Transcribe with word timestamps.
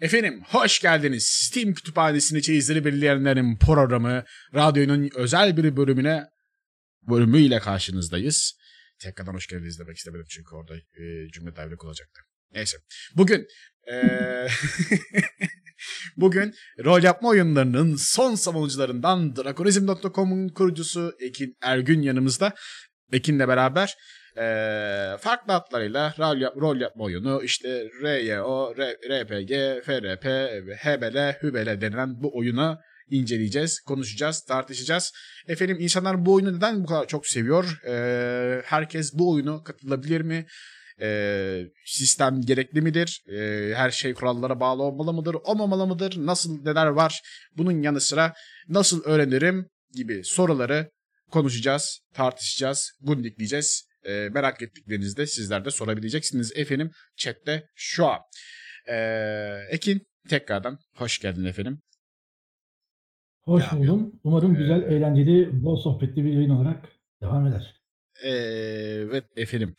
Efendim 0.00 0.42
hoş 0.46 0.80
geldiniz. 0.80 1.24
Steam 1.26 1.74
kütüphanesini 1.74 2.42
çeyizleri 2.42 2.84
belirleyenlerin 2.84 3.58
programı 3.58 4.24
radyonun 4.54 5.10
özel 5.14 5.56
bir 5.56 5.76
bölümüne 5.76 6.24
bölümüyle 7.08 7.60
karşınızdayız. 7.60 8.58
Tekrardan 8.98 9.34
hoş 9.34 9.46
geldiniz 9.46 9.78
demek 9.78 9.96
istemedim 9.96 10.26
çünkü 10.28 10.54
orada 10.54 10.76
e, 10.76 11.28
cümle 11.32 11.56
devrik 11.56 11.84
olacaktı. 11.84 12.20
Neyse. 12.52 12.78
Bugün 13.16 13.46
e, 13.92 13.96
bugün 16.16 16.54
rol 16.84 17.02
yapma 17.02 17.28
oyunlarının 17.28 17.96
son 17.96 18.34
savunucularından 18.34 19.36
Drakonizm.com'un 19.36 20.48
kurucusu 20.48 21.16
Ekin 21.20 21.56
Ergün 21.62 22.02
yanımızda. 22.02 22.54
Ekin'le 23.12 23.48
beraber 23.48 23.94
e, 24.36 24.46
farklı 25.20 25.54
adlarıyla 25.54 26.14
rol, 26.18 26.36
yap, 26.36 26.56
rol 26.56 26.80
yapma 26.80 27.04
oyunu 27.04 27.42
işte 27.42 27.88
RYO, 28.02 28.74
RPG, 29.10 29.82
FRP, 29.84 30.24
HBL, 30.84 31.32
HÜBL 31.40 31.80
denilen 31.80 32.22
bu 32.22 32.38
oyunu 32.38 32.78
inceleyeceğiz, 33.10 33.80
konuşacağız, 33.80 34.44
tartışacağız. 34.44 35.12
Efendim 35.48 35.76
insanlar 35.80 36.26
bu 36.26 36.34
oyunu 36.34 36.56
neden 36.56 36.82
bu 36.82 36.86
kadar 36.86 37.06
çok 37.06 37.26
seviyor? 37.26 37.80
E, 37.86 38.62
herkes 38.64 39.14
bu 39.14 39.32
oyunu 39.32 39.62
katılabilir 39.64 40.20
mi? 40.20 40.46
E, 41.00 41.60
sistem 41.84 42.40
gerekli 42.40 42.80
midir? 42.80 43.22
E, 43.28 43.74
her 43.74 43.90
şey 43.90 44.14
kurallara 44.14 44.60
bağlı 44.60 44.82
olmalı 44.82 45.12
mıdır? 45.12 45.36
Olmamalı 45.44 45.86
mıdır? 45.86 46.14
Nasıl 46.18 46.62
neler 46.62 46.86
var? 46.86 47.20
Bunun 47.56 47.82
yanı 47.82 48.00
sıra 48.00 48.34
nasıl 48.68 49.04
öğrenirim 49.04 49.68
gibi 49.94 50.24
soruları 50.24 50.90
konuşacağız, 51.30 52.00
tartışacağız, 52.14 52.92
gundikleyeceğiz. 53.00 53.93
E, 54.04 54.28
merak 54.28 54.62
ettiklerinizi 54.62 55.16
de 55.16 55.26
sizler 55.26 55.64
de 55.64 55.70
sorabileceksiniz 55.70 56.52
efendim 56.56 56.90
chatte 57.16 57.68
şu 57.74 58.06
an. 58.06 58.20
E, 58.88 58.96
Ekin 59.70 60.06
tekrardan 60.28 60.78
hoş 60.96 61.18
geldin 61.18 61.44
efendim. 61.44 61.80
Hoş 63.44 63.72
ya, 63.72 63.78
buldum. 63.78 64.12
Umarım 64.24 64.54
ee, 64.54 64.58
güzel, 64.58 64.82
eğlenceli, 64.82 65.64
bol 65.64 65.76
sohbetli 65.76 66.24
bir 66.24 66.32
yayın 66.32 66.50
olarak 66.50 66.88
devam 67.22 67.46
eder. 67.46 67.74
Evet 68.22 69.24
efendim. 69.36 69.76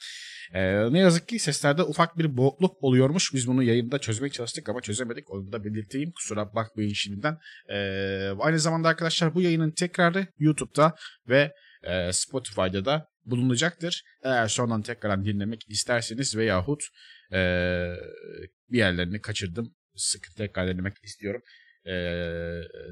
Ee, 0.54 0.94
ne 0.94 1.00
yazık 1.00 1.28
ki 1.28 1.40
seslerde 1.40 1.84
ufak 1.84 2.18
bir 2.18 2.38
boğukluk 2.38 2.84
oluyormuş. 2.84 3.34
Biz 3.34 3.48
bunu 3.48 3.64
yayında 3.64 4.00
çözmeye 4.00 4.30
çalıştık 4.30 4.70
ama 4.70 4.82
çözemedik. 4.82 5.32
Onu 5.32 5.52
da 5.52 5.64
belirteyim. 5.64 6.12
Kusura 6.12 6.56
bakmayın 6.56 6.94
şimdiden. 6.94 7.38
Ee, 7.70 8.30
aynı 8.40 8.60
zamanda 8.60 8.90
arkadaşlar 8.90 9.36
bu 9.36 9.42
yayının 9.42 9.72
tekrarı 9.72 10.28
YouTube'da 10.40 10.96
ve 11.30 11.54
e, 11.84 12.14
Spotify'da 12.14 12.86
da 12.86 13.08
bulunacaktır. 13.26 14.04
Eğer 14.24 14.48
sonradan 14.48 14.82
tekrardan 14.82 15.26
dinlemek 15.26 15.66
isterseniz 15.70 16.38
veyahut 16.38 16.84
e, 17.32 17.38
bir 18.70 18.78
yerlerini 18.78 19.22
kaçırdım. 19.22 19.76
Sıkı 19.96 20.34
tekrar 20.34 20.68
dinlemek 20.68 20.94
istiyorum 21.04 21.42
e, 21.86 21.94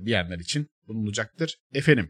diyenler 0.05 0.39
için 0.39 0.67
bulunacaktır. 0.87 1.57
Efendim 1.73 2.09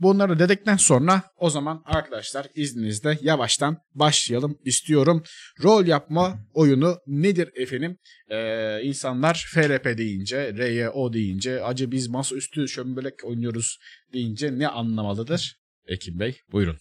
bunları 0.00 0.38
dedikten 0.38 0.76
sonra 0.76 1.22
o 1.36 1.50
zaman 1.50 1.82
arkadaşlar 1.84 2.46
izninizle 2.54 3.18
yavaştan 3.20 3.78
başlayalım 3.94 4.58
istiyorum. 4.64 5.22
Rol 5.62 5.86
yapma 5.86 6.38
oyunu 6.54 6.98
nedir 7.06 7.50
efendim? 7.54 7.98
Ee, 8.30 8.80
insanlar 8.82 9.46
FRP 9.54 9.98
deyince, 9.98 10.54
RYO 10.54 11.12
deyince, 11.12 11.62
acı 11.62 11.90
biz 11.90 12.08
masaüstü 12.08 12.68
şömbelek 12.68 13.24
oynuyoruz 13.24 13.78
deyince 14.12 14.58
ne 14.58 14.68
anlamalıdır? 14.68 15.56
Ekim 15.86 16.20
Bey 16.20 16.40
buyurun. 16.52 16.76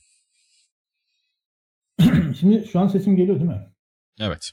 Şimdi 2.33 2.67
şu 2.67 2.79
an 2.79 2.87
sesim 2.87 3.15
geliyor 3.15 3.35
değil 3.39 3.49
mi? 3.49 3.73
Evet. 4.19 4.51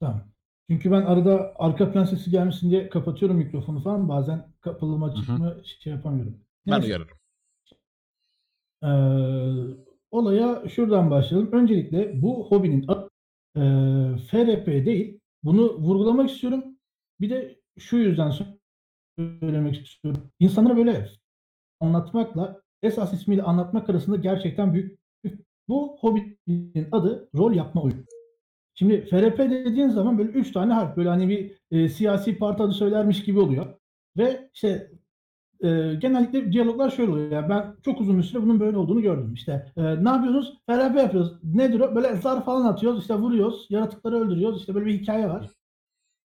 Tamam. 0.00 0.22
Çünkü 0.70 0.90
ben 0.90 1.02
arada 1.02 1.52
arka 1.56 1.92
plan 1.92 2.04
sesi 2.04 2.30
gelmesin 2.30 2.70
diye 2.70 2.88
kapatıyorum 2.88 3.36
mikrofonu 3.36 3.82
falan. 3.82 4.08
Bazen 4.08 4.52
kapalı 4.60 4.98
mı 4.98 5.04
açık 5.04 5.28
mı 5.28 5.56
şey 5.64 5.92
yapamıyorum. 5.92 6.40
Ben 6.66 6.80
Neyse. 6.80 6.86
uyarırım. 6.86 7.16
Ee, 8.82 8.88
olaya 10.10 10.68
şuradan 10.68 11.10
başlayalım. 11.10 11.52
Öncelikle 11.52 12.22
bu 12.22 12.46
hobinin 12.50 12.84
adı 12.88 13.10
e, 13.56 13.60
FRP 14.18 14.66
değil. 14.66 15.20
Bunu 15.42 15.78
vurgulamak 15.78 16.30
istiyorum. 16.30 16.64
Bir 17.20 17.30
de 17.30 17.60
şu 17.78 17.96
yüzden 17.96 18.32
söylemek 19.18 19.86
istiyorum. 19.86 20.30
İnsanlara 20.40 20.76
böyle 20.76 21.08
anlatmakla 21.80 22.62
esas 22.82 23.12
ismiyle 23.12 23.42
anlatmak 23.42 23.90
arasında 23.90 24.16
gerçekten 24.16 24.74
büyük 24.74 24.98
bu 25.68 25.96
hobinin 26.00 26.88
adı 26.92 27.28
rol 27.34 27.52
yapma 27.52 27.82
oyunu. 27.82 28.04
Şimdi 28.74 29.06
FRP 29.06 29.38
dediğin 29.38 29.88
zaman 29.88 30.18
böyle 30.18 30.30
üç 30.30 30.52
tane 30.52 30.72
harf 30.72 30.96
böyle 30.96 31.08
hani 31.08 31.28
bir 31.28 31.52
e, 31.70 31.88
siyasi 31.88 32.38
parti 32.38 32.62
adı 32.62 32.72
söylermiş 32.72 33.24
gibi 33.24 33.40
oluyor. 33.40 33.66
Ve 34.16 34.50
işte 34.54 34.90
e, 35.62 35.94
genellikle 35.94 36.52
diyaloglar 36.52 36.90
şöyle 36.90 37.12
oluyor. 37.12 37.30
Yani 37.30 37.48
ben 37.48 37.76
çok 37.82 38.00
uzun 38.00 38.18
bir 38.18 38.22
süre 38.22 38.42
bunun 38.42 38.60
böyle 38.60 38.76
olduğunu 38.76 39.02
gördüm. 39.02 39.34
İşte 39.34 39.72
e, 39.76 40.04
ne 40.04 40.08
yapıyoruz? 40.08 40.58
FRP 40.66 40.96
yapıyoruz. 40.96 41.32
Nedir 41.44 41.80
o? 41.80 41.94
Böyle 41.94 42.16
zar 42.16 42.44
falan 42.44 42.64
atıyoruz. 42.66 43.00
işte 43.00 43.14
vuruyoruz. 43.14 43.66
Yaratıkları 43.70 44.16
öldürüyoruz. 44.16 44.60
İşte 44.60 44.74
böyle 44.74 44.86
bir 44.86 45.00
hikaye 45.00 45.28
var. 45.28 45.50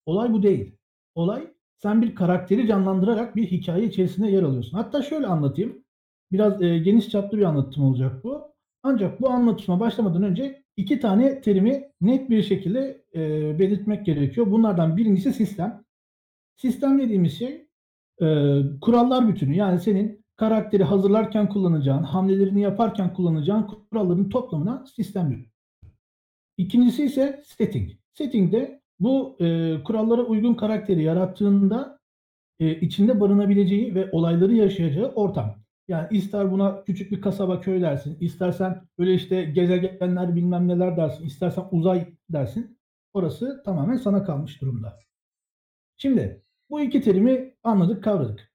Olay 0.06 0.32
bu 0.32 0.42
değil. 0.42 0.76
Olay 1.14 1.54
sen 1.78 2.02
bir 2.02 2.14
karakteri 2.14 2.66
canlandırarak 2.66 3.36
bir 3.36 3.50
hikaye 3.50 3.84
içerisinde 3.84 4.28
yer 4.28 4.42
alıyorsun. 4.42 4.76
Hatta 4.76 5.02
şöyle 5.02 5.26
anlatayım. 5.26 5.84
Biraz 6.32 6.62
e, 6.62 6.78
geniş 6.78 7.08
çaplı 7.08 7.38
bir 7.38 7.42
anlatım 7.42 7.84
olacak 7.84 8.24
bu. 8.24 8.54
Ancak 8.82 9.20
bu 9.20 9.30
anlatıma 9.30 9.80
başlamadan 9.80 10.22
önce 10.22 10.62
iki 10.76 11.00
tane 11.00 11.40
terimi 11.40 11.84
net 12.00 12.30
bir 12.30 12.42
şekilde 12.42 13.04
e, 13.14 13.20
belirtmek 13.58 14.06
gerekiyor. 14.06 14.50
Bunlardan 14.50 14.96
birincisi 14.96 15.32
sistem. 15.32 15.84
Sistem 16.56 16.98
dediğimiz 16.98 17.38
şey 17.38 17.68
e, 18.22 18.26
kurallar 18.80 19.28
bütünü. 19.28 19.56
Yani 19.56 19.80
senin 19.80 20.24
karakteri 20.36 20.84
hazırlarken 20.84 21.48
kullanacağın, 21.48 22.02
hamlelerini 22.02 22.60
yaparken 22.60 23.14
kullanacağın 23.14 23.62
kuralların 23.62 24.28
toplamına 24.28 24.86
sistem 24.86 25.30
diyor. 25.30 25.44
İkincisi 26.56 27.04
ise 27.04 27.42
setting. 27.46 27.90
Setting 28.14 28.52
de 28.52 28.80
bu 29.00 29.36
e, 29.40 29.76
kurallara 29.84 30.22
uygun 30.22 30.54
karakteri 30.54 31.02
yarattığında 31.02 31.98
e, 32.60 32.80
içinde 32.80 33.20
barınabileceği 33.20 33.94
ve 33.94 34.10
olayları 34.12 34.54
yaşayacağı 34.54 35.08
ortam. 35.08 35.67
Yani 35.88 36.08
ister 36.10 36.50
buna 36.52 36.84
küçük 36.84 37.12
bir 37.12 37.20
kasaba 37.20 37.60
köy 37.60 37.80
dersin, 37.80 38.16
istersen 38.20 38.88
öyle 38.98 39.14
işte 39.14 39.44
gezegenler 39.44 40.36
bilmem 40.36 40.68
neler 40.68 40.96
dersin, 40.96 41.26
istersen 41.26 41.64
uzay 41.70 42.14
dersin. 42.30 42.78
Orası 43.12 43.62
tamamen 43.64 43.96
sana 43.96 44.24
kalmış 44.24 44.60
durumda. 44.60 44.98
Şimdi 45.96 46.42
bu 46.70 46.80
iki 46.80 47.00
terimi 47.00 47.54
anladık, 47.62 48.04
kavradık. 48.04 48.52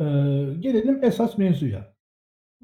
Ee, 0.00 0.04
gelelim 0.60 1.04
esas 1.04 1.38
mevzuya. 1.38 1.94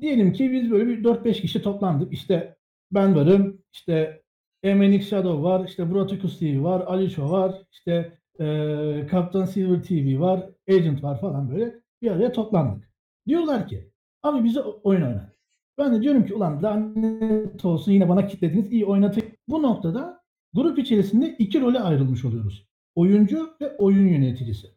Diyelim 0.01 0.33
ki 0.33 0.53
biz 0.53 0.71
böyle 0.71 0.87
bir 0.89 1.05
4-5 1.05 1.41
kişi 1.41 1.63
toplandık. 1.63 2.13
İşte 2.13 2.57
ben 2.93 3.17
varım, 3.17 3.63
işte 3.73 4.23
MNX 4.65 5.09
Shadow 5.09 5.43
var, 5.43 5.69
işte 5.69 5.91
Broticus 5.91 6.39
TV 6.39 6.63
var, 6.63 6.81
Aliço 6.81 7.31
var, 7.31 7.63
işte 7.73 8.19
e, 8.41 9.07
Kaptan 9.11 9.45
Silver 9.45 9.83
TV 9.83 10.21
var, 10.21 10.51
Agent 10.69 11.03
var 11.03 11.21
falan 11.21 11.51
böyle 11.51 11.81
bir 12.03 12.11
araya 12.11 12.33
toplandık. 12.33 12.94
Diyorlar 13.27 13.69
ki 13.69 13.91
abi 14.23 14.45
bize 14.45 14.61
oyun 14.61 15.03
oynat. 15.03 15.35
Ben 15.79 15.95
de 15.95 16.03
diyorum 16.03 16.27
ki 16.27 16.35
ulan 16.35 16.63
lanet 16.63 17.65
olsun 17.65 17.93
yine 17.93 18.09
bana 18.09 18.27
kitlediniz 18.27 18.73
iyi 18.73 18.85
oynatayım. 18.85 19.33
Bu 19.49 19.63
noktada 19.63 20.23
grup 20.53 20.79
içerisinde 20.79 21.37
iki 21.39 21.61
role 21.61 21.81
ayrılmış 21.81 22.25
oluyoruz. 22.25 22.69
Oyuncu 22.95 23.57
ve 23.61 23.77
oyun 23.77 24.09
yöneticisi. 24.09 24.69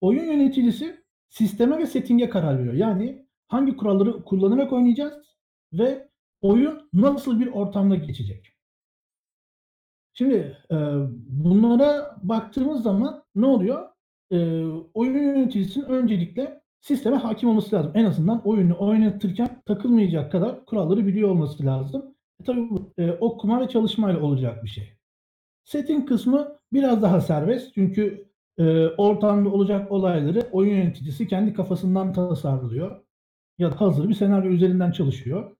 Oyun 0.00 0.24
yöneticisi 0.24 1.04
sisteme 1.28 1.78
ve 1.78 1.86
settinge 1.86 2.28
karar 2.28 2.58
veriyor. 2.58 2.74
Yani 2.74 3.26
hangi 3.48 3.76
kuralları 3.76 4.24
kullanarak 4.24 4.72
oynayacağız 4.72 5.36
ve 5.72 6.08
oyun 6.40 6.88
nasıl 6.92 7.40
bir 7.40 7.46
ortamda 7.46 7.94
geçecek. 7.94 8.52
Şimdi 10.14 10.56
e, 10.70 10.76
bunlara 11.28 12.16
baktığımız 12.22 12.82
zaman 12.82 13.24
ne 13.34 13.46
oluyor? 13.46 13.88
E, 14.30 14.64
oyun 14.94 15.22
yöneticisinin 15.22 15.84
öncelikle 15.84 16.62
sisteme 16.80 17.16
hakim 17.16 17.48
olması 17.48 17.76
lazım. 17.76 17.92
En 17.94 18.04
azından 18.04 18.48
oyunu 18.48 18.76
oynatırken 18.78 19.62
takılmayacak 19.66 20.32
kadar 20.32 20.64
kuralları 20.64 21.06
biliyor 21.06 21.30
olması 21.30 21.66
lazım. 21.66 22.14
E, 22.40 22.44
tabii 22.44 22.70
bu 22.70 22.92
e, 22.98 23.12
okuma 23.12 23.60
ve 23.60 23.68
çalışmayla 23.68 24.20
olacak 24.20 24.64
bir 24.64 24.68
şey. 24.68 24.92
Setting 25.64 26.08
kısmı 26.08 26.58
biraz 26.72 27.02
daha 27.02 27.20
serbest. 27.20 27.74
Çünkü 27.74 28.26
e, 28.58 28.86
ortamda 28.86 29.48
olacak 29.48 29.92
olayları 29.92 30.48
oyun 30.52 30.76
yöneticisi 30.76 31.28
kendi 31.28 31.54
kafasından 31.54 32.12
tasarlıyor. 32.12 33.02
Ya 33.58 33.72
da 33.72 33.80
hazır 33.80 34.08
bir 34.08 34.14
senaryo 34.14 34.50
üzerinden 34.50 34.92
çalışıyor. 34.92 35.56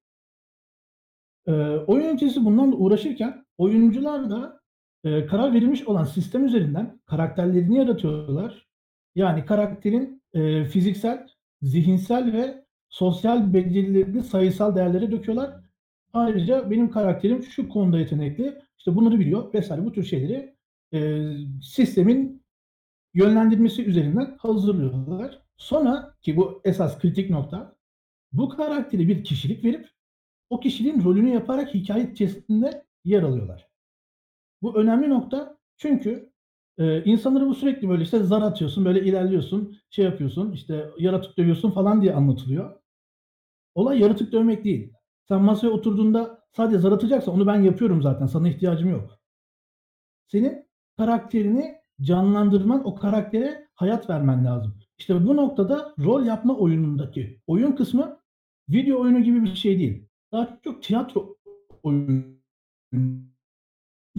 E, 1.47 1.53
oyun 1.87 2.05
yöneticisi 2.05 2.45
bundan 2.45 2.73
da 2.73 2.77
uğraşırken 2.77 3.45
oyuncular 3.59 4.31
da 4.31 4.61
e, 5.05 5.27
karar 5.27 5.55
verilmiş 5.55 5.89
olan 5.89 6.05
sistem 6.05 6.45
üzerinden 6.45 7.01
karakterlerini 7.07 7.79
yaratıyorlar. 7.79 8.67
Yani 9.15 9.45
karakterin 9.45 10.16
e, 10.37 10.65
fiziksel, 10.65 11.27
zihinsel 11.63 12.33
ve 12.33 12.65
sosyal 12.89 13.55
becerilerini 13.55 14.23
sayısal 14.23 14.77
değerlere 14.77 15.13
döküyorlar. 15.13 15.61
Ayrıca 16.13 16.71
benim 16.71 16.91
karakterim 16.91 17.43
şu 17.43 17.69
konuda 17.69 17.99
yetenekli, 17.99 18.63
işte 18.79 18.97
bunları 18.97 19.21
biliyor 19.21 19.55
vesaire 19.55 19.85
bu 19.85 19.93
tür 19.93 20.05
şeyleri 20.05 20.57
eee, 20.93 21.37
sistemin 21.63 22.43
yönlendirmesi 23.15 23.85
üzerinden 23.85 24.37
hazırlıyorlar. 24.39 25.43
Sonra 25.57 26.15
ki 26.23 26.37
bu 26.37 26.61
esas 26.65 26.99
kritik 26.99 27.31
nokta, 27.31 27.77
bu 28.33 28.49
karaktere 28.49 29.09
bir 29.09 29.25
kişilik 29.25 29.65
verip 29.65 29.89
o 30.51 30.61
kişiliğin 30.61 31.05
rolünü 31.05 31.31
yaparak 31.31 31.75
hikâye 31.75 32.11
içerisinde 32.13 32.85
yer 33.05 33.23
alıyorlar. 33.23 33.69
Bu 34.63 34.77
önemli 34.77 35.11
nokta 35.11 35.59
çünkü, 35.77 36.33
eee, 36.79 37.03
insanlara 37.05 37.47
bu 37.47 37.55
sürekli 37.55 37.89
böyle 37.89 38.03
işte 38.03 38.19
zar 38.19 38.43
atıyorsun, 38.43 38.85
böyle 38.85 39.05
ilerliyorsun, 39.05 39.77
şey 39.91 40.05
yapıyorsun, 40.05 40.53
işte 40.53 40.91
yaratık 40.99 41.37
dövüyorsun 41.39 41.71
falan 41.71 42.03
diye 42.03 42.15
anlatılıyor. 42.15 42.81
Olay 43.75 44.01
yaratık 44.01 44.33
dövmek 44.33 44.65
değil. 44.65 44.93
Sen 45.29 45.43
masaya 45.43 45.69
oturduğunda 45.69 46.41
sadece 46.57 46.79
zar 46.79 46.93
atacaksan 46.93 47.35
onu 47.35 47.47
ben 47.47 47.63
yapıyorum 47.63 48.03
zaten, 48.03 48.27
sana 48.27 48.49
ihtiyacım 48.49 48.91
yok. 48.91 49.19
Senin 50.29 50.67
karakterini 50.97 51.75
canlandırman, 52.01 52.87
o 52.87 52.95
karaktere 52.95 53.69
hayat 53.75 54.11
vermen 54.11 54.45
lazım. 54.45 54.79
İşte 54.99 55.27
bu 55.27 55.37
noktada 55.37 55.95
rol 56.05 56.27
yapma 56.27 56.57
oyunundaki 56.57 57.41
oyun 57.47 57.73
kısmı 57.73 58.21
video 58.69 59.01
oyunu 59.01 59.21
gibi 59.23 59.43
bir 59.43 59.55
şey 59.55 59.79
değil. 59.79 60.09
Daha 60.33 60.59
çok 60.65 60.83
tiyatro 60.83 61.37
oyunu 61.83 62.25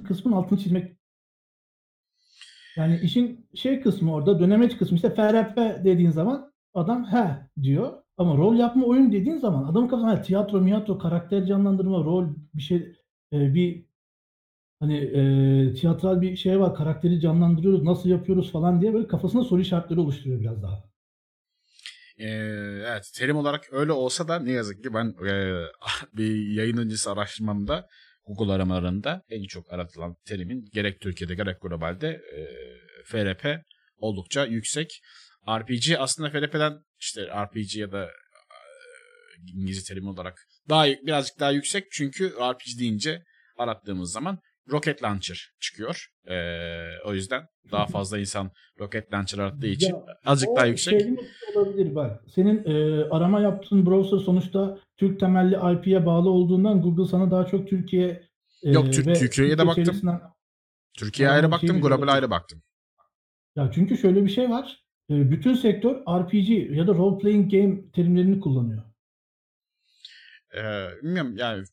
kısmın 0.08 0.34
altını 0.34 0.60
çizmek 0.60 0.97
Yani 2.78 3.00
işin 3.04 3.48
şey 3.56 3.82
kısmı 3.82 4.14
orada, 4.14 4.40
dönemeç 4.40 4.78
kısmı 4.78 4.96
işte 4.96 5.10
FRP 5.16 5.58
dediğin 5.86 6.12
zaman 6.12 6.54
adam 6.74 7.06
"he" 7.12 7.28
diyor 7.64 7.94
ama 8.18 8.38
rol 8.38 8.56
yapma 8.56 8.86
oyun 8.86 9.12
dediğin 9.12 9.38
zaman 9.38 9.64
adamın 9.64 9.88
kafasında 9.88 10.22
tiyatro 10.22 10.62
miyatro, 10.62 10.98
karakter 10.98 11.46
canlandırma, 11.46 11.98
rol 11.98 12.28
bir 12.54 12.62
şey, 12.62 12.78
eee, 13.32 13.54
bir 13.56 13.86
hani, 14.80 14.98
eee, 15.00 15.74
tiyatral 15.74 16.22
bir 16.22 16.36
şey 16.36 16.60
var, 16.60 16.76
karakteri 16.76 17.22
canlandırıyoruz, 17.22 17.84
nasıl 17.84 18.10
yapıyoruz 18.10 18.52
falan 18.52 18.82
diye 18.82 18.94
böyle 18.94 19.08
kafasında 19.08 19.44
soru 19.44 19.62
işaretleri 19.62 20.00
oluşturuyor 20.00 20.40
biraz 20.42 20.64
daha. 20.64 20.84
Eee, 22.18 22.28
evet 22.88 23.12
terim 23.16 23.36
olarak 23.38 23.68
öyle 23.72 23.92
olsa 23.92 24.28
da 24.28 24.40
ne 24.40 24.52
yazık 24.52 24.84
ki 24.84 24.94
ben 24.94 25.16
eee, 25.26 25.66
bir 26.14 26.48
yayın 26.48 26.78
öncesi 26.78 27.10
araştırmamda 27.10 27.88
Google 28.28 28.54
aramalarında 28.54 29.22
en 29.30 29.44
çok 29.44 29.74
aratılan 29.74 30.16
terimin 30.26 30.70
gerek 30.74 31.02
Türkiye'de 31.02 31.36
gerek 31.36 31.62
globalde 31.62 32.22
eee, 32.34 32.48
FRP 33.06 33.64
oldukça 33.98 34.46
yüksek. 34.46 35.02
RPG 35.50 35.96
aslında 35.98 36.30
FRP'den 36.30 36.74
işte 37.00 37.22
RPG 37.22 37.76
ya 37.80 37.92
da 37.92 38.04
eee, 38.04 39.54
İngilizce 39.56 39.94
terim 39.94 40.08
olarak 40.08 40.48
daha 40.70 40.86
birazcık 40.88 41.40
daha 41.40 41.52
yüksek 41.52 41.84
çünkü 41.92 42.30
RPG 42.30 42.80
deyince 42.80 43.24
arattığımız 43.58 44.12
zaman 44.12 44.40
Rocket 44.72 45.04
Launcher 45.04 45.52
çıkıyor. 45.60 46.08
Eee, 46.28 46.90
o 47.06 47.14
yüzden 47.14 47.48
daha 47.72 47.86
fazla 47.88 48.20
insan 48.20 48.52
Rocket 48.80 49.14
Launcher 49.14 49.38
arattığı 49.40 49.68
için 49.68 49.94
Ya, 49.94 50.06
azıcık 50.26 50.56
daha 50.56 50.66
yüksek. 50.66 51.02
şey 51.02 51.16
olabilir 51.56 51.96
bak. 51.96 52.24
Senin, 52.36 52.64
eee, 52.64 53.08
arama 53.12 53.40
yaptığın 53.42 53.86
browser 53.86 54.18
sonuçta 54.18 54.80
Türk 54.98 55.20
temelli 55.20 55.56
IP'ye 55.56 56.06
bağlı 56.06 56.30
olduğundan 56.30 56.82
Google 56.82 57.06
sana 57.12 57.32
daha 57.32 57.46
çok 57.46 57.68
Türkiye, 57.68 58.24
Yok 58.64 58.86
eee, 58.86 58.92
Tür- 58.92 59.06
ve 59.06 59.14
Türkiye'ye 59.14 59.58
de 59.58 59.68
baktım. 59.68 59.82
içerisinden 59.84 60.22
Türkiye'ye 60.98 61.34
ayrı 61.34 61.46
şey 61.46 61.52
baktım, 61.52 61.82
global 61.82 62.04
oldu. 62.04 62.12
ayrı 62.12 62.30
baktım. 62.30 62.62
Ya 63.56 63.72
çünkü 63.74 63.98
şöyle 63.98 64.26
bir 64.26 64.30
şey 64.30 64.50
var. 64.50 64.84
Eee, 65.10 65.32
bütün 65.32 65.54
sektör 65.54 65.96
RPG 65.96 66.50
ya 66.76 66.88
da 66.88 66.94
role 66.94 67.18
playing 67.22 67.52
game 67.52 67.92
terimlerini 67.92 68.40
kullanıyor. 68.40 68.84
Ee, 70.56 70.90
bilmiyorum 71.04 71.38
yani 71.38 71.64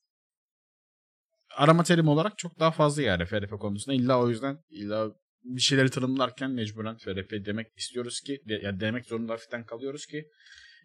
arama 1.57 1.83
terimi 1.83 2.11
olarak 2.11 2.39
çok 2.39 2.59
daha 2.61 2.71
fazla 2.71 3.03
yani 3.03 3.25
FRP 3.25 3.51
konusunda. 3.61 3.97
İlla 3.97 4.21
o 4.21 4.29
yüzden 4.29 4.59
illa 4.71 5.11
bir 5.45 5.61
şeyleri 5.61 5.91
tanımlarken 5.91 6.51
mecburen 6.51 6.97
FRP 6.97 7.47
demek 7.47 7.67
istiyoruz 7.77 8.21
ki 8.21 8.41
de, 8.49 8.61
yani 8.63 8.81
demek 8.81 9.07
zorunda 9.07 9.33
hafiften 9.33 9.65
kalıyoruz 9.65 10.07
ki 10.07 10.25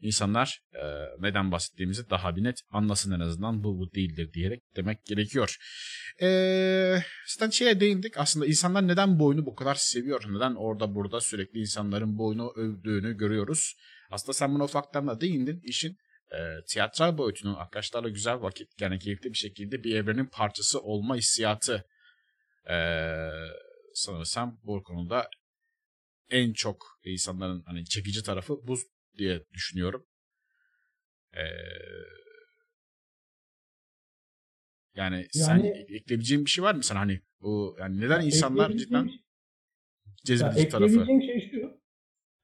insanlar 0.01 0.60
e, 0.74 0.83
neden 1.19 1.51
bahsettiğimizi 1.51 2.10
daha 2.10 2.36
bir 2.36 2.44
net 2.44 2.60
anlasın 2.71 3.12
en 3.12 3.19
azından 3.19 3.63
bu 3.63 3.80
bu 3.80 3.94
değildir 3.94 4.33
diyerek 4.33 4.62
demek 4.75 5.06
gerekiyor. 5.06 5.56
Ee, 6.21 6.98
zaten 7.27 7.50
şeye 7.50 7.80
değindik 7.80 8.18
aslında 8.18 8.45
insanlar 8.45 8.88
neden 8.88 9.19
bu 9.19 9.25
oyunu 9.25 9.45
bu 9.45 9.56
kadar 9.56 9.75
seviyor? 9.75 10.24
Neden 10.30 10.56
orada 10.56 10.95
burada 10.95 11.22
sürekli 11.22 11.60
insanların 11.60 12.18
bu 12.18 12.27
oyunu 12.27 12.51
övdüğünü 12.56 13.18
görüyoruz? 13.18 13.75
Aslında 14.12 14.33
sen 14.33 14.56
buna 14.56 14.63
ufaktan 14.63 15.07
da 15.07 15.22
değindin. 15.22 15.62
İşin 15.63 15.98
e, 16.31 16.64
tiyatral 16.68 17.18
boyutunun 17.18 17.56
arkadaşlarla 17.56 18.10
güzel 18.10 18.42
vakit 18.42 18.81
yani 18.81 19.00
keyifli 19.00 19.30
bir 19.34 19.38
şekilde 19.38 19.84
bir 19.84 19.96
evrenin 19.96 20.26
parçası 20.26 20.81
olma 20.81 21.16
hissiyatı 21.16 21.86
e, 22.70 22.76
sanırsam 23.94 24.60
bu 24.64 24.84
konuda 24.84 25.30
en 26.31 26.54
çok 26.54 27.00
insanların 27.06 27.64
hani 27.66 27.86
çekici 27.86 28.24
tarafı 28.24 28.68
bu 28.68 28.78
diye 29.18 29.44
düşünüyorum. 29.54 30.06
E, 31.34 31.44
yani, 34.96 35.28
sen 35.32 35.58
Yani- 35.58 35.68
ek- 35.68 35.96
ekleyebileceğin 35.96 36.46
bir 36.46 36.50
şey 36.50 36.64
var 36.64 36.75
mı 36.75 36.84
sen 36.84 36.96
hani 36.96 37.22
bu 37.42 37.75
yani 37.80 38.02
neden 38.02 38.22
insanlar 38.22 38.72
cidden 38.72 39.08
şey- 39.08 39.20
cezbedici 40.25 40.70
tarafı? 40.70 40.86
ekleyebileceğim 40.94 41.22
şey 41.42 41.52
şu. 41.52 41.80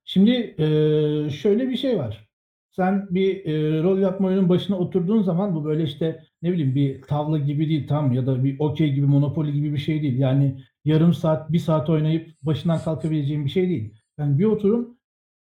Şimdi 0.05 0.31
eee, 0.31 1.29
şöyle 1.41 1.69
bir 1.69 1.77
şey 1.77 1.97
var. 1.97 2.29
Sen 2.75 3.07
bir 3.11 3.45
eee, 3.45 3.83
rol 3.83 3.97
yapma 3.99 4.27
oyunun 4.27 4.49
başına 4.49 4.77
oturduğun 4.79 5.21
zaman 5.21 5.55
bu 5.55 5.65
böyle 5.65 5.83
işte 5.83 6.23
ne 6.41 6.51
bileyim 6.51 6.75
bir 6.75 7.01
tavla 7.01 7.37
gibi 7.37 7.69
değil 7.69 7.87
tam 7.87 8.11
ya 8.13 8.27
da 8.27 8.43
bir 8.43 8.59
okey 8.59 8.93
gibi 8.93 9.05
Monopoly 9.05 9.51
gibi 9.51 9.73
bir 9.73 9.77
şey 9.77 10.01
değil. 10.01 10.19
Yani 10.19 10.57
yarım 10.85 11.13
saat 11.13 11.51
bir 11.51 11.59
saat 11.59 11.89
oynayıp 11.89 12.29
başından 12.41 12.79
kalkabileceğin 12.79 13.45
bir 13.45 13.49
şey 13.49 13.69
değil. 13.69 13.93
Yani 14.19 14.39
bir 14.39 14.45
oturum 14.45 14.97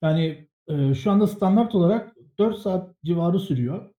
yani 0.04 0.48
eee, 0.69 0.94
şu 0.95 1.12
anda 1.12 1.27
standart 1.27 1.75
olarak 1.75 2.16
4 2.39 2.57
saat 2.60 2.95
civarı 3.06 3.39
sürüyor 3.39 3.89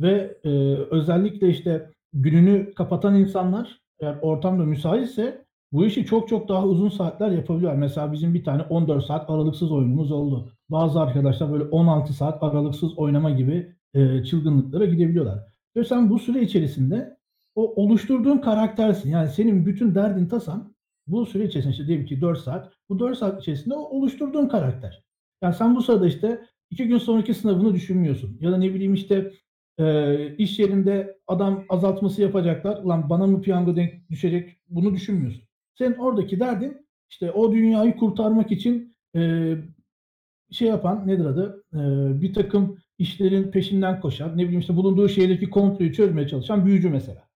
ve 0.00 0.38
eee, 0.44 0.76
özellikle 0.90 1.48
işte 1.50 1.90
gününü 2.12 2.74
kapatan 2.74 3.14
insanlar 3.16 3.80
eğer 4.00 4.18
ortam 4.22 4.58
da 4.60 4.64
müsaitse 4.64 5.44
bu 5.72 5.86
işi 5.86 6.06
çok 6.06 6.28
çok 6.28 6.48
daha 6.48 6.66
uzun 6.66 6.88
saatler 6.88 7.30
yapabiliyorlar. 7.30 7.78
Mesela 7.80 8.12
bizim 8.12 8.34
bir 8.34 8.44
tane 8.44 8.62
14 8.62 9.04
saat 9.06 9.30
aralıksız 9.30 9.72
oyunumuz 9.72 10.12
oldu. 10.12 10.52
Bazı 10.70 11.00
arkadaşlar 11.00 11.52
böyle 11.52 11.64
16 11.64 12.12
saat 12.12 12.42
aralıksız 12.42 12.98
oynama 12.98 13.30
gibi 13.30 13.72
eee, 13.94 14.24
çılgınlıklara 14.24 14.84
gidebiliyorlar. 14.84 15.38
Ve 15.76 15.84
sen 15.84 16.10
bu 16.10 16.18
süre 16.18 16.42
içerisinde 16.42 17.16
o 17.54 17.82
oluşturduğun 17.84 18.38
karaktersin. 18.38 19.10
Yani 19.10 19.28
senin 19.28 19.66
bütün 19.66 19.94
derdin 19.94 20.26
tasan 20.26 20.74
bu 21.06 21.26
süre 21.26 21.44
içerisinde 21.44 21.72
işte 21.72 21.86
diyelim 21.86 22.06
ki 22.06 22.20
4 22.20 22.38
saat. 22.38 22.72
Bu 22.88 22.98
4 22.98 23.18
saat 23.18 23.40
içerisinde 23.42 23.74
o 23.74 23.80
oluşturduğun 23.80 24.48
karakter. 24.48 25.02
Yani 25.42 25.54
sen 25.54 25.76
bu 25.76 25.82
sırada 25.82 26.06
işte 26.06 26.40
2 26.70 26.88
gün 26.88 26.98
sonraki 26.98 27.34
sınavını 27.34 27.74
düşünmüyorsun. 27.74 28.38
Ya 28.40 28.52
da 28.52 28.56
ne 28.58 28.74
bileyim 28.74 28.94
işte 28.94 29.32
eee, 29.78 30.34
iş 30.38 30.58
yerinde 30.58 31.18
adam 31.26 31.64
azaltması 31.68 32.22
yapacaklar. 32.22 32.82
Ulan 32.84 33.10
bana 33.10 33.26
mı 33.26 33.42
piyango 33.42 33.76
denk 33.76 34.10
düşecek? 34.10 34.56
Bunu 34.68 34.94
düşünmüyorsun. 34.94 35.42
Senin 35.78 35.94
oradaki 35.94 36.40
derdin 36.40 36.86
işte 37.10 37.32
o 37.32 37.52
dünyayı 37.52 37.96
kurtarmak 37.96 38.52
için 38.52 38.94
eee, 39.14 39.58
şey 40.52 40.68
yapan 40.68 41.08
nedir 41.08 41.24
adı? 41.24 41.64
Eee, 41.74 41.80
bir 42.22 42.34
takım 42.34 42.78
işlerin 42.98 43.50
peşinden 43.50 44.00
koşan, 44.00 44.38
ne 44.38 44.42
bileyim 44.42 44.60
işte 44.60 44.76
bulunduğu 44.76 45.08
şehirdeki 45.08 45.50
komployu 45.50 45.92
çözmeye 45.92 46.28
çalışan 46.28 46.66
büyücü 46.66 46.90
mesela. 46.90 47.28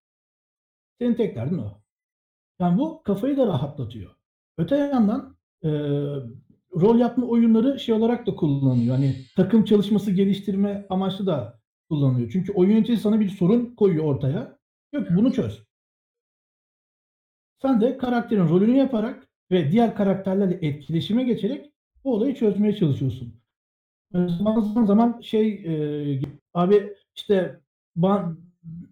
Senin 1.01 1.15
tek 1.15 1.37
derdin 1.37 1.59
o. 1.59 1.83
Yani 2.61 2.79
bu 2.79 3.03
kafayı 3.03 3.37
da 3.37 3.47
rahatlatıyor. 3.47 4.11
Öte 4.59 4.77
yandan 4.77 5.37
eee, 5.65 5.71
rol 6.81 6.99
yapma 6.99 7.27
oyunları 7.27 7.81
şey 7.81 7.95
olarak 7.95 8.27
da 8.27 8.35
kullanılıyor. 8.37 8.97
Hani 8.97 9.17
takım 9.37 9.65
çalışması 9.65 10.11
geliştirme 10.11 10.87
amaçlı 10.91 11.27
da 11.27 11.61
kullanılıyor. 11.89 12.31
Çünkü 12.33 12.53
oyun 12.53 12.71
yöneticisi 12.71 13.03
sana 13.03 13.21
bir 13.21 13.29
sorun 13.29 13.75
koyuyor 13.75 14.05
ortaya. 14.05 14.59
Ki 14.95 15.17
bunu 15.17 15.33
çöz. 15.33 15.63
Sen 17.63 17.81
de 17.81 17.97
karakterin 17.97 18.49
rolünü 18.49 18.77
yaparak 18.77 19.29
ve 19.51 19.73
diğer 19.73 19.95
karakterlerle 19.95 20.59
etkileşime 20.63 21.25
geçerek 21.25 21.72
bu 22.05 22.15
olayı 22.15 22.35
çözmeye 22.35 22.77
çalışıyorsun. 22.77 23.35
Eee, 24.15 24.29
zaman 24.29 24.85
zaman 24.87 25.21
şey, 25.23 25.49
eee, 25.55 26.23
abi 26.55 26.95
işte 27.17 27.61
ban 27.97 28.39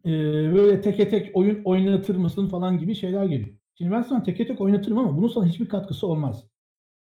eee, 0.05 0.53
böyle 0.57 0.81
teke 0.81 1.09
tek 1.11 1.37
oyun 1.37 1.65
oynatır 1.65 2.17
mısın 2.17 2.49
falan 2.49 2.79
gibi 2.79 2.95
şeyler 2.95 3.25
geliyor. 3.27 3.51
Şimdi 3.79 3.93
ben 3.93 4.03
sana 4.03 4.23
teke 4.23 4.47
tek 4.47 4.61
oynatırım 4.61 4.99
ama 4.99 5.19
bunun 5.19 5.29
sana 5.29 5.47
hiçbir 5.47 5.67
katkısı 5.69 6.07
olmaz. 6.07 6.45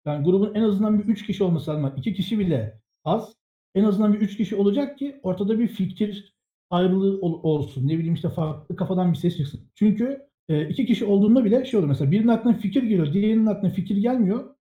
Yani 0.07 0.25
grubun 0.25 0.55
en 0.55 0.63
azından 0.63 0.99
bir 0.99 1.05
3 1.05 1.27
kişi 1.27 1.45
olması 1.45 1.71
lazım. 1.71 1.93
2 1.97 2.15
kişi 2.15 2.39
bile 2.39 2.81
az. 3.05 3.35
En 3.75 3.85
azından 3.85 4.13
bir 4.15 4.19
3 4.21 4.37
kişi 4.37 4.57
olacak 4.57 4.99
ki 4.99 5.21
ortada 5.23 5.59
bir 5.59 5.69
fikir 5.69 6.35
ayrılığı 6.71 7.21
ol 7.21 7.41
olsun. 7.43 7.89
Ne 7.89 7.99
bileyim 7.99 8.15
işte 8.15 8.29
farklı 8.31 8.77
kafadan 8.77 9.13
bir 9.13 9.19
ses 9.19 9.37
çıksın. 9.37 9.61
Çünkü, 9.75 10.23
eee, 10.49 10.69
2 10.71 10.87
kişi 10.87 11.05
olduğunda 11.05 11.45
bile 11.45 11.65
şey 11.65 11.79
oluyor 11.79 11.89
mesela 11.91 12.11
birinin 12.11 12.29
aklına 12.29 12.55
fikir 12.55 12.83
geliyor, 12.83 13.13
diğerinin 13.13 13.47
aklına 13.47 13.71
fikir 13.73 13.97
gelmiyor. 13.97 14.54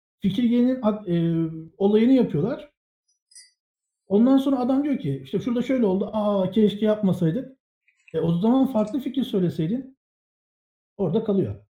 Ak 0.81 1.07
eee, 1.07 1.45
olayını 1.77 2.11
yapıyorlar. 2.13 2.71
Ondan 4.07 4.37
sonra 4.37 4.59
adam 4.59 4.83
diyor 4.83 4.99
ki 4.99 5.21
işte 5.23 5.39
şurada 5.39 5.61
şöyle 5.61 5.85
oldu. 5.85 6.09
A, 6.13 6.51
keşke 6.51 6.85
yapmasaydık. 6.85 7.57
E, 8.13 8.19
o 8.19 8.39
zaman 8.39 8.73
farklı 8.73 8.99
fikir 8.99 9.23
söyleseydin 9.23 9.97
orada 10.97 11.23
kalıyor. 11.23 11.65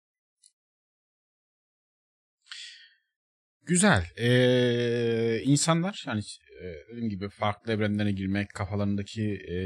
Güzel. 3.64 4.04
Ee, 4.18 5.42
insanlar 5.44 6.04
yani 6.08 6.22
e, 6.62 6.90
dediğim 6.92 7.10
gibi 7.10 7.30
farklı 7.30 7.72
evrenlere 7.72 8.12
girmek, 8.12 8.50
kafalarındaki 8.50 9.24
e, 9.34 9.58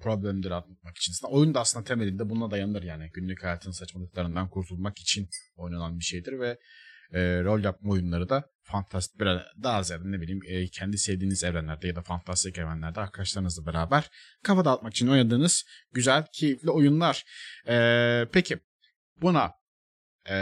problemleri 0.00 0.54
atmak 0.54 0.96
için. 0.96 1.12
Aslında 1.12 1.32
oyun 1.32 1.54
da 1.54 1.60
aslında 1.60 1.84
temelinde 1.84 2.30
buna 2.30 2.50
dayanır 2.50 2.82
yani. 2.82 3.10
Günlük 3.12 3.44
hayatın 3.44 3.70
saçmalıklarından 3.70 4.50
kurtulmak 4.50 4.98
için 4.98 5.28
oynanan 5.56 5.98
bir 5.98 6.04
şeydir 6.04 6.40
ve 6.40 6.58
e, 7.12 7.20
rol 7.44 7.64
yapma 7.64 7.92
oyunları 7.92 8.28
da 8.28 8.50
fantastik 8.62 9.20
biraz 9.20 9.40
daha 9.62 9.82
ziyade 9.82 10.02
ne 10.04 10.20
bileyim 10.20 10.40
e, 10.46 10.68
kendi 10.68 10.98
sevdiğiniz 10.98 11.44
evrenlerde 11.44 11.86
ya 11.86 11.96
da 11.96 12.02
fantastik 12.02 12.58
evrenlerde 12.58 13.00
arkadaşlarınızla 13.00 13.66
beraber 13.66 14.10
kafa 14.42 14.64
dağıtmak 14.64 14.92
için 14.92 15.06
oynadığınız 15.06 15.64
güzel, 15.92 16.24
keyifli 16.32 16.70
oyunlar. 16.70 17.24
E, 17.68 18.26
peki 18.32 18.58
buna 19.22 19.52
e, 20.30 20.36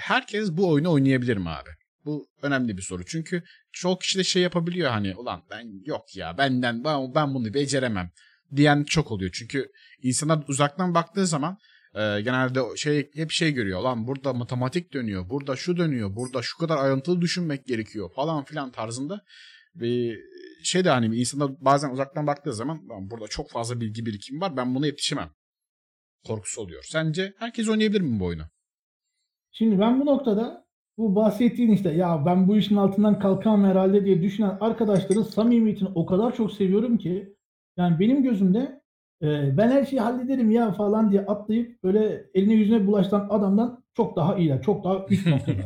herkes 0.00 0.52
bu 0.52 0.70
oyunu 0.70 0.92
oynayabilir 0.92 1.36
mi 1.36 1.50
abi? 1.50 1.70
Bu 2.04 2.28
önemli 2.42 2.76
bir 2.76 2.82
soru. 2.82 3.04
Çünkü 3.04 3.42
çok 3.72 4.00
kişi 4.00 4.18
de 4.18 4.24
şey 4.24 4.42
yapabiliyor 4.42 4.90
hani 4.90 5.16
ulan 5.16 5.42
ben 5.50 5.84
yok 5.84 6.16
ya 6.16 6.38
benden 6.38 6.84
ben, 6.84 7.14
ben 7.14 7.34
bunu 7.34 7.54
beceremem 7.54 8.10
diyen 8.56 8.84
çok 8.84 9.10
oluyor. 9.10 9.30
Çünkü 9.34 9.70
insanlar 10.02 10.44
uzaktan 10.48 10.94
baktığı 10.94 11.26
zaman 11.26 11.58
e, 11.94 12.20
genelde 12.20 12.76
şey 12.76 13.10
hep 13.14 13.30
şey 13.30 13.52
görüyor. 13.52 13.80
Lan 13.80 14.06
burada 14.06 14.32
matematik 14.32 14.92
dönüyor, 14.92 15.30
burada 15.30 15.56
şu 15.56 15.76
dönüyor, 15.76 16.16
burada 16.16 16.42
şu 16.42 16.58
kadar 16.58 16.76
ayrıntılı 16.76 17.20
düşünmek 17.20 17.66
gerekiyor 17.66 18.10
falan 18.14 18.44
filan 18.44 18.70
tarzında 18.70 19.20
bir 19.74 20.18
şey 20.64 20.84
de 20.84 20.90
hani 20.90 21.16
insanlar 21.16 21.50
bazen 21.60 21.90
uzaktan 21.90 22.26
baktığı 22.26 22.52
zaman 22.52 22.88
lan 22.88 23.10
burada 23.10 23.26
çok 23.28 23.50
fazla 23.50 23.80
bilgi 23.80 24.06
birikimi 24.06 24.40
var 24.40 24.56
ben 24.56 24.74
buna 24.74 24.86
yetişemem 24.86 25.30
korkusu 26.26 26.60
oluyor. 26.60 26.84
Sence 26.88 27.34
herkes 27.38 27.68
oynayabilir 27.68 28.00
mi 28.00 28.20
bu 28.20 28.24
oyunu? 28.24 28.42
Şimdi 29.50 29.80
ben 29.80 30.00
bu 30.00 30.06
noktada 30.06 30.68
bu 30.98 31.14
bahsettiğin 31.14 31.70
işte 31.70 31.90
ya 31.90 32.22
ben 32.26 32.48
bu 32.48 32.56
işin 32.56 32.76
altından 32.76 33.18
kalkamam 33.18 33.64
herhalde 33.70 34.04
diye 34.04 34.22
düşünen 34.22 34.58
arkadaşların 34.60 35.22
samimiyetini 35.22 35.88
o 35.94 36.06
kadar 36.06 36.34
çok 36.34 36.52
seviyorum 36.52 36.98
ki 36.98 37.36
yani 37.76 38.00
benim 38.00 38.22
gözümde 38.22 38.77
e, 39.22 39.56
ben 39.56 39.70
her 39.70 39.84
şeyi 39.84 40.00
hallederim 40.00 40.50
ya 40.50 40.72
falan 40.72 41.10
diye 41.10 41.26
atlayıp 41.26 41.82
böyle 41.82 42.30
eline 42.34 42.54
yüzüne 42.54 42.86
bulaştıran 42.86 43.28
adamdan 43.30 43.84
çok 43.94 44.16
daha 44.16 44.36
iyiler, 44.36 44.62
çok 44.62 44.84
daha 44.84 45.06
üst 45.10 45.26
noktada. 45.30 45.62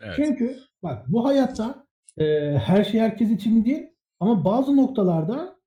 Evet. 0.00 0.12
Çünkü 0.16 0.56
bak 0.82 1.04
bu 1.08 1.24
hayatta 1.24 1.86
e, 2.18 2.24
her 2.64 2.84
şey 2.84 3.00
herkes 3.00 3.30
için 3.30 3.64
değil 3.64 3.86
ama 4.20 4.44
bazı 4.44 4.76
noktalarda 4.76 5.58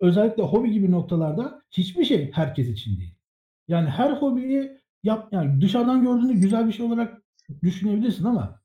özellikle 0.00 0.42
hobi 0.42 0.72
gibi 0.72 0.90
noktalarda 0.90 1.62
hiçbir 1.70 2.04
şey 2.04 2.32
herkes 2.32 2.68
için 2.68 2.98
değil. 2.98 3.14
Yani 3.68 3.88
her 3.88 4.10
hobiyi 4.10 4.78
yap 5.02 5.28
yani 5.32 5.60
dışarıdan 5.60 6.02
gördüğünde 6.02 6.32
güzel 6.32 6.66
bir 6.66 6.72
şey 6.72 6.86
olarak 6.86 7.22
düşünebilirsin 7.62 8.24
ama 8.24 8.60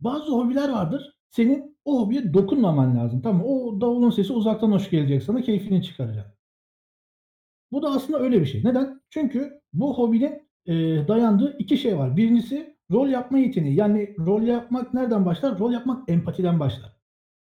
bazı 0.00 0.32
hobiler 0.32 0.68
vardır. 0.68 1.12
Senin 1.30 1.76
o 1.84 2.00
hobiye 2.00 2.34
dokunmaman 2.34 2.96
lazım. 2.96 3.22
Tamam? 3.22 3.42
O 3.46 3.80
davulun 3.80 4.10
sesi 4.10 4.32
uzaktan 4.32 4.72
hoş 4.72 4.90
gelecek 4.90 5.22
sana, 5.22 5.42
keyfini 5.42 5.82
çıkaracak. 5.82 6.35
Bu 7.72 7.82
da 7.82 7.88
aslında 7.88 8.18
öyle 8.18 8.40
bir 8.40 8.46
şey. 8.46 8.64
Neden? 8.64 9.00
Çünkü 9.10 9.60
bu 9.72 9.98
hobinin 9.98 10.42
e, 10.66 10.74
dayandığı 11.08 11.56
iki 11.58 11.78
şey 11.78 11.98
var. 11.98 12.16
Birincisi 12.16 12.76
rol 12.90 13.08
yapma 13.08 13.38
yeteneği. 13.38 13.74
Yani 13.74 14.14
rol 14.18 14.42
yapmak 14.42 14.94
nereden 14.94 15.26
başlar? 15.26 15.58
Rol 15.58 15.72
yapmak 15.72 16.10
empatiden 16.10 16.60
başlar. 16.60 16.96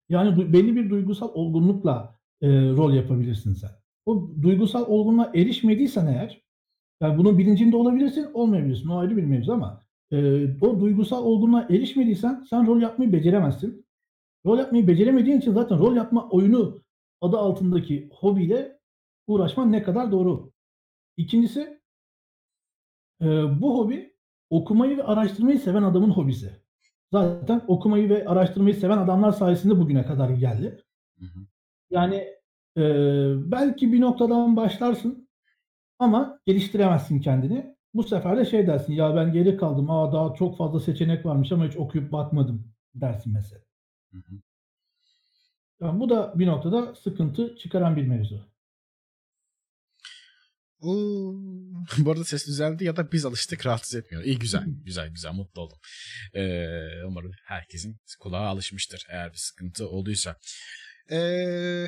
Yani 0.10 0.54
belli 0.54 0.76
bir 0.76 0.90
duygusal 0.90 1.30
olgunlukla 1.34 2.16
e, 2.42 2.48
rol 2.50 2.94
yapabilirsin 2.94 3.54
sen. 3.54 3.70
O 4.06 4.30
duygusal 4.42 4.86
olgunluğa 4.88 5.32
erişmediysen 5.36 6.08
eğer, 6.08 6.42
yani 7.02 7.18
bunun 7.18 7.38
bilincinde 7.38 7.76
olabilirsin, 7.76 8.28
olmayabilirsin. 8.34 8.90
O 8.90 8.98
ayrı 8.98 9.18
bir 9.18 9.24
mevzu 9.24 9.54
ama 9.54 9.84
e, 10.12 10.46
o 10.62 10.80
duygusal 10.80 11.26
olgunluğa 11.26 11.68
erişmediysen 11.70 12.46
sen 12.50 12.68
rol 12.68 12.82
yapmayı 12.82 13.14
beceremezsin. 13.14 13.86
Rol 14.46 14.58
yapmayı 14.58 14.88
beceremediğin 14.88 15.38
için 15.38 15.54
zaten 15.54 15.80
rol 15.80 15.96
yapma 15.96 16.30
oyunu 16.30 16.80
adı 17.22 17.38
altındaki 17.38 18.10
hobiyle 18.14 18.76
uğraşman 19.27 19.72
ne 19.72 19.84
kadar 19.84 20.12
doğru. 20.12 20.51
İkincisi 21.17 21.81
e, 23.22 23.25
bu 23.62 23.79
hobi 23.79 24.17
okumayı 24.50 24.98
ve 24.98 25.03
araştırmayı 25.03 25.60
seven 25.60 25.84
adamın 25.84 26.10
hobisi. 26.10 26.51
Zaten 27.12 27.62
okumayı 27.67 28.10
ve 28.10 28.27
araştırmayı 28.27 28.75
seven 28.75 28.98
adamlar 28.98 29.31
sayesinde 29.31 29.79
bugüne 29.79 30.05
kadar 30.05 30.29
geldi. 30.29 30.84
Hı 31.19 31.25
hı. 31.25 31.39
Yani 31.89 32.15
e, 32.77 32.84
belki 33.51 33.93
bir 33.93 34.01
noktadan 34.01 34.55
başlarsın 34.55 35.29
ama 36.00 36.39
geliştiremezsin 36.46 37.19
kendini. 37.19 37.77
Bu 37.93 38.03
sefer 38.03 38.38
de 38.38 38.46
şey 38.46 38.67
dersin 38.67 38.93
ya 38.93 39.15
ben 39.15 39.34
geri 39.34 39.57
kaldım. 39.57 39.89
Aa 39.89 40.13
daha 40.13 40.34
çok 40.34 40.57
fazla 40.57 40.79
seçenek 40.79 41.25
varmış 41.25 41.51
ama 41.51 41.67
hiç 41.67 41.77
okuyup 41.77 42.12
bakmadım 42.12 42.74
dersin 42.96 43.34
mesela. 43.34 43.62
Hı 44.12 44.17
hı. 44.17 44.36
Yani 45.81 46.00
bu 46.00 46.10
da 46.10 46.34
bir 46.39 46.48
noktada 46.48 46.96
sıkıntı 46.96 47.57
çıkaran 47.57 47.96
bir 47.96 48.07
mevzu. 48.07 48.41
Oo. 50.81 51.34
Bu 51.98 52.12
arada 52.12 52.24
ses 52.24 52.48
düzeldi 52.48 52.84
ya 52.84 52.96
da 52.96 53.12
biz 53.12 53.25
alıştık 53.25 53.65
rahatsız 53.65 53.96
etmiyor. 53.96 54.24
İyi 54.24 54.39
güzel, 54.39 54.63
güzel, 54.86 55.10
güzel. 55.10 55.31
Mutlu 55.31 55.62
oldum. 55.62 55.77
Ee, 56.34 56.67
umarım 57.07 57.31
herkesin 57.46 57.98
kulağa 58.19 58.48
alışmıştır 58.48 59.05
eğer 59.10 59.34
bir 59.34 59.38
sıkıntı 59.38 59.88
olduysa. 59.89 60.36
Ee, 61.12 61.88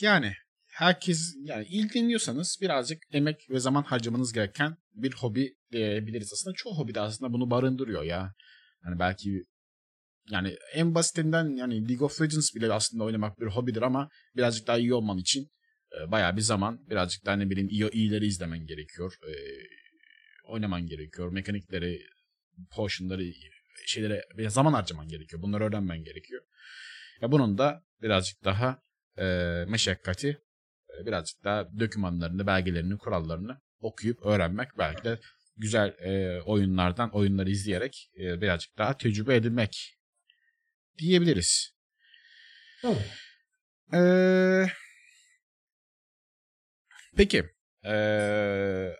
yani 0.00 0.34
herkes 0.72 1.34
yani 1.44 1.66
ilgileniyorsanız 1.66 2.58
birazcık 2.60 3.02
emek 3.12 3.50
ve 3.50 3.60
zaman 3.60 3.82
harcamanız 3.82 4.32
gereken 4.32 4.76
bir 4.94 5.12
hobi 5.12 5.54
diyebiliriz. 5.72 6.32
Aslında 6.32 6.54
çoğu 6.54 6.78
hobi 6.78 6.94
de 6.94 7.00
aslında 7.00 7.32
bunu 7.32 7.50
barındırıyor 7.50 8.02
ya. 8.02 8.32
Yani 8.84 8.98
belki 8.98 9.42
yani 10.30 10.56
en 10.74 10.94
basitinden 10.94 11.56
yani 11.56 11.88
League 11.88 12.06
of 12.06 12.20
Legends 12.20 12.54
bile 12.54 12.72
aslında 12.72 13.04
oynamak 13.04 13.40
bir 13.40 13.46
hobidir 13.46 13.82
ama 13.82 14.08
birazcık 14.36 14.66
daha 14.66 14.78
iyi 14.78 14.94
olman 14.94 15.18
için 15.18 15.48
e, 16.00 16.10
bayağı 16.10 16.36
bir 16.36 16.40
zaman 16.40 16.90
birazcık 16.90 17.26
daha 17.26 17.36
ne 17.36 17.50
bileyim 17.50 17.68
iyi, 17.68 17.90
iyileri 17.90 18.26
izlemen 18.26 18.66
gerekiyor. 18.66 19.14
E, 19.22 19.32
oynaman 20.44 20.86
gerekiyor. 20.86 21.32
Mekanikleri, 21.32 22.00
potionları, 22.70 23.32
şeylere 23.86 24.22
zaman 24.48 24.72
harcaman 24.72 25.08
gerekiyor. 25.08 25.42
Bunları 25.42 25.64
öğrenmen 25.64 26.04
gerekiyor. 26.04 26.42
Ya 27.20 27.32
bunun 27.32 27.58
da 27.58 27.84
birazcık 28.02 28.44
daha 28.44 28.82
e, 29.18 29.24
meşakkati, 29.68 30.28
e, 31.00 31.06
birazcık 31.06 31.44
daha 31.44 31.78
dokümanlarını, 31.80 32.46
belgelerini, 32.46 32.98
kurallarını 32.98 33.60
okuyup 33.80 34.26
öğrenmek 34.26 34.68
belki 34.78 35.04
de 35.04 35.18
güzel 35.56 35.88
e, 35.88 36.42
oyunlardan 36.42 37.10
oyunları 37.10 37.50
izleyerek 37.50 38.10
e, 38.20 38.40
birazcık 38.40 38.78
daha 38.78 38.96
tecrübe 38.96 39.36
edinmek 39.36 39.96
diyebiliriz. 40.98 41.74
Tabii. 42.82 43.04
Ee, 43.94 44.66
peki. 47.20 47.44
ee, 47.84 48.92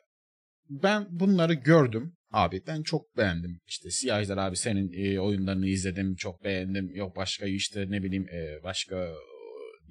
ben 0.71 1.07
bunları 1.11 1.55
gördüm. 1.55 2.17
Abi 2.33 2.63
ben 2.67 2.83
çok 2.83 3.17
beğendim. 3.17 3.61
İşte 3.67 3.91
Siyahlar 3.91 4.37
abi 4.37 4.57
senin 4.57 4.93
e, 4.93 5.21
oyunlarını 5.21 5.67
izledim. 5.67 6.15
Çok 6.15 6.45
beğendim. 6.45 6.91
Yok 6.95 7.17
başka 7.17 7.47
işte 7.47 7.91
ne 7.91 8.03
bileyim 8.03 8.29
e, 8.29 8.63
başka 8.63 9.09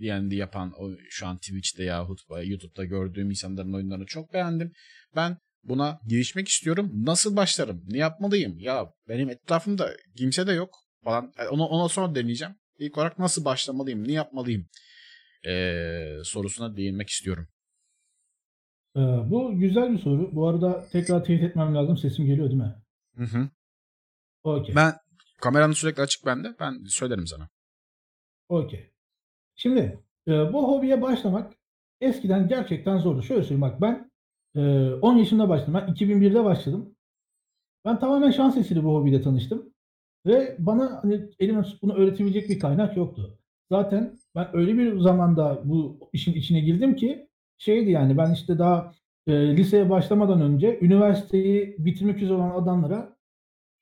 D&D 0.02 0.36
yapan 0.36 0.74
o, 0.78 0.92
şu 1.10 1.28
an 1.28 1.38
Twitch'te 1.38 1.84
yahut 1.84 2.20
YouTube'da 2.44 2.86
gördüğüm 2.86 3.30
insanların 3.30 3.74
oyunlarını 3.74 4.06
çok 4.06 4.34
beğendim. 4.34 4.72
Ben 5.16 5.38
buna 5.64 6.00
girişmek 6.08 6.48
istiyorum. 6.48 6.92
Nasıl 6.94 7.36
başlarım? 7.36 7.84
Ne 7.88 7.98
yapmalıyım? 7.98 8.60
Ya 8.60 8.92
benim 9.08 9.30
etrafımda 9.30 9.98
kimse 10.18 10.48
de 10.48 10.52
yok 10.52 10.76
falan. 11.04 11.34
Yani 11.38 11.50
Ona, 11.50 11.68
ona 11.68 11.90
sonra 11.90 12.16
deneyeceğim. 12.16 12.56
İlk 12.80 12.98
olarak 12.98 13.20
nasıl 13.20 13.46
başlamalıyım? 13.46 14.08
Ne 14.08 14.12
yapmalıyım? 14.12 14.68
Ee, 15.48 16.16
sorusuna 16.24 16.78
değinmek 16.78 17.10
istiyorum. 17.10 17.48
Ee, 18.96 19.00
bu 19.00 19.60
güzel 19.60 19.94
bir 19.94 19.98
soru. 20.00 20.36
Bu 20.36 20.48
arada 20.48 20.88
tekrar 20.92 21.24
teyit 21.24 21.44
etmem 21.44 21.76
lazım. 21.76 21.98
Sesim 21.98 22.26
geliyor 22.26 22.50
değil 22.50 22.62
mi? 22.62 22.76
Hı 23.16 23.24
hı. 23.24 23.50
Okey. 24.44 24.76
Ben 24.76 24.94
kameranın 25.42 25.74
sürekli 25.74 26.02
açık 26.04 26.26
bende. 26.26 26.56
Ben 26.60 26.84
söylerim 26.88 27.28
sana. 27.28 27.50
Okey. 28.50 28.92
Şimdi 29.56 30.00
e, 30.28 30.54
bu 30.54 30.68
hobiye 30.72 31.02
başlamak 31.02 31.54
eskiden 32.02 32.48
gerçekten 32.48 32.98
zordu. 32.98 33.22
Şöyle 33.22 33.42
söyleyeyim 33.42 33.62
bak 33.62 33.82
ben 33.82 34.12
e, 34.56 34.94
10 34.94 35.18
yaşında 35.18 35.50
başladım. 35.50 35.74
Ben 35.74 35.94
2001'de 35.94 36.44
başladım. 36.44 36.96
Ben 37.86 38.00
tamamen 38.00 38.32
şans 38.32 38.58
eseri 38.58 38.84
bu 38.84 38.96
hobiyle 38.96 39.22
tanıştım. 39.22 39.74
Ve 40.26 40.56
bana 40.60 41.04
hani 41.04 41.30
elime 41.40 41.64
bunu 41.82 41.94
öğretebilecek 41.94 42.50
bir 42.50 42.60
kaynak 42.60 42.98
yoktu. 42.98 43.40
Zaten 43.72 44.20
ben 44.36 44.48
öyle 44.54 44.78
bir 44.78 45.00
zamanda 45.00 45.62
bu 45.66 46.10
işin 46.14 46.34
içine 46.34 46.60
girdim 46.60 46.96
ki 46.96 47.29
şeydi 47.60 47.92
yani 47.92 48.18
ben 48.18 48.34
işte 48.34 48.60
daha 48.60 48.94
e, 49.28 49.58
liseye 49.58 49.92
başlamadan 49.92 50.42
önce 50.42 50.80
üniversiteyi 50.82 51.76
bitirmek 51.80 52.22
üzere 52.22 52.38
olan 52.38 52.64
adamlara 52.64 53.18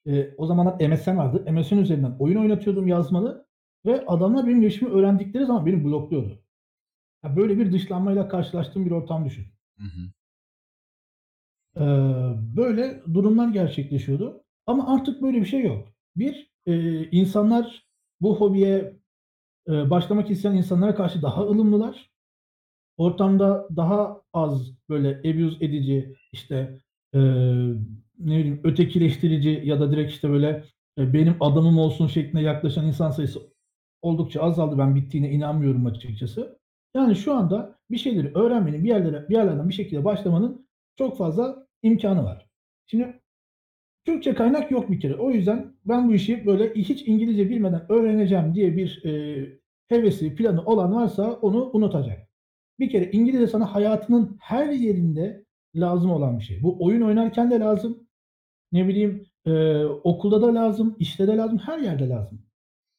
e, 0.07 0.36
o 0.38 0.46
zamanlar 0.48 0.89
MSN 0.89 1.17
vardı. 1.17 1.46
MSN 1.51 1.79
üzerinden 1.79 2.15
oyun 2.19 2.38
oynatıyordum 2.38 2.88
yazmalı 2.88 3.48
ve 3.86 4.05
adamlar 4.07 4.48
benim 4.48 4.62
yaşımı 4.62 4.91
öğrendikleri 4.93 5.46
zaman 5.46 5.65
beni 5.65 5.84
blokluyordu. 5.84 6.43
Ya 7.25 7.36
böyle 7.38 7.60
bir 7.60 7.72
dışlanmayla 7.74 8.27
karşılaştığım 8.27 8.86
bir 8.86 8.91
ortam 8.91 9.25
düşün. 9.25 9.46
Hı 9.79 9.84
hı. 9.84 10.12
Ee, 11.77 11.81
böyle 12.57 13.01
durumlar 13.13 13.48
gerçekleşiyordu. 13.50 14.43
Ama 14.65 14.96
artık 14.96 15.22
böyle 15.22 15.41
bir 15.41 15.46
şey 15.46 15.62
yok. 15.63 15.88
Bir, 16.15 16.51
eee, 16.65 17.10
insanlar 17.12 17.86
bu 18.22 18.36
hobiye, 18.39 19.00
eee, 19.67 19.89
başlamak 19.89 20.31
isteyen 20.31 20.55
insanlara 20.55 20.96
karşı 20.96 21.22
daha 21.22 21.43
ılımlılar. 21.43 22.12
Ortamda 22.98 23.68
daha 23.75 24.22
az 24.34 24.72
böyle 24.89 25.10
abuse 25.20 25.66
edici, 25.66 26.16
işte, 26.32 26.80
eee, 27.13 27.22
ne 28.20 28.38
bileyim, 28.39 28.62
ötekileştirici 28.63 29.62
ya 29.66 29.80
da 29.80 29.92
direkt, 29.92 30.12
işte, 30.12 30.30
böyle, 30.30 30.63
eee, 30.98 31.13
benim 31.13 31.36
adamım 31.39 31.80
olsun 31.80 32.08
şeklinde 32.08 32.42
yaklaşan 32.44 32.88
insan 32.88 33.12
sayısı 33.12 33.39
oldukça 34.01 34.42
azaldı. 34.42 34.77
Ben 34.77 34.96
bittiğine 34.96 35.32
inanmıyorum 35.32 35.86
açıkçası. 35.86 36.60
Yani 36.96 37.16
şu 37.16 37.34
anda 37.36 37.75
bir 37.92 37.98
şeyleri 37.98 38.32
öğrenmenin, 38.36 38.84
bir 38.84 38.89
yerlere 38.89 39.30
bir 39.30 39.36
yerlerden 39.36 39.70
bir 39.70 39.74
şekilde 39.74 40.06
başlamanın 40.06 40.68
çok 40.98 41.18
fazla 41.18 41.68
imkânı 41.84 42.24
var. 42.24 42.48
Şimdi 42.88 43.20
Türkçe 44.06 44.34
kaynak 44.36 44.72
yok 44.72 44.92
bir 44.92 45.00
kere. 45.00 45.16
O 45.16 45.32
yüzden 45.32 45.74
ben 45.86 46.10
bu 46.10 46.13
işi 46.13 46.46
böyle 46.46 46.74
hiç 46.75 47.08
İngilizce 47.08 47.50
bilmeden 47.50 47.86
öğreneceğim 47.92 48.56
diye 48.56 48.77
bir, 48.77 49.01
eee, 49.06 49.60
hevesi, 49.89 50.36
planı 50.36 50.66
olan 50.66 50.96
varsa 50.96 51.34
onu 51.34 51.72
unutacak. 51.74 52.26
Bir 52.79 52.89
kere 52.89 53.12
İngilizce 53.12 53.48
sana 53.48 53.75
hayatının 53.75 54.38
her 54.41 54.69
yerinde 54.69 55.46
lazım 55.75 56.12
olan 56.12 56.39
bir 56.39 56.43
şey. 56.43 56.63
Bu 56.63 56.86
oyun 56.86 57.01
oynarken 57.01 57.51
de 57.51 57.60
lazım, 57.60 58.07
ne 58.72 58.88
bileyim, 58.88 59.25
eee, 59.48 59.86
okulda 59.86 60.41
da 60.41 60.55
lazım, 60.55 60.96
işte 61.00 61.27
de 61.27 61.38
lazım, 61.38 61.57
her 61.60 61.79
yerde 61.79 62.10
lazım. 62.10 62.41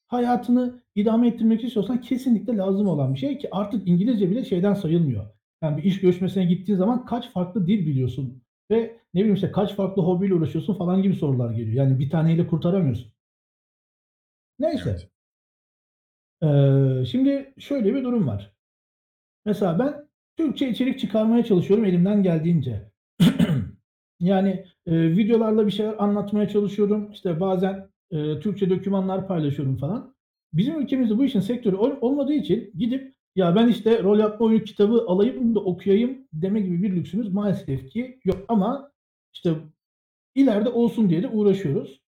Hayatını 0.08 0.82
idame 0.94 1.28
ettirmek 1.28 1.64
istiyorsan 1.64 2.00
kesinlikle 2.00 2.56
lazım 2.56 2.88
olan 2.88 3.14
bir 3.14 3.18
şey 3.20 3.38
ki 3.38 3.48
artık 3.52 3.88
İngilizce 3.88 4.30
bile 4.30 4.44
şeyden 4.44 4.74
sayılmıyor. 4.74 5.26
Yani 5.62 5.76
bir 5.78 5.84
iş 5.84 6.00
görüşmesine 6.00 6.44
gittiğin 6.44 6.78
zaman 6.78 7.04
kaç 7.06 7.30
farklı 7.32 7.66
dil 7.66 7.86
biliyorsun 7.86 8.42
ve 8.70 8.78
ne 9.14 9.20
bileyim, 9.20 9.34
işte, 9.34 9.52
kaç 9.52 9.74
farklı 9.74 10.02
hobiyle 10.02 10.34
uğraşıyorsun 10.34 10.74
falan 10.74 11.02
gibi 11.02 11.14
sorular 11.14 11.50
geliyor. 11.50 11.76
Yani 11.76 11.98
bir 11.98 12.10
taneyle 12.10 12.46
kurtaramıyorsun. 12.46 13.12
Evet. 14.60 14.74
Neyse. 14.74 15.08
Eee, 16.42 17.04
şimdi 17.10 17.54
şöyle 17.58 17.94
bir 17.94 18.04
durum 18.04 18.26
var. 18.28 18.52
Mesela 19.48 19.78
ben 19.78 20.08
Türkçe 20.36 20.68
içerik 20.70 20.98
çıkarmaya 21.00 21.44
çalışıyorum 21.44 21.84
elimden 21.84 22.22
geldiğince. 22.22 22.90
Yani, 24.20 24.64
eee, 24.86 25.16
videolarla 25.16 25.66
bir 25.66 25.72
şeyler 25.72 25.94
anlatmaya 25.98 26.48
çalışıyorum. 26.48 27.10
İşte, 27.12 27.40
bazen, 27.40 27.88
eee, 28.10 28.40
Türkçe 28.40 28.70
dokümanlar 28.70 29.28
paylaşıyorum 29.28 29.76
falan. 29.76 30.14
Bizim 30.52 30.80
ülkemizde 30.80 31.18
bu 31.18 31.24
işin 31.24 31.40
sektörü 31.40 31.76
ol 31.76 31.92
olmadığı 32.00 32.32
için 32.32 32.72
gidip, 32.78 33.14
"Ya, 33.36 33.56
ben, 33.56 33.68
işte, 33.68 34.02
rol 34.02 34.18
yapma 34.18 34.46
oyunu 34.46 34.64
kitabı 34.64 35.04
alayım 35.08 35.54
da 35.54 35.60
okuyayım." 35.60 36.18
deme 36.32 36.60
gibi 36.60 36.82
bir 36.82 36.96
lüksümüz 36.96 37.32
maalesef 37.32 37.90
ki 37.90 38.20
yok 38.24 38.38
ama, 38.48 38.92
işte, 39.34 39.54
ileride 40.34 40.68
olsun 40.68 41.10
diye 41.10 41.22
de 41.22 41.28
uğraşıyoruz. 41.28 42.00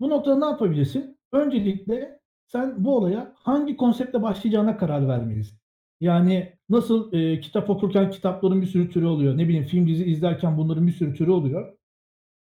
Bu 0.00 0.10
noktada 0.10 0.38
ne 0.38 0.44
yapabilirsin? 0.44 1.18
Öncelikle 1.32 2.20
sen 2.46 2.84
bu 2.84 2.96
olaya 2.96 3.32
hangi 3.36 3.76
konseptle 3.76 4.22
başlayacağına 4.22 4.76
karar 4.76 5.08
vermelisin. 5.08 5.59
Yani 6.00 6.52
nasıl 6.68 7.12
e, 7.12 7.40
kitap 7.40 7.70
okurken 7.70 8.10
kitapların 8.10 8.62
bir 8.62 8.66
sürü 8.66 8.90
türü 8.90 9.06
oluyor. 9.06 9.36
Ne 9.38 9.48
bileyim 9.48 9.64
film 9.64 9.88
dizi 9.88 10.04
izlerken 10.04 10.58
bunların 10.58 10.86
bir 10.86 10.92
sürü 10.92 11.14
türü 11.14 11.30
oluyor. 11.30 11.76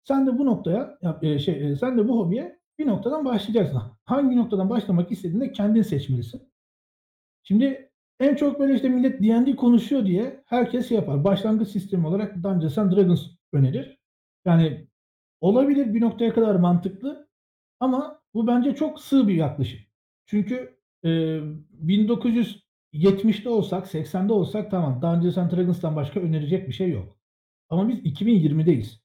Sen 0.03 0.27
de 0.27 0.37
bu 0.37 0.45
noktaya 0.45 0.97
e, 1.21 1.39
şey 1.39 1.71
e, 1.71 1.75
sen 1.75 1.97
de 1.97 2.07
bu 2.07 2.19
hobiye 2.19 2.59
bir 2.79 2.87
noktadan 2.87 3.25
başlayacaksın. 3.25 3.81
Hangi 4.05 4.37
noktadan 4.37 4.69
başlamak 4.69 5.11
istediğinde 5.11 5.51
kendin 5.51 5.81
seçmelisin. 5.81 6.41
Şimdi 7.43 7.91
en 8.19 8.35
çok 8.35 8.59
böyle 8.59 8.75
işte 8.75 8.89
millet 8.89 9.23
D&D 9.23 9.55
konuşuyor 9.55 10.05
diye 10.05 10.43
herkes 10.45 10.89
şey 10.89 10.97
yapar. 10.97 11.23
Başlangıç 11.23 11.69
sistemi 11.69 12.07
olarak 12.07 12.35
Dungeons 12.43 12.77
and 12.77 12.91
Dragons 12.91 13.27
önerir. 13.53 13.99
Yani 14.45 14.87
olabilir 15.41 15.93
bir 15.93 16.01
noktaya 16.01 16.33
kadar 16.33 16.55
mantıklı 16.55 17.27
ama 17.79 18.21
bu 18.33 18.47
bence 18.47 18.75
çok 18.75 19.01
sığ 19.01 19.27
bir 19.27 19.35
yaklaşım. 19.35 19.79
Çünkü 20.25 20.77
e, 21.05 21.39
1900 21.71 22.70
70'te 22.93 23.49
olsak, 23.49 23.87
80'de 23.87 24.33
olsak 24.33 24.71
tamam. 24.71 25.01
Dungeons 25.01 25.37
and 25.37 25.51
Dragons'tan 25.51 25.95
başka 25.95 26.19
önerecek 26.19 26.67
bir 26.67 26.73
şey 26.73 26.91
yok. 26.91 27.17
Ama 27.69 27.89
biz 27.89 27.99
2020'deyiz. 27.99 29.01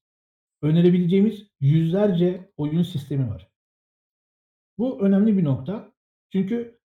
Önerebileceğimiz 0.62 1.46
yüzlerce 1.61 2.51
oyun 2.57 2.83
sistemi 2.83 3.31
var. 3.31 3.49
Bu 4.79 5.01
önemli 5.01 5.38
bir 5.38 5.44
nokta. 5.44 5.92
Çünkü 6.33 6.79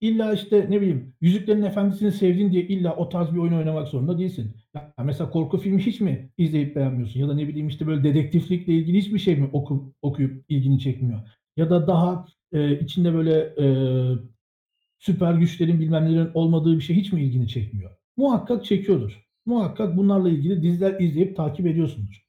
illa 0.00 0.32
işte 0.32 0.66
ne 0.70 0.80
bileyim 0.80 1.14
Yüzüklerin 1.20 1.62
Efendisi'ni 1.62 2.12
sevdin 2.12 2.52
diye 2.52 2.62
illa 2.62 2.96
o 2.96 3.08
tarz 3.08 3.32
bir 3.32 3.38
oyun 3.38 3.52
oynamak 3.52 3.88
zorunda 3.88 4.18
değilsin. 4.18 4.56
Ya 4.74 4.94
mesela 5.04 5.30
korku 5.30 5.58
filmi 5.58 5.82
hiç 5.82 6.00
mi 6.00 6.30
izleyip 6.38 6.76
beğenmiyorsun? 6.76 7.20
Ya 7.20 7.28
da 7.28 7.34
ne 7.34 7.48
bileyim 7.48 7.68
işte 7.68 7.86
böyle 7.86 8.04
dedektiflikle 8.04 8.72
ilgili 8.72 8.98
hiçbir 8.98 9.18
şey 9.18 9.36
mi 9.36 9.50
oku, 9.52 9.94
okuyup 10.02 10.44
ilgini 10.48 10.78
çekmiyor? 10.80 11.20
Ya 11.56 11.70
da 11.70 11.86
daha 11.86 12.26
e, 12.52 12.80
içinde 12.80 13.14
böyle 13.14 13.54
e, 13.58 13.66
süper 14.98 15.34
güçlerin 15.34 15.80
bilmem 15.80 16.04
nelerin 16.04 16.30
olmadığı 16.34 16.76
bir 16.76 16.80
şey 16.80 16.96
hiç 16.96 17.12
mi 17.12 17.22
ilgini 17.22 17.48
çekmiyor? 17.48 17.90
Muhakkak 18.16 18.64
çekiyordur. 18.64 19.28
Muhakkak 19.46 19.96
bunlarla 19.96 20.28
ilgili 20.28 20.62
diziler 20.62 21.00
izleyip 21.00 21.36
takip 21.36 21.66
ediyorsundur. 21.66 22.26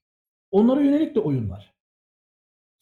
Onlara 0.51 0.81
yönelik 0.81 1.15
de 1.15 1.19
oyun 1.19 1.49
var. 1.49 1.73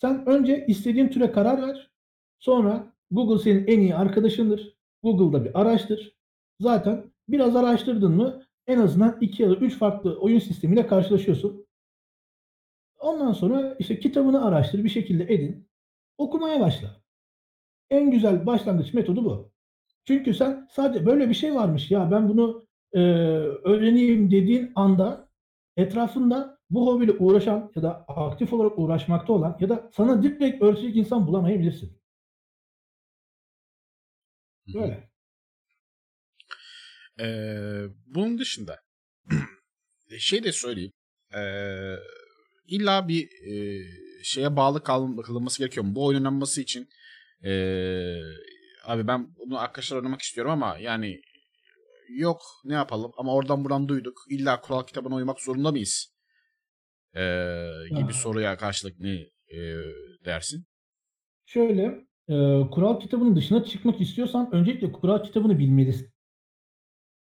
Sen 0.02 0.26
önce 0.26 0.66
istediğin 0.68 1.08
türe 1.08 1.32
karar 1.32 1.62
ver. 1.62 1.92
Sonra 2.40 2.94
Google 3.12 3.44
senin 3.44 3.68
en 3.68 3.80
iyi 3.80 3.96
arkadaşındır. 3.96 4.78
Google'da 5.04 5.46
bir 5.46 5.62
araştır. 5.62 6.18
Zaten 6.60 7.12
biraz 7.30 7.56
araştırdın 7.56 8.12
mı 8.12 8.44
en 8.68 8.80
azından 8.80 9.18
2 9.22 9.44
ya 9.44 9.50
da 9.50 9.56
3 9.56 9.78
farklı 9.78 10.20
oyun 10.20 10.40
sistemiyle 10.40 10.88
karşılaşıyorsun. 10.88 11.68
Ondan 13.00 13.34
sonra, 13.34 13.76
işte, 13.80 14.00
kitabını 14.00 14.46
araştır, 14.46 14.84
bir 14.84 14.90
şekilde 14.90 15.34
edin, 15.34 15.68
okumaya 16.18 16.60
başla. 16.60 17.02
En 17.90 18.12
güzel 18.12 18.46
başlangıç 18.46 18.94
metodu 18.94 19.26
bu. 19.26 19.52
Çünkü 20.08 20.34
sen 20.34 20.68
sadece 20.72 21.06
"Böyle 21.06 21.30
bir 21.30 21.34
şey 21.34 21.56
varmış, 21.56 21.92
ya 21.92 22.12
ben 22.12 22.30
bunu, 22.30 22.68
eee, 22.96 23.02
öğreneyim." 23.64 24.32
dediğin 24.32 24.72
anda 24.76 25.30
etrafında 25.78 26.58
bu 26.70 26.88
hobiyle 26.88 27.12
uğraşan 27.12 27.72
ya 27.76 27.84
da 27.84 28.06
aktif 28.08 28.54
olarak 28.54 28.80
uğraşmakta 28.80 29.34
olan 29.34 29.58
ya 29.62 29.70
da 29.70 29.90
sana 29.94 30.24
direkt 30.24 30.62
öğretecek 30.64 30.96
insan 30.96 31.28
bulamayabilirsin. 31.28 31.98
Böyle. 34.74 35.10
Eee, 37.20 37.88
bunun 38.08 38.38
dışında 38.40 38.80
şey 40.20 40.44
de 40.46 40.52
söyleyeyim, 40.52 40.94
eee, 41.36 41.98
illa 42.68 43.08
bir, 43.08 43.30
eee, 43.48 43.86
şeye 44.24 44.56
bağlı 44.58 44.84
kalın 44.84 45.18
kılınması 45.18 45.60
gerekiyor 45.60 45.86
mu? 45.86 45.96
Bu 45.96 46.06
oynanması 46.08 46.62
için, 46.62 46.90
eee, 47.44 48.22
"Abi 48.88 49.08
ben 49.08 49.36
bunu 49.40 49.60
arkadaşlarla 49.60 50.02
oynamak 50.02 50.22
istiyorum 50.22 50.52
ama 50.52 50.78
yani 50.82 51.22
yok, 52.10 52.42
ne 52.66 52.74
yapalım 52.74 53.12
ama 53.18 53.34
oradan 53.36 53.64
buradan 53.66 53.88
duyduk. 53.88 54.26
İlla 54.30 54.62
kural 54.62 54.84
kitabına 54.84 55.16
uymak 55.16 55.40
zorunda 55.42 55.72
mıyız?" 55.72 56.14
eee, 57.16 57.72
gibi 57.90 58.14
Ha. 58.14 58.14
soruya 58.14 58.58
karşılık 58.58 59.00
ne, 59.00 59.26
eee, 59.52 59.76
dersin? 60.26 60.66
Şöyle, 61.46 61.84
eee, 62.30 62.68
kural 62.72 63.00
kitabının 63.00 63.36
dışına 63.36 63.64
çıkmak 63.64 64.02
istiyorsan 64.02 64.50
öncelikle 64.52 64.92
kural 64.92 65.24
kitabını 65.24 65.60
bilmelisin. 65.60 66.10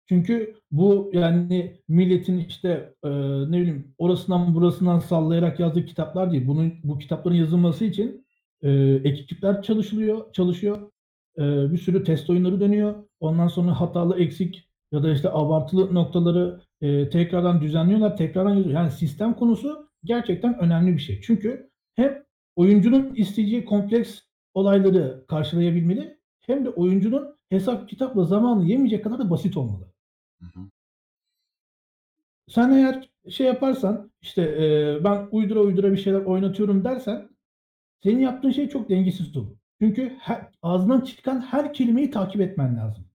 Çünkü 0.09 0.55
bu, 0.71 1.11
yani, 1.13 1.81
milletin, 1.87 2.37
işte, 2.39 2.93
eee, 3.03 3.11
ne 3.49 3.59
bileyim, 3.61 3.95
orasından 3.97 4.55
burasından 4.55 4.99
sallayarak 4.99 5.59
yazdığı 5.59 5.85
kitaplar 5.85 6.31
değil. 6.31 6.47
Bunun 6.47 6.73
bu 6.83 6.99
kitapların 6.99 7.35
yazılması 7.35 7.85
için, 7.85 8.27
eee, 8.63 9.01
ekipler 9.03 9.61
çalışılıyor 9.63 10.33
çalışıyor. 10.33 10.91
Eee, 11.37 11.67
bir 11.71 11.77
sürü 11.77 12.03
test 12.03 12.29
oyunları 12.29 12.59
dönüyor. 12.59 12.95
Ondan 13.19 13.47
sonra 13.47 13.79
hatalı, 13.81 14.19
eksik 14.19 14.69
ya 14.91 15.03
da, 15.03 15.11
işte, 15.11 15.29
abartılı 15.31 15.93
noktaları, 15.95 16.61
eee, 16.81 17.09
tekrardan 17.09 17.61
düzenliyorlar, 17.61 18.17
tekrardan 18.17 18.55
yazıyor. 18.55 18.75
Yani 18.75 18.91
sistem 18.91 19.33
konusu 19.33 19.89
gerçekten 20.03 20.59
önemli 20.59 20.93
bir 20.93 20.99
şey. 21.01 21.21
Çünkü 21.21 21.69
hem 21.95 22.23
oyuncunun 22.55 23.15
isteyeceği 23.15 23.65
kompleks 23.65 24.19
olayları 24.53 25.25
karşılayabilmeli 25.27 26.17
hem 26.41 26.65
de 26.65 26.69
oyuncunun 26.69 27.35
hesap 27.49 27.89
kitapla 27.89 28.23
zamanını 28.23 28.65
yemeyecek 28.67 29.03
kadar 29.03 29.19
da 29.19 29.29
basit 29.29 29.57
olmalı. 29.57 29.85
Hı 30.41 30.45
hı. 30.59 30.65
Sen 32.47 32.69
eğer 32.71 33.09
şey 33.29 33.47
yaparsan, 33.47 34.11
işte, 34.21 34.41
eee, 34.59 35.03
ben 35.03 35.27
uydura 35.31 35.59
uydura 35.59 35.91
bir 35.91 35.97
şeyler 35.97 36.19
oynatıyorum 36.21 36.83
dersen 36.83 37.29
senin 38.03 38.19
yaptığın 38.21 38.51
şey 38.51 38.69
çok 38.69 38.89
dengesiz 38.89 39.37
olur. 39.37 39.57
Çünkü 39.81 40.15
her 40.19 40.47
ağzından 40.61 41.01
çıkan 41.01 41.41
her 41.41 41.73
kelimeyi 41.73 42.11
takip 42.11 42.41
etmen 42.41 42.77
lazım. 42.77 43.05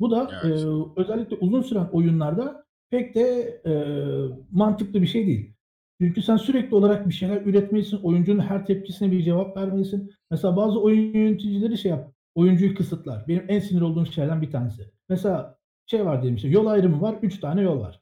Bu 0.00 0.10
da, 0.10 0.30
Evet. 0.44 0.64
özellikle 0.96 1.36
uzun 1.36 1.62
süren 1.62 1.88
oyunlarda 1.92 2.64
pek 2.90 3.14
de, 3.14 3.60
eee, 3.66 4.44
mantıklı 4.52 5.02
bir 5.02 5.06
şey 5.06 5.26
değil. 5.26 5.54
Çünkü 6.00 6.22
sen 6.22 6.36
sürekli 6.36 6.74
olarak 6.74 7.08
bir 7.08 7.14
şeyler 7.14 7.40
üretmelisin, 7.46 7.96
oyuncunun 8.02 8.40
her 8.40 8.66
tepkisine 8.66 9.10
bir 9.10 9.22
cevap 9.22 9.56
vermelisin. 9.56 10.12
Mesela 10.30 10.56
bazı 10.56 10.80
oyun 10.80 11.14
yöneticileri 11.14 11.78
şey 11.78 11.90
yap 11.90 12.12
oyuncuyu 12.34 12.74
kısıtlar. 12.74 13.28
Benim 13.28 13.44
en 13.48 13.58
sinir 13.60 13.80
olduğum 13.80 14.06
şeylerden 14.06 14.42
bir 14.42 14.50
tanesi. 14.50 14.82
Mesela 15.08 15.56
şey 15.86 16.06
var 16.06 16.22
diyelim, 16.22 16.36
işte, 16.36 16.48
yol 16.48 16.66
ayrımı 16.66 17.00
var, 17.00 17.16
3 17.22 17.40
tane 17.40 17.62
yol 17.62 17.80
var. 17.80 18.00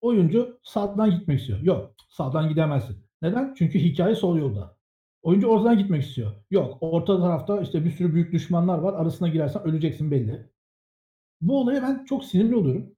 Oyuncu 0.00 0.58
sağdan 0.62 1.10
gitmek 1.10 1.40
istiyor. 1.40 1.60
Yok, 1.60 1.94
sağdan 2.08 2.48
gidemezsin. 2.48 2.96
Neden? 3.22 3.54
Çünkü 3.58 3.78
hikâye 3.78 4.14
sol 4.14 4.38
yolda. 4.38 4.76
Oyuncu 5.22 5.46
oradan 5.48 5.78
gitmek 5.78 6.02
istiyor. 6.02 6.30
Yok, 6.50 6.78
orta 6.80 7.20
tarafta 7.20 7.60
işte 7.60 7.84
bir 7.84 7.90
sürü 7.90 8.14
büyük 8.14 8.32
düşmanlar 8.32 8.78
var. 8.78 8.94
Arasına 8.94 9.28
girersen 9.28 9.62
öleceksin 9.64 10.10
belli. 10.10 10.46
Bu 11.40 11.60
olaya 11.60 11.82
ben 11.82 12.04
çok 12.04 12.24
sinirli 12.24 12.56
oluyorum. 12.56 12.92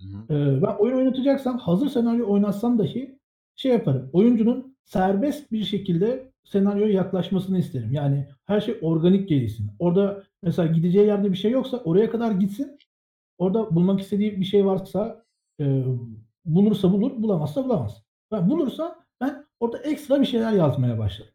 Hı 0.00 0.06
hı. 0.08 0.34
Eee, 0.34 0.62
ben 0.62 0.76
oyun 0.78 0.96
oynatacaksam 0.96 1.58
hazır 1.58 1.88
senaryo 1.88 2.30
oynatsam 2.32 2.78
dahi 2.78 3.18
şey 3.56 3.72
yaparım. 3.72 4.10
Oyuncunun 4.12 4.76
serbest 4.84 5.52
bir 5.52 5.64
şekilde 5.64 6.32
senaryoya 6.44 6.92
yaklaşmasını 6.92 7.58
isterim. 7.58 7.92
Yani 7.92 8.28
her 8.46 8.60
şey 8.60 8.78
organik 8.82 9.28
gelişsin. 9.28 9.70
Orada 9.78 10.22
mesela 10.42 10.72
gideceği 10.72 11.06
yerde 11.06 11.32
bir 11.32 11.36
şey 11.36 11.50
yoksa 11.50 11.76
oraya 11.78 12.10
kadar 12.10 12.32
gitsin. 12.32 12.78
Orada 13.38 13.74
bulmak 13.74 14.00
istediği 14.00 14.40
bir 14.40 14.44
şey 14.44 14.66
varsa 14.66 15.24
eee, 15.58 15.84
bulursa 16.44 16.92
bulur, 16.92 17.22
bulamazsa 17.22 17.64
bulamaz. 17.64 18.02
Ben 18.32 18.50
bulursa 18.50 19.04
ben 19.20 19.46
orada 19.60 19.78
ekstra 19.78 20.20
bir 20.20 20.26
şeyler 20.26 20.52
yazmaya 20.52 20.98
başlarım. 20.98 21.32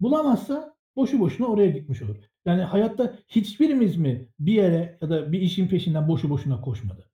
Bulamazsa 0.00 0.76
boşu 0.96 1.20
boşuna 1.20 1.46
oraya 1.46 1.70
gitmiş 1.70 2.02
olur. 2.02 2.16
Yani 2.44 2.62
hayatta 2.62 3.18
hiçbirimiz 3.28 3.96
mi 3.96 4.28
bir 4.38 4.52
yere 4.52 4.98
ya 5.02 5.10
da 5.10 5.32
bir 5.32 5.40
işin 5.40 5.68
peşinden 5.68 6.08
boşu 6.08 6.30
boşuna 6.30 6.60
koşmadı? 6.60 7.10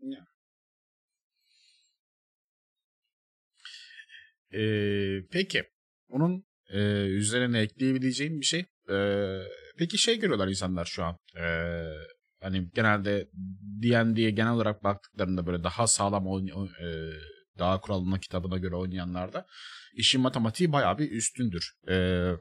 Ya. 0.00 0.26
Eee, 4.52 5.24
peki. 5.32 5.62
Onun 6.08 6.44
eee, 6.72 7.06
üzerine 7.06 7.58
ekleyebileceğim 7.60 8.40
bir 8.40 8.46
şey. 8.46 8.64
Eee, 8.88 9.42
peki 9.78 9.98
şey 9.98 10.18
görüyorlar 10.18 10.48
insanlar 10.48 10.84
şu 10.84 11.04
an. 11.04 11.16
Eee, 11.36 11.94
hani 12.40 12.68
genelde 12.74 13.28
D&D'ye 13.82 14.30
genel 14.30 14.52
olarak 14.52 14.84
baktıklarında 14.84 15.46
böyle 15.46 15.64
daha 15.64 15.86
sağlam 15.86 16.26
oyun, 16.28 16.48
oy- 16.48 16.68
eee, 16.80 17.10
daha 17.58 17.80
kuralına 17.80 18.18
kitabına 18.18 18.58
göre 18.58 18.76
oynayanlarda 18.76 19.46
işin 19.94 20.20
matematiği 20.20 20.72
bayağı 20.72 20.98
bir 20.98 21.10
üstündür. 21.10 21.72
Eee, 21.88 22.36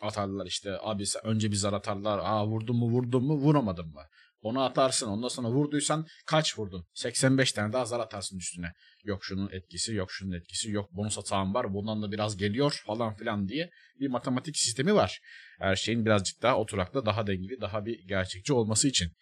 atarlar 0.00 0.46
işte 0.46 0.78
abi 0.80 1.04
önce 1.24 1.50
bir 1.50 1.56
zar 1.56 1.72
atarlar. 1.72 2.18
Aa 2.18 2.46
vurdun 2.46 2.76
mu 2.76 2.90
vurdun 2.90 3.24
mu 3.24 3.34
vuramadın 3.34 3.86
mı? 3.86 4.02
Onu 4.42 4.62
atarsın 4.62 5.06
ondan 5.06 5.28
sonra 5.28 5.48
vurduysan 5.48 6.06
kaç 6.26 6.58
vurdun? 6.58 6.86
85 6.94 7.52
tane 7.52 7.72
daha 7.72 7.84
zar 7.84 8.00
atarsın 8.00 8.38
üstüne. 8.38 8.72
Yok 9.04 9.24
şunun 9.24 9.50
etkisi 9.52 9.94
yok 9.94 10.12
şunun 10.12 10.32
etkisi 10.32 10.70
yok 10.70 10.92
bonus 10.92 11.18
atağım 11.18 11.54
var 11.54 11.74
bundan 11.74 12.02
da 12.02 12.12
biraz 12.12 12.36
geliyor 12.36 12.82
falan 12.86 13.14
filan 13.14 13.48
diye 13.48 13.70
bir 14.00 14.08
matematik 14.08 14.56
sistemi 14.56 14.94
var. 14.94 15.20
Her 15.58 15.76
şeyin 15.76 16.06
birazcık 16.06 16.42
daha 16.42 16.58
oturaklı 16.58 17.06
daha 17.06 17.26
dengeli 17.26 17.60
daha 17.60 17.86
bir 17.86 17.98
gerçekçi 18.08 18.52
olması 18.52 18.88
için. 18.88 19.12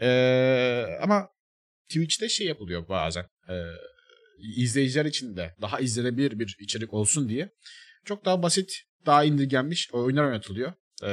Ee, 0.00 0.98
ama 1.02 1.28
Twitch'te 1.88 2.28
şey 2.28 2.46
yapılıyor 2.46 2.88
bazen. 2.88 3.24
Ee, 3.48 3.54
izleyiciler 4.38 5.04
için 5.04 5.36
de 5.36 5.54
daha 5.62 5.80
izlenebilir 5.80 6.38
bir 6.38 6.56
içerik 6.60 6.94
olsun 6.94 7.28
diye 7.28 7.50
çok 8.04 8.24
daha 8.24 8.42
basit, 8.42 8.72
daha 9.06 9.24
indirgenmiş 9.24 9.90
oyunlar 9.92 10.24
oynatılıyor. 10.24 10.72
Ee, 11.04 11.08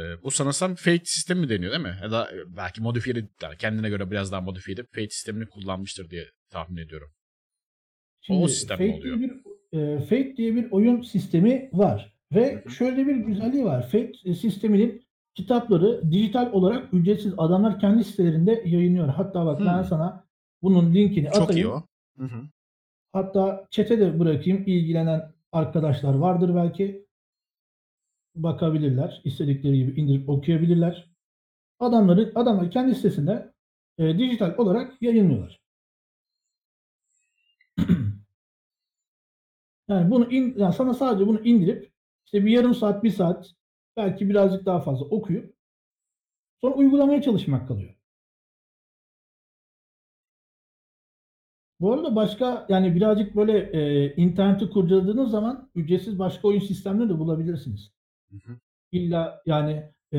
e, 0.00 0.22
bu 0.22 0.30
sanırsam 0.30 0.74
Fate 0.74 1.04
sistemi 1.04 1.40
mi 1.40 1.48
deniyor 1.48 1.72
değil 1.72 1.82
mi? 1.82 1.96
Ya 2.02 2.10
da 2.10 2.30
belki 2.56 2.82
modifiyeli, 2.82 3.28
yani 3.42 3.56
kendine 3.56 3.88
göre 3.88 4.10
biraz 4.10 4.32
daha 4.32 4.40
modifiye 4.40 4.74
edip 4.74 4.86
Fate 4.94 5.10
sistemini 5.10 5.46
kullanmıştır 5.46 6.10
diye 6.10 6.26
tahmin 6.50 6.76
ediyorum. 6.76 7.08
Şimdi 8.20 8.40
O 8.44 8.48
sistem 8.48 8.78
Fate 8.78 8.92
oluyor. 8.92 9.18
diye 9.18 9.30
bir 9.30 9.78
e, 9.78 10.00
Fate 10.00 10.36
diye 10.36 10.54
bir 10.54 10.70
oyun 10.70 11.02
sistemi 11.02 11.70
var 11.72 12.14
ve 12.34 12.64
şöyle 12.78 13.06
bir 13.06 13.16
güzelliği 13.16 13.64
var. 13.64 13.82
Fate 13.82 14.12
e, 14.24 14.34
sisteminin 14.34 15.02
kitapları 15.34 16.12
dijital 16.12 16.52
olarak 16.52 16.94
ücretsiz 16.94 17.32
adamlar 17.38 17.80
kendi 17.80 18.04
sitelerinde 18.04 18.62
yayınlıyor. 18.66 19.08
Hatta 19.08 19.46
bak 19.46 19.60
ben 19.60 19.78
Hmm. 19.78 19.84
sana 19.84 20.29
bunun 20.62 20.94
linkini 20.94 21.26
Çok 21.26 21.36
iyi 21.36 21.42
atayım. 21.42 21.70
o. 21.70 21.82
Hı 22.16 22.24
hı. 22.24 22.42
Hatta 23.12 23.66
chat'e 23.70 23.98
de 24.00 24.20
bırakayım. 24.20 24.64
İlgilenen 24.66 25.32
arkadaşlar 25.52 26.14
vardır 26.14 26.54
belki. 26.54 27.06
Bakabilirler. 28.34 29.20
İstedikleri 29.24 29.76
gibi 29.76 30.00
indirip 30.00 30.28
okuyabilirler. 30.28 31.10
Adamları 31.78 32.32
adamlar 32.34 32.70
kendi 32.70 32.94
sitesinde 32.94 33.52
e, 33.98 34.18
dijital 34.18 34.54
olarak 34.58 35.02
yayınlıyorlar. 35.02 35.60
Yani 39.88 40.10
bunu 40.10 40.32
in, 40.32 40.54
yani 40.58 40.74
sana 40.74 40.94
sadece 40.94 41.26
bunu 41.26 41.40
indirip 41.40 41.92
işte 42.26 42.46
bir 42.46 42.50
yarım 42.50 42.74
saat, 42.74 43.04
bir 43.04 43.10
saat 43.10 43.54
belki 43.96 44.28
birazcık 44.28 44.66
daha 44.66 44.80
fazla 44.80 45.04
okuyup 45.04 45.54
sonra 46.60 46.74
uygulamaya 46.74 47.22
çalışmak 47.22 47.68
kalıyor. 47.68 47.94
Bu 51.80 51.92
arada 51.92 52.16
başka 52.16 52.66
yani 52.68 52.94
birazcık 52.94 53.36
böyle 53.36 53.58
e, 53.58 54.14
interneti 54.14 54.70
kurcaladığınız 54.70 55.30
zaman 55.30 55.70
ücretsiz 55.74 56.18
başka 56.18 56.48
oyun 56.48 56.60
sistemleri 56.60 57.08
de 57.08 57.18
bulabilirsiniz. 57.18 57.92
Hı 58.30 58.36
hı. 58.36 58.56
İlla 58.92 59.42
yani 59.46 59.92
e, 60.12 60.18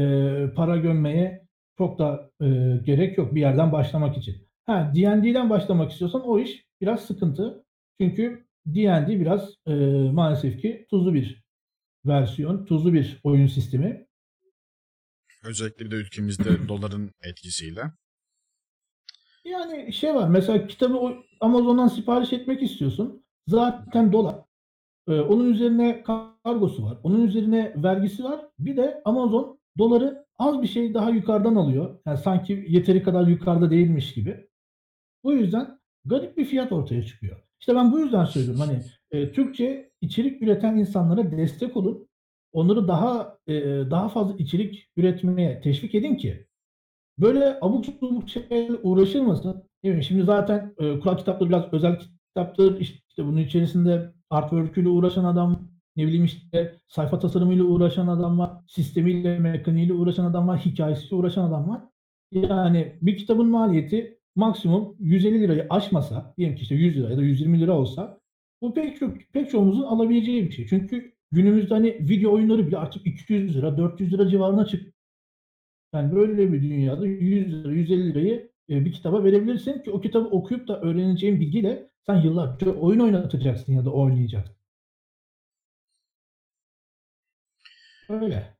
para 0.55 0.77
gömmeye 0.77 1.47
çok 1.77 1.99
da 1.99 2.31
e, 2.41 2.45
gerek 2.85 3.17
yok 3.17 3.35
bir 3.35 3.41
yerden 3.41 3.71
başlamak 3.71 4.17
için. 4.17 4.47
Ha 4.65 4.91
D&D'den 4.95 5.49
başlamak 5.49 5.91
istiyorsan 5.91 6.21
o 6.21 6.39
iş 6.39 6.65
biraz 6.81 7.05
sıkıntı. 7.05 7.65
Çünkü 7.99 8.47
D&D 8.65 9.19
biraz 9.19 9.53
e, 9.67 9.73
maalesef 10.11 10.61
ki 10.61 10.85
tuzlu 10.89 11.13
bir 11.13 11.43
versiyon, 12.05 12.65
tuzlu 12.65 12.93
bir 12.93 13.19
oyun 13.23 13.47
sistemi. 13.47 14.07
Özellikle 15.43 15.85
bir 15.85 15.91
de 15.91 15.95
ülkemizde 15.95 16.67
doların 16.67 17.11
etkisiyle. 17.21 17.81
Yani 19.45 19.93
şey 19.93 20.15
var 20.15 20.27
mesela 20.27 20.67
kitabı 20.67 21.23
Amazon'dan 21.41 21.87
sipariş 21.87 22.33
etmek 22.33 22.63
istiyorsun. 22.63 23.23
Zaten 23.47 24.11
dolar. 24.11 24.35
Ee, 25.07 25.19
onun 25.19 25.53
üzerine 25.53 26.03
kargosu 26.03 26.83
var. 26.83 26.97
Onun 27.03 27.27
üzerine 27.27 27.73
vergisi 27.75 28.23
var. 28.23 28.45
Bir 28.59 28.77
de 28.77 29.01
Amazon 29.05 29.59
doları 29.77 30.25
az 30.37 30.61
bir 30.61 30.67
şey 30.67 30.93
daha 30.93 31.09
yukarıdan 31.09 31.55
alıyor. 31.55 31.99
Yani 32.05 32.17
sanki 32.17 32.65
yeteri 32.69 33.03
kadar 33.03 33.27
yukarıda 33.27 33.71
değilmiş 33.71 34.13
gibi. 34.13 34.47
Bu 35.23 35.33
yüzden 35.33 35.79
garip 36.05 36.37
bir 36.37 36.45
fiyat 36.45 36.71
ortaya 36.71 37.03
çıkıyor. 37.03 37.37
İşte 37.59 37.75
ben 37.75 37.91
bu 37.91 37.99
yüzden 37.99 38.25
söylüyorum 38.25 38.61
hani 38.61 38.81
e, 39.11 39.31
Türkçe 39.31 39.91
içerik 40.01 40.41
üreten 40.41 40.77
insanlara 40.77 41.31
destek 41.31 41.77
olun. 41.77 42.07
Onları 42.53 42.87
daha 42.87 43.37
e, 43.47 43.53
daha 43.91 44.09
fazla 44.09 44.37
içerik 44.37 44.89
üretmeye 44.97 45.61
teşvik 45.61 45.95
edin 45.95 46.15
ki 46.15 46.47
böyle 47.19 47.57
abuk 47.61 47.85
subuk 47.85 48.29
şeylerle 48.29 48.77
uğraşılmasın. 48.83 49.70
Değil 49.83 49.95
mi? 49.95 50.03
Şimdi 50.03 50.23
zaten 50.23 50.75
e, 50.79 50.99
Kur'an 50.99 51.17
kitapları 51.17 51.49
biraz 51.49 51.73
özel 51.73 51.99
kitaptır. 52.27 52.79
İşte 52.79 53.25
bunun 53.25 53.37
içerisinde 53.37 54.13
artwork'üyle 54.29 54.89
uğraşan 54.89 55.25
adam, 55.25 55.69
ne 55.95 56.07
bileyim 56.07 56.25
işte 56.25 56.75
sayfa 56.87 57.19
tasarımıyla 57.19 57.63
uğraşan 57.63 58.07
adam 58.07 58.39
var, 58.39 58.51
sistemiyle, 58.67 59.39
mekaniğiyle 59.39 59.93
uğraşan 59.93 60.25
adam 60.25 60.47
var, 60.47 60.59
hikayesiyle 60.59 61.15
uğraşan 61.15 61.47
adam 61.47 61.69
var. 61.69 61.81
Yani 62.31 62.95
bir 63.01 63.17
kitabın 63.17 63.47
maliyeti 63.47 64.19
maksimum 64.35 64.95
150 64.99 65.41
lirayı 65.41 65.67
aşmasa, 65.69 66.33
diyelim 66.37 66.55
ki 66.55 66.61
işte 66.61 66.75
100 66.75 66.97
lira 66.97 67.09
ya 67.09 67.17
da 67.17 67.21
120 67.21 67.59
lira 67.59 67.73
olsa 67.77 68.19
bu 68.61 68.73
pek 68.73 68.97
çok 68.99 69.17
pek 69.33 69.49
çoğumuzun 69.49 69.83
alabileceği 69.83 70.45
bir 70.45 70.51
şey. 70.51 70.67
Çünkü 70.67 71.13
günümüzde 71.31 71.73
hani 71.73 71.87
video 71.87 72.33
oyunları 72.33 72.67
bile 72.67 72.77
artık 72.77 73.07
200 73.07 73.55
lira, 73.57 73.77
400 73.77 74.13
lira 74.13 74.29
civarına 74.29 74.65
çıktı. 74.65 74.93
Yani 75.93 76.15
böyle 76.15 76.53
bir 76.53 76.61
dünyada 76.61 77.07
100 77.07 77.53
lira, 77.53 77.71
150 77.71 78.09
lirayı 78.09 78.50
bir 78.71 78.91
kitaba 78.91 79.23
verebilirsin 79.23 79.83
ki 79.83 79.91
o 79.91 80.01
kitabı 80.01 80.27
okuyup 80.27 80.67
da 80.67 80.81
öğreneceğin 80.81 81.39
bilgiyle 81.39 81.89
sen 82.05 82.15
yıllarca 82.21 82.71
oyun 82.71 82.99
oynatacaksın 82.99 83.73
ya 83.73 83.85
da 83.85 83.89
oynayacaksın. 83.89 84.55
Öyle. 88.09 88.57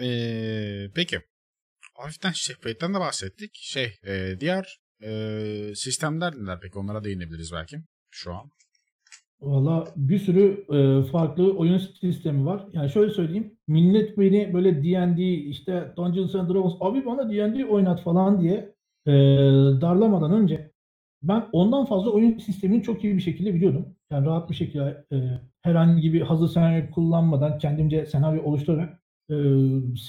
Ee, 0.00 0.90
peki. 0.94 1.20
Hafiften 1.94 2.32
Fate'den 2.60 2.94
de 2.94 3.00
bahsettik. 3.00 3.50
Şey, 3.54 3.92
e, 4.06 4.40
diğer 4.40 4.80
e, 5.02 5.72
sistemler 5.74 6.34
neler 6.34 6.60
peki? 6.60 6.78
Onlara 6.78 7.04
değinebiliriz 7.04 7.52
belki 7.52 7.76
şu 8.10 8.34
an. 8.34 8.50
Valla 9.40 9.92
bir 9.96 10.18
sürü 10.18 10.64
e, 10.72 11.10
farklı 11.10 11.56
oyun 11.56 11.78
sistemi 11.78 12.46
var. 12.46 12.66
Yani 12.72 12.90
şöyle 12.90 13.12
söyleyeyim. 13.12 13.58
Millet 13.66 14.18
beni 14.18 14.54
böyle 14.54 14.82
D&D 14.84 15.22
işte 15.22 15.92
Dungeons 15.96 16.34
and 16.34 16.48
Dragons 16.48 16.74
abi 16.80 17.06
bana 17.06 17.30
D&D 17.30 17.66
oynat 17.66 18.02
falan 18.02 18.40
diye 18.40 18.74
e, 19.06 19.12
darlamadan 19.80 20.32
önce 20.32 20.70
ben 21.22 21.44
ondan 21.52 21.84
fazla 21.84 22.10
oyun 22.10 22.38
sistemini 22.38 22.82
çok 22.82 23.04
iyi 23.04 23.16
bir 23.16 23.22
şekilde 23.22 23.54
biliyordum. 23.54 23.86
Yani 24.10 24.26
rahat 24.26 24.50
bir 24.50 24.54
şekilde 24.54 25.04
e, 25.12 25.16
herhangi 25.62 26.12
bir 26.12 26.20
hazır 26.20 26.48
senaryo 26.48 26.90
kullanmadan 26.90 27.58
kendimce 27.58 28.06
senaryo 28.06 28.42
oluşturarak 28.42 29.00
e, 29.30 29.34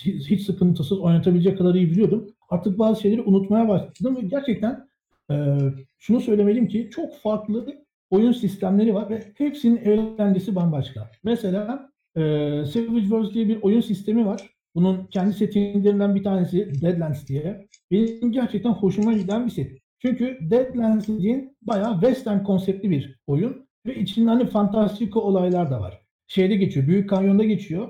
hiç 0.05 0.41
sıkıntısız 0.41 0.99
oynatabilecek 0.99 1.57
kadar 1.57 1.75
iyi 1.75 1.91
biliyordum. 1.91 2.27
Artık 2.49 2.79
bazı 2.79 3.01
şeyleri 3.01 3.21
unutmaya 3.21 3.67
başladım 3.67 4.17
ve 4.17 4.21
gerçekten 4.21 4.87
e, 5.31 5.57
şunu 5.99 6.21
söylemeliyim 6.21 6.67
ki 6.67 6.89
çok 6.91 7.17
farklı 7.17 7.67
oyun 8.09 8.31
sistemleri 8.31 8.93
var 8.93 9.09
ve 9.09 9.23
hepsinin 9.37 9.77
eğlencesi 9.77 10.55
bambaşka. 10.55 11.11
Mesela 11.23 11.91
e, 12.15 12.21
Savage 12.65 13.01
Worlds 13.01 13.33
diye 13.33 13.47
bir 13.47 13.61
oyun 13.61 13.81
sistemi 13.81 14.25
var. 14.25 14.49
Bunun 14.75 15.05
kendi 15.05 15.33
settinglerinden 15.33 16.15
bir 16.15 16.23
tanesi 16.23 16.81
Deadlands 16.81 17.27
diye. 17.27 17.67
Benim 17.91 18.31
gerçekten 18.31 18.71
hoşuma 18.71 19.13
giden 19.13 19.45
bir 19.45 19.51
set. 19.51 19.77
Çünkü 19.99 20.37
Deadlands 20.41 21.07
dediğin 21.07 21.57
bayağı 21.61 21.93
western 21.93 22.43
konseptli 22.43 22.89
bir 22.89 23.19
oyun 23.27 23.67
ve 23.85 23.95
içinde 23.95 24.29
hani 24.29 24.45
fantastik 24.45 25.17
olaylar 25.17 25.71
da 25.71 25.81
var. 25.81 26.01
şeyde 26.27 26.55
geçiyor. 26.55 26.87
Büyük 26.87 27.09
Kanyon'da 27.09 27.43
geçiyor. 27.43 27.89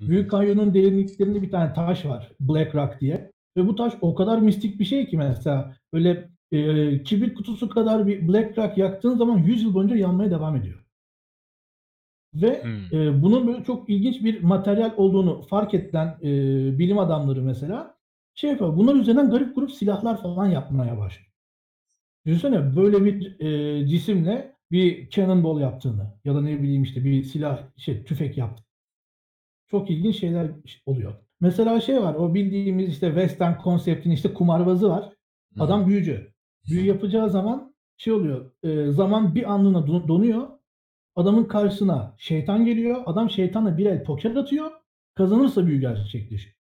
Büyük 0.00 0.30
Kanyon'un 0.30 0.74
derinliklerinde 0.74 1.42
bir 1.42 1.50
tane 1.50 1.72
taş 1.72 2.06
var. 2.06 2.32
Black 2.40 2.74
Rock 2.74 3.00
diye. 3.00 3.32
Ve 3.56 3.66
bu 3.66 3.76
taş 3.76 3.92
o 4.00 4.14
kadar 4.14 4.38
mistik 4.38 4.80
bir 4.80 4.84
şey 4.84 5.06
ki 5.06 5.16
mesela 5.16 5.76
böyle 5.92 6.28
e, 6.52 7.02
kibrit 7.02 7.34
kutusu 7.34 7.68
kadar 7.68 8.06
bir 8.06 8.28
Black 8.28 8.58
Rock 8.58 8.78
yaktığın 8.78 9.16
zaman 9.16 9.38
100 9.38 9.62
yıl 9.62 9.74
boyunca 9.74 9.96
yanmaya 9.96 10.30
devam 10.30 10.56
ediyor. 10.56 10.84
Ve 12.34 12.62
Hımm. 12.62 13.00
e, 13.00 13.22
bunun 13.22 13.46
böyle 13.46 13.64
çok 13.64 13.90
ilginç 13.90 14.24
bir 14.24 14.42
materyal 14.42 14.92
olduğunu 14.96 15.42
fark 15.42 15.74
edilen 15.74 16.06
e, 16.22 16.28
bilim 16.78 16.98
adamları 16.98 17.42
mesela 17.42 17.97
şey 18.38 18.50
yapıyor. 18.50 18.76
Bunlar 18.76 18.94
üzerinden 18.94 19.30
garip 19.30 19.54
grup 19.54 19.72
silahlar 19.72 20.22
falan 20.22 20.46
yapmaya 20.46 20.98
başlıyor. 20.98 21.30
Düşünsene 22.26 22.76
böyle 22.76 23.04
bir 23.04 23.40
e, 23.40 23.86
cisimle 23.88 24.56
bir 24.70 25.10
cannonball 25.10 25.60
yaptığını 25.60 26.14
ya 26.24 26.34
da 26.34 26.40
ne 26.40 26.62
bileyim 26.62 26.82
işte 26.82 27.04
bir 27.04 27.22
silah 27.24 27.58
şey 27.76 28.04
tüfek 28.04 28.38
yaptı. 28.38 28.64
Çok 29.70 29.90
ilginç 29.90 30.16
şeyler 30.20 30.50
oluyor. 30.86 31.14
Mesela 31.40 31.80
şey 31.80 32.02
var 32.02 32.14
o 32.14 32.34
bildiğimiz 32.34 32.88
işte 32.88 33.06
western 33.06 33.58
konseptin 33.58 34.10
işte 34.10 34.34
kumarbazı 34.34 34.88
var. 34.90 35.12
Adam 35.58 35.86
büyücü. 35.86 36.32
Büyü 36.68 36.84
yapacağı 36.86 37.30
zaman 37.30 37.74
şey 37.96 38.12
oluyor. 38.12 38.52
e, 38.62 38.90
zaman 38.92 39.34
bir 39.34 39.52
anlığına 39.52 39.78
don- 39.86 40.08
donuyor. 40.08 40.48
Adamın 41.16 41.44
karşısına 41.44 42.14
şeytan 42.18 42.64
geliyor. 42.64 43.02
Adam 43.06 43.30
şeytanla 43.30 43.78
bir 43.78 43.86
el 43.86 44.04
poker 44.04 44.34
atıyor. 44.36 44.70
Kazanırsa 45.14 45.66
büyü 45.66 45.80
gerçekleşiyor. 45.80 46.57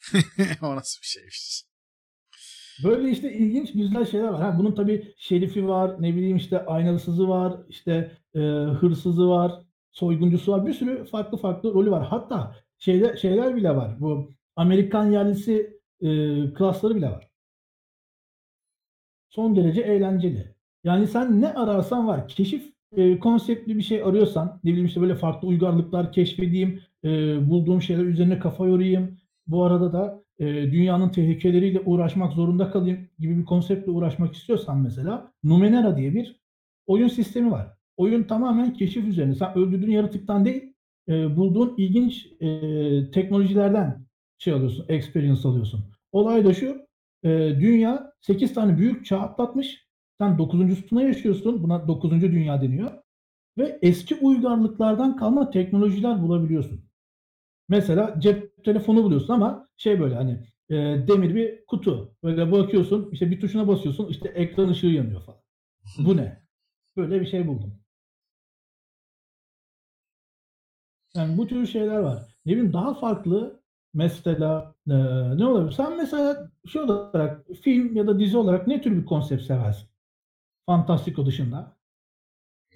O 0.62 0.76
nasıl 0.76 1.00
bir 1.02 1.06
şeymiş? 1.06 1.64
Böyle 2.84 3.10
işte 3.10 3.32
ilginç 3.32 3.72
güzel 3.72 4.04
şeyler 4.06 4.28
var. 4.28 4.42
Ha, 4.42 4.58
bunun 4.58 4.74
tabii 4.74 5.14
şerifi 5.18 5.68
var, 5.68 6.02
ne 6.02 6.16
bileyim 6.16 6.36
işte 6.36 6.66
aynalısızı 6.66 7.28
var, 7.28 7.56
işte 7.68 8.12
e, 8.34 8.38
hırsızı 8.80 9.28
var, 9.28 9.52
soyguncusu 9.92 10.52
var. 10.52 10.66
Bir 10.66 10.72
sürü 10.72 11.04
farklı 11.04 11.38
farklı 11.38 11.74
rolü 11.74 11.90
var. 11.90 12.06
Hatta 12.06 12.56
şeyler, 12.78 13.16
şeyler 13.16 13.56
bile 13.56 13.76
var. 13.76 14.00
Bu 14.00 14.30
Amerikan 14.56 15.10
yerlisi 15.10 15.80
e, 16.00 16.08
klasları 16.54 16.96
bile 16.96 17.06
var. 17.06 17.30
Son 19.28 19.56
derece 19.56 19.80
eğlenceli. 19.80 20.54
Yani 20.84 21.06
sen 21.06 21.40
ne 21.40 21.54
ararsan 21.54 22.08
var. 22.08 22.28
Keşif 22.28 22.72
e, 22.96 23.18
konseptli 23.18 23.76
bir 23.76 23.82
şey 23.82 24.02
arıyorsan, 24.02 24.60
ne 24.64 24.70
bileyim 24.70 24.86
işte 24.86 25.00
böyle 25.00 25.14
farklı 25.14 25.48
uygarlıklar 25.48 26.12
keşfedeyim, 26.12 26.82
e, 27.04 27.08
bulduğum 27.50 27.82
şeyler 27.82 28.04
üzerine 28.04 28.38
kafa 28.38 28.66
yorayım. 28.66 29.19
Bu 29.50 29.64
arada 29.64 29.92
da 29.92 30.22
e, 30.38 30.46
dünyanın 30.46 31.08
tehlikeleriyle 31.08 31.80
uğraşmak 31.80 32.32
zorunda 32.32 32.70
kalayım 32.70 33.08
gibi 33.18 33.38
bir 33.38 33.44
konseptle 33.44 33.90
uğraşmak 33.90 34.34
istiyorsan 34.34 34.78
mesela 34.78 35.32
Numenera 35.44 35.96
diye 35.96 36.14
bir 36.14 36.40
oyun 36.86 37.08
sistemi 37.08 37.50
var. 37.50 37.76
Oyun 37.96 38.22
tamamen 38.22 38.72
keşif 38.72 39.08
üzerine. 39.08 39.34
Sen 39.34 39.58
öldürdüğün 39.58 39.90
yaratıktan 39.90 40.44
değil, 40.44 40.72
e, 41.08 41.36
bulduğun 41.36 41.74
ilginç 41.76 42.26
e, 42.40 42.48
teknolojilerden 43.10 44.06
şey 44.38 44.52
alıyorsun, 44.52 44.84
experience 44.88 45.48
alıyorsun. 45.48 45.80
Olay 46.12 46.44
da 46.44 46.54
şu, 46.54 46.86
e, 47.22 47.28
dünya 47.60 48.12
8 48.20 48.54
tane 48.54 48.78
büyük 48.78 49.06
çağ 49.06 49.20
atlatmış. 49.20 49.86
Sen 50.18 50.36
9.suna 50.38 51.02
yaşıyorsun. 51.02 51.62
Buna 51.62 51.88
9. 51.88 52.10
dünya 52.10 52.62
deniyor. 52.62 52.90
Ve 53.58 53.78
eski 53.82 54.14
uygarlıklardan 54.14 55.16
kalma 55.16 55.50
teknolojiler 55.50 56.22
bulabiliyorsun. 56.22 56.89
Mesela 57.70 58.16
cep 58.20 58.64
telefonu 58.64 59.04
buluyorsun 59.04 59.34
ama 59.34 59.68
şey 59.78 60.00
böyle 60.00 60.16
hani 60.16 60.32
e, 60.70 60.76
demir 61.08 61.36
bir 61.36 61.66
kutu. 61.66 62.16
Böyle 62.24 62.52
bakıyorsun 62.52 63.10
işte 63.12 63.32
bir 63.32 63.40
tuşuna 63.40 63.68
basıyorsun 63.68 64.08
işte 64.08 64.28
ekran 64.30 64.70
ışığı 64.70 64.88
yanıyor 64.88 65.22
falan. 65.22 65.40
Bu 65.98 66.18
ne? 66.18 66.42
Böyle 66.98 67.22
bir 67.22 67.26
şey 67.26 67.48
buldum. 67.48 67.74
Yani 71.14 71.38
bu 71.38 71.46
tür 71.46 71.66
şeyler 71.66 71.96
var. 71.98 72.36
Ne 72.46 72.52
bileyim 72.52 72.72
daha 72.72 72.94
farklı 72.94 73.60
mesela 73.94 74.74
e, 74.90 74.94
ne 75.38 75.46
olabilir? 75.46 75.72
Sen 75.76 75.96
mesela 75.96 76.50
şey 76.72 76.82
olarak 76.82 77.46
film 77.62 77.96
ya 77.96 78.06
da 78.06 78.18
dizi 78.20 78.36
olarak 78.36 78.66
ne 78.66 78.82
tür 78.82 78.96
bir 78.96 79.04
konsept 79.06 79.42
seversin? 79.42 79.88
Fantastiko 80.66 81.26
dışında. 81.26 81.76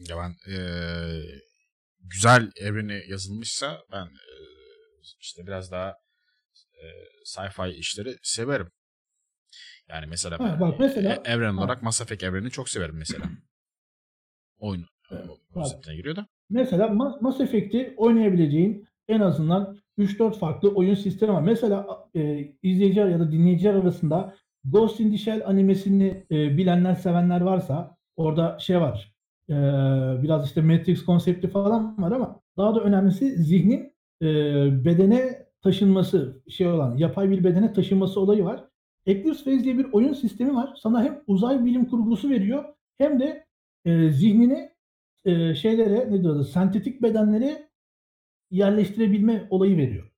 Ya 0.09 0.16
ben 0.18 0.37
eee, 0.48 1.40
güzel 2.00 2.50
evreni 2.61 3.02
yazılmışsa 3.09 3.83
ben 3.92 4.04
eee, 4.07 4.34
işte 5.21 5.47
biraz 5.47 5.73
daha 5.73 5.97
eee, 6.83 7.09
sci-fi 7.27 7.71
işleri 7.71 8.17
severim. 8.23 8.73
Yani 9.88 10.07
mesela 10.07 10.38
Ha, 10.38 10.61
bak 10.61 10.81
mesela 10.81 11.14
e- 11.14 11.33
evren 11.33 11.55
ha, 11.55 11.61
olarak 11.61 11.83
Mass 11.83 12.01
Effect 12.01 12.23
evrenini 12.23 12.51
çok 12.51 12.69
severim 12.69 12.97
mesela. 12.97 13.25
Oyun 14.59 14.83
e, 15.11 15.14
bak 15.14 15.38
konseptine 15.55 15.97
giriyor 15.97 16.17
da. 16.17 16.27
Mesela 16.51 16.87
Ma- 16.87 17.19
Mass 17.23 17.40
Effect'i 17.40 17.95
oynayabileceğin 17.97 18.88
en 19.09 19.21
azından 19.21 19.79
3-4 19.99 20.38
farklı 20.38 20.71
oyun 20.75 20.95
sistemi 20.95 21.33
var. 21.33 21.43
Mesela 21.43 21.87
e, 22.17 22.53
izleyiciler 22.62 23.09
ya 23.09 23.21
da 23.21 23.33
dinleyiciler 23.33 23.75
arasında 23.75 24.35
Ghost 24.64 25.01
in 25.01 25.11
the 25.12 25.19
Shell 25.19 25.43
animesini 25.47 26.27
e, 26.31 26.59
bilenler, 26.59 26.95
sevenler 26.95 27.40
varsa 27.40 27.97
orada 28.17 28.59
şey 28.61 28.81
var. 28.81 29.14
e, 29.51 29.55
biraz 30.23 30.47
işte 30.47 30.62
Matrix 30.62 31.05
konsepti 31.05 31.49
falan 31.49 32.03
var 32.03 32.12
ama 32.12 32.40
daha 32.57 32.75
da 32.75 32.81
önemlisi 32.81 33.31
zihnin 33.43 33.93
e, 34.22 34.27
bedene 34.85 35.46
taşınması 35.62 36.42
şey 36.48 36.66
olan 36.66 36.96
yapay 36.96 37.31
bir 37.31 37.44
bedene 37.44 37.72
taşınması 37.72 38.20
olayı 38.20 38.44
var. 38.44 38.64
Eclipse 39.07 39.44
Phase 39.44 39.64
diye 39.64 39.79
bir 39.79 39.92
oyun 39.92 40.12
sistemi 40.12 40.55
var. 40.55 40.79
Sana 40.83 41.05
hem 41.05 41.22
uzay 41.27 41.64
bilim 41.64 41.87
kurgusu 41.87 42.31
veriyor 42.31 42.64
hem 42.98 43.20
de 43.20 43.46
e, 43.85 44.11
zihnini 44.11 44.70
e, 45.24 45.55
şeylere 45.55 46.12
ne 46.12 46.22
diyorlar 46.22 46.44
sentetik 46.44 47.03
bedenlere 47.03 47.68
yerleştirebilme 48.50 49.46
olayı 49.50 49.77
veriyor. 49.77 50.11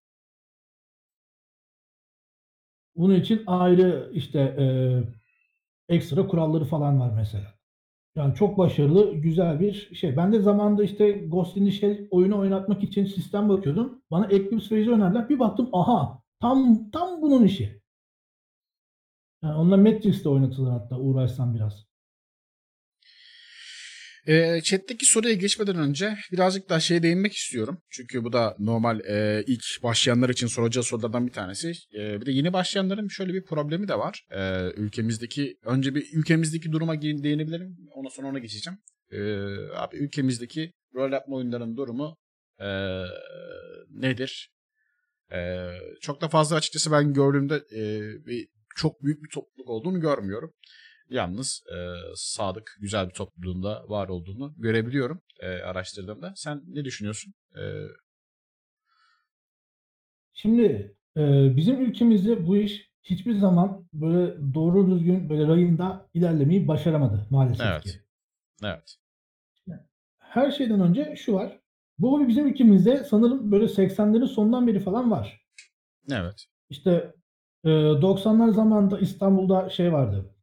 Bunun 2.97 3.15
için 3.15 3.43
ayrı 3.47 4.11
işte 4.15 4.39
e, 4.41 4.65
ekstra 5.95 6.27
kuralları 6.27 6.65
falan 6.65 7.01
var 7.01 7.13
mesela. 7.17 7.56
Yani 8.17 8.35
çok 8.35 8.59
başarılı, 8.59 9.15
güzel 9.15 9.61
bir 9.61 9.95
şey. 9.95 10.17
Ben 10.17 10.33
de 10.33 10.41
zamanında 10.41 10.85
işte 10.85 11.31
the 11.55 11.71
Shell 11.71 12.09
oyunu 12.11 12.39
oynatmak 12.39 12.83
için 12.83 13.05
sistem 13.05 13.49
bakıyordum. 13.49 14.03
Bana 14.11 14.27
Eclipse 14.27 14.69
Phase'i 14.69 14.91
önerdiler. 14.91 15.29
Bir 15.29 15.39
baktım 15.39 15.69
aha 15.73 16.23
tam 16.41 16.91
tam 16.91 17.23
bunun 17.23 17.45
işi. 17.45 17.83
Yani 19.43 19.55
onunla 19.57 19.77
Matrix'te 19.77 20.29
oynatılır 20.29 20.71
hatta 20.71 20.99
uğraşsam 20.99 21.55
biraz. 21.55 21.87
E, 24.27 24.61
chat'teki 24.61 25.07
soruya 25.07 25.35
geçmeden 25.35 25.77
önce 25.77 26.17
birazcık 26.33 26.69
daha 26.69 26.81
şeye 26.81 27.03
değinmek 27.03 27.33
istiyorum. 27.33 27.79
Çünkü 27.91 28.25
bu 28.25 28.33
da 28.33 28.57
normal 28.59 29.01
e, 29.01 29.45
ilk 29.47 29.63
başlayanlar 29.83 30.29
için 30.29 30.47
soracağı 30.47 30.85
sorulardan 30.85 31.27
bir 31.27 31.33
tanesi. 31.33 31.73
E, 31.95 32.21
bir 32.21 32.27
de 32.27 32.33
yeni 32.33 32.53
başlayanların 32.53 33.09
şöyle 33.09 33.35
bir 33.35 33.45
problemi 33.45 33.89
de 33.89 33.99
var. 33.99 34.27
E, 34.31 34.71
ülkemizdeki 34.77 35.57
önce 35.65 35.95
bir 35.95 36.07
ülkemizdeki 36.13 36.73
duruma 36.73 37.03
değinebilirim. 37.03 37.77
Ondan 37.95 38.11
sonra 38.11 38.29
ona 38.29 38.39
geçeceğim. 38.39 38.79
E, 39.11 39.19
abi 39.75 39.97
ülkemizdeki 39.97 40.73
rol 40.95 41.13
yapma 41.13 41.37
oyunlarının 41.37 41.77
durumu 41.77 42.17
e, 42.61 42.69
nedir? 43.91 44.51
E, 45.33 45.69
çok 46.01 46.21
da 46.21 46.29
fazla 46.29 46.57
açıkçası 46.57 46.93
ben 46.93 47.13
gördüğümde 47.13 47.55
e, 47.55 48.01
bir, 48.27 48.49
çok 48.77 49.03
büyük 49.03 49.25
bir 49.25 49.29
topluluk 49.29 49.69
olduğunu 49.69 50.01
görmüyorum. 50.01 50.53
Yalnız 51.11 51.63
e, 51.73 51.77
sadık, 52.15 52.77
güzel 52.81 53.09
bir 53.09 53.15
topluluğunda 53.15 53.89
var 53.89 54.09
olduğunu 54.09 54.55
görebiliyorum 54.59 55.21
e, 55.41 55.47
araştırdığımda. 55.49 56.33
Sen 56.37 56.63
ne 56.67 56.85
düşünüyorsun? 56.85 57.35
E, 57.57 57.63
Şimdi 60.33 60.95
e, 61.17 61.57
bizim 61.57 61.81
ülkemizde 61.81 62.47
bu 62.47 62.57
iş 62.57 62.91
hiçbir 63.03 63.35
zaman 63.35 63.89
böyle 63.93 64.55
doğru 64.55 64.91
düzgün 64.91 65.29
böyle 65.29 65.47
rayında 65.47 66.09
ilerlemeyi 66.15 66.69
başaramadı 66.69 67.27
maalesef 67.31 67.83
ki. 67.83 67.91
evet, 67.91 68.01
evet. 68.65 68.97
Her 70.19 70.51
şeyden 70.51 70.81
önce 70.81 71.17
şu 71.17 71.35
var. 71.35 71.61
Bu 71.99 72.13
hobi 72.13 72.29
bizim 72.29 72.47
ülkemizde 72.47 73.05
sanırım 73.05 73.53
böyle 73.53 73.69
80'lerin 73.69 74.27
sonundan 74.27 74.67
beri 74.67 74.81
falan 74.81 75.11
var. 75.11 75.47
Evet. 76.11 76.47
İşte 76.71 77.15
e, 77.65 77.69
90'lar 78.03 78.53
zamanında 78.53 78.99
İstanbul'da 78.99 79.71
şey 79.71 79.93
vardı. 79.93 80.36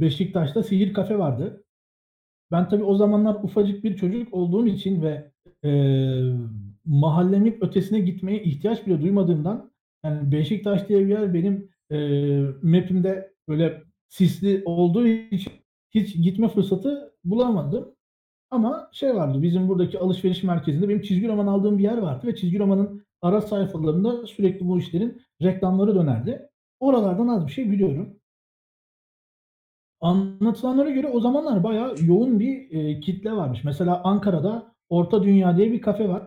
Beşiktaş'ta 0.00 0.62
Sihir 0.62 0.94
Kafe 0.94 1.18
vardı. 1.18 1.64
Ben 2.52 2.68
tabii 2.68 2.84
o 2.84 2.94
zamanlar 2.94 3.34
ufacık 3.34 3.84
bir 3.84 3.96
çocuk 3.96 4.34
olduğum 4.34 4.66
için 4.66 5.02
ve 5.02 5.30
e, 5.64 5.70
mahallemin 6.84 7.58
ötesine 7.60 8.00
gitmeye 8.00 8.42
ihtiyaç 8.42 8.86
bile 8.86 9.02
duymadığımdan 9.02 9.70
yani 10.04 10.32
Beşiktaş 10.32 10.88
diye 10.88 11.00
bir 11.00 11.10
yer 11.10 11.34
benim 11.34 11.70
e, 11.90 11.96
map'imde 12.62 13.34
böyle 13.48 13.82
sisli 14.08 14.62
olduğu 14.64 15.06
için 15.06 15.52
hiç 15.90 16.16
gitme 16.16 16.48
fırsatı 16.48 17.12
bulamadım. 17.24 17.94
Ama 18.50 18.88
şey 18.92 19.14
vardı 19.14 19.42
bizim 19.42 19.68
buradaki 19.68 19.98
alışveriş 19.98 20.42
merkezinde 20.42 20.88
benim 20.88 21.02
çizgi 21.02 21.28
roman 21.28 21.46
aldığım 21.46 21.78
bir 21.78 21.82
yer 21.82 21.98
vardı 21.98 22.26
ve 22.26 22.36
çizgi 22.36 22.58
romanın 22.58 23.02
ara 23.22 23.40
sayfalarında 23.40 24.26
sürekli 24.26 24.68
bu 24.68 24.78
işlerin 24.78 25.22
reklamları 25.42 25.94
dönerdi. 25.94 26.48
Oralardan 26.80 27.28
az 27.28 27.46
bir 27.46 27.52
şey 27.52 27.70
biliyorum. 27.70 28.19
Anlatılanlara 30.00 30.90
göre 30.90 31.08
o 31.08 31.20
zamanlar 31.20 31.64
bayağı 31.64 31.94
yoğun 32.06 32.40
bir 32.40 32.70
e, 32.70 33.00
kitle 33.00 33.32
varmış. 33.32 33.64
Mesela 33.64 34.00
Ankara'da 34.04 34.72
Orta 34.88 35.22
Dünya 35.22 35.56
diye 35.56 35.72
bir 35.72 35.80
kafe 35.80 36.08
var. 36.08 36.22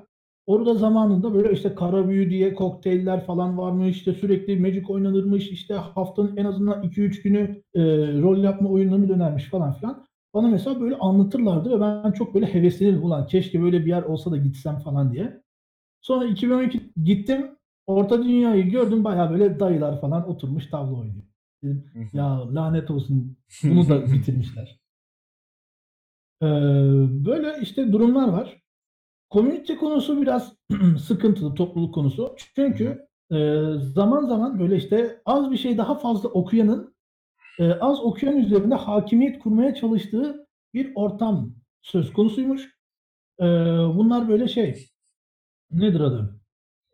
Orada 0.46 0.74
zamanında 0.74 1.34
böyle 1.34 1.52
işte 1.52 1.76
kara 1.76 2.10
büyü 2.10 2.30
diye 2.30 2.54
kokteyller 2.54 3.26
falan 3.26 3.58
varmış. 3.58 3.98
İşte 3.98 4.14
sürekli 4.14 4.60
Magic 4.60 4.86
oynanırmış. 4.90 5.52
İşte 5.52 5.74
haftanın 5.74 6.38
en 6.38 6.46
azından 6.46 6.84
2-3 6.84 7.22
günü 7.24 7.62
e, 7.76 7.82
rol 8.22 8.38
yapma 8.38 8.70
oyunlarını 8.70 9.10
dönermiş 9.10 9.46
falan 9.46 9.74
filan. 9.74 10.06
Bana 10.34 10.48
mesela 10.48 10.82
böyle 10.82 10.96
anlatırlardı 10.96 11.70
ve 11.70 11.82
ben 11.82 12.12
çok 12.12 12.34
böyle 12.34 12.54
heveslenirdim. 12.54 13.04
Ulan 13.04 13.28
keşke 13.28 13.62
böyle 13.62 13.80
bir 13.82 13.90
yer 13.90 14.04
olsa 14.04 14.32
da 14.32 14.38
gitsem 14.38 14.80
falan 14.80 15.14
diye. 15.14 15.42
Sonra 16.02 16.26
2012 16.26 16.80
gittim. 17.04 17.58
Orta 17.88 18.24
Dünya'yı 18.24 18.70
gördüm. 18.70 19.04
Bayağı 19.04 19.32
böyle 19.32 19.60
dayılar 19.60 20.02
falan 20.02 20.30
oturmuş 20.30 20.68
tavla 20.68 21.00
oynuyor. 21.00 21.33
Dedim 21.64 22.10
ya 22.14 22.56
lanet 22.56 22.92
olsun 22.92 23.38
bunu 23.64 23.90
da 23.90 24.06
bitirmişler. 24.14 24.80
Ee, 26.42 26.46
böyle 27.26 27.58
işte 27.62 27.92
durumlar 27.92 28.28
var. 28.28 28.62
Komünite 29.30 29.78
konusu 29.78 30.22
biraz 30.22 30.58
sıkıntılı 31.00 31.56
topluluk 31.56 31.94
konusu. 31.94 32.36
Çünkü 32.56 33.08
e, 33.32 33.38
zaman 33.80 34.26
zaman 34.26 34.60
böyle 34.60 34.76
işte 34.76 35.22
az 35.26 35.52
bir 35.52 35.58
şey 35.58 35.78
daha 35.78 35.96
fazla 35.96 36.30
okuyanın 36.30 36.96
e, 37.60 37.72
az 37.72 38.00
okuyan 38.00 38.38
üzerinde 38.38 38.76
hakimiyet 38.76 39.40
kurmaya 39.40 39.76
çalıştığı 39.76 40.48
bir 40.74 40.92
ortam 40.96 41.56
söz 41.82 42.14
konusuymuş. 42.14 42.78
E, 43.40 43.46
bunlar 43.96 44.30
böyle 44.30 44.48
şey 44.48 44.90
nedir 45.72 46.00
adı? 46.00 46.43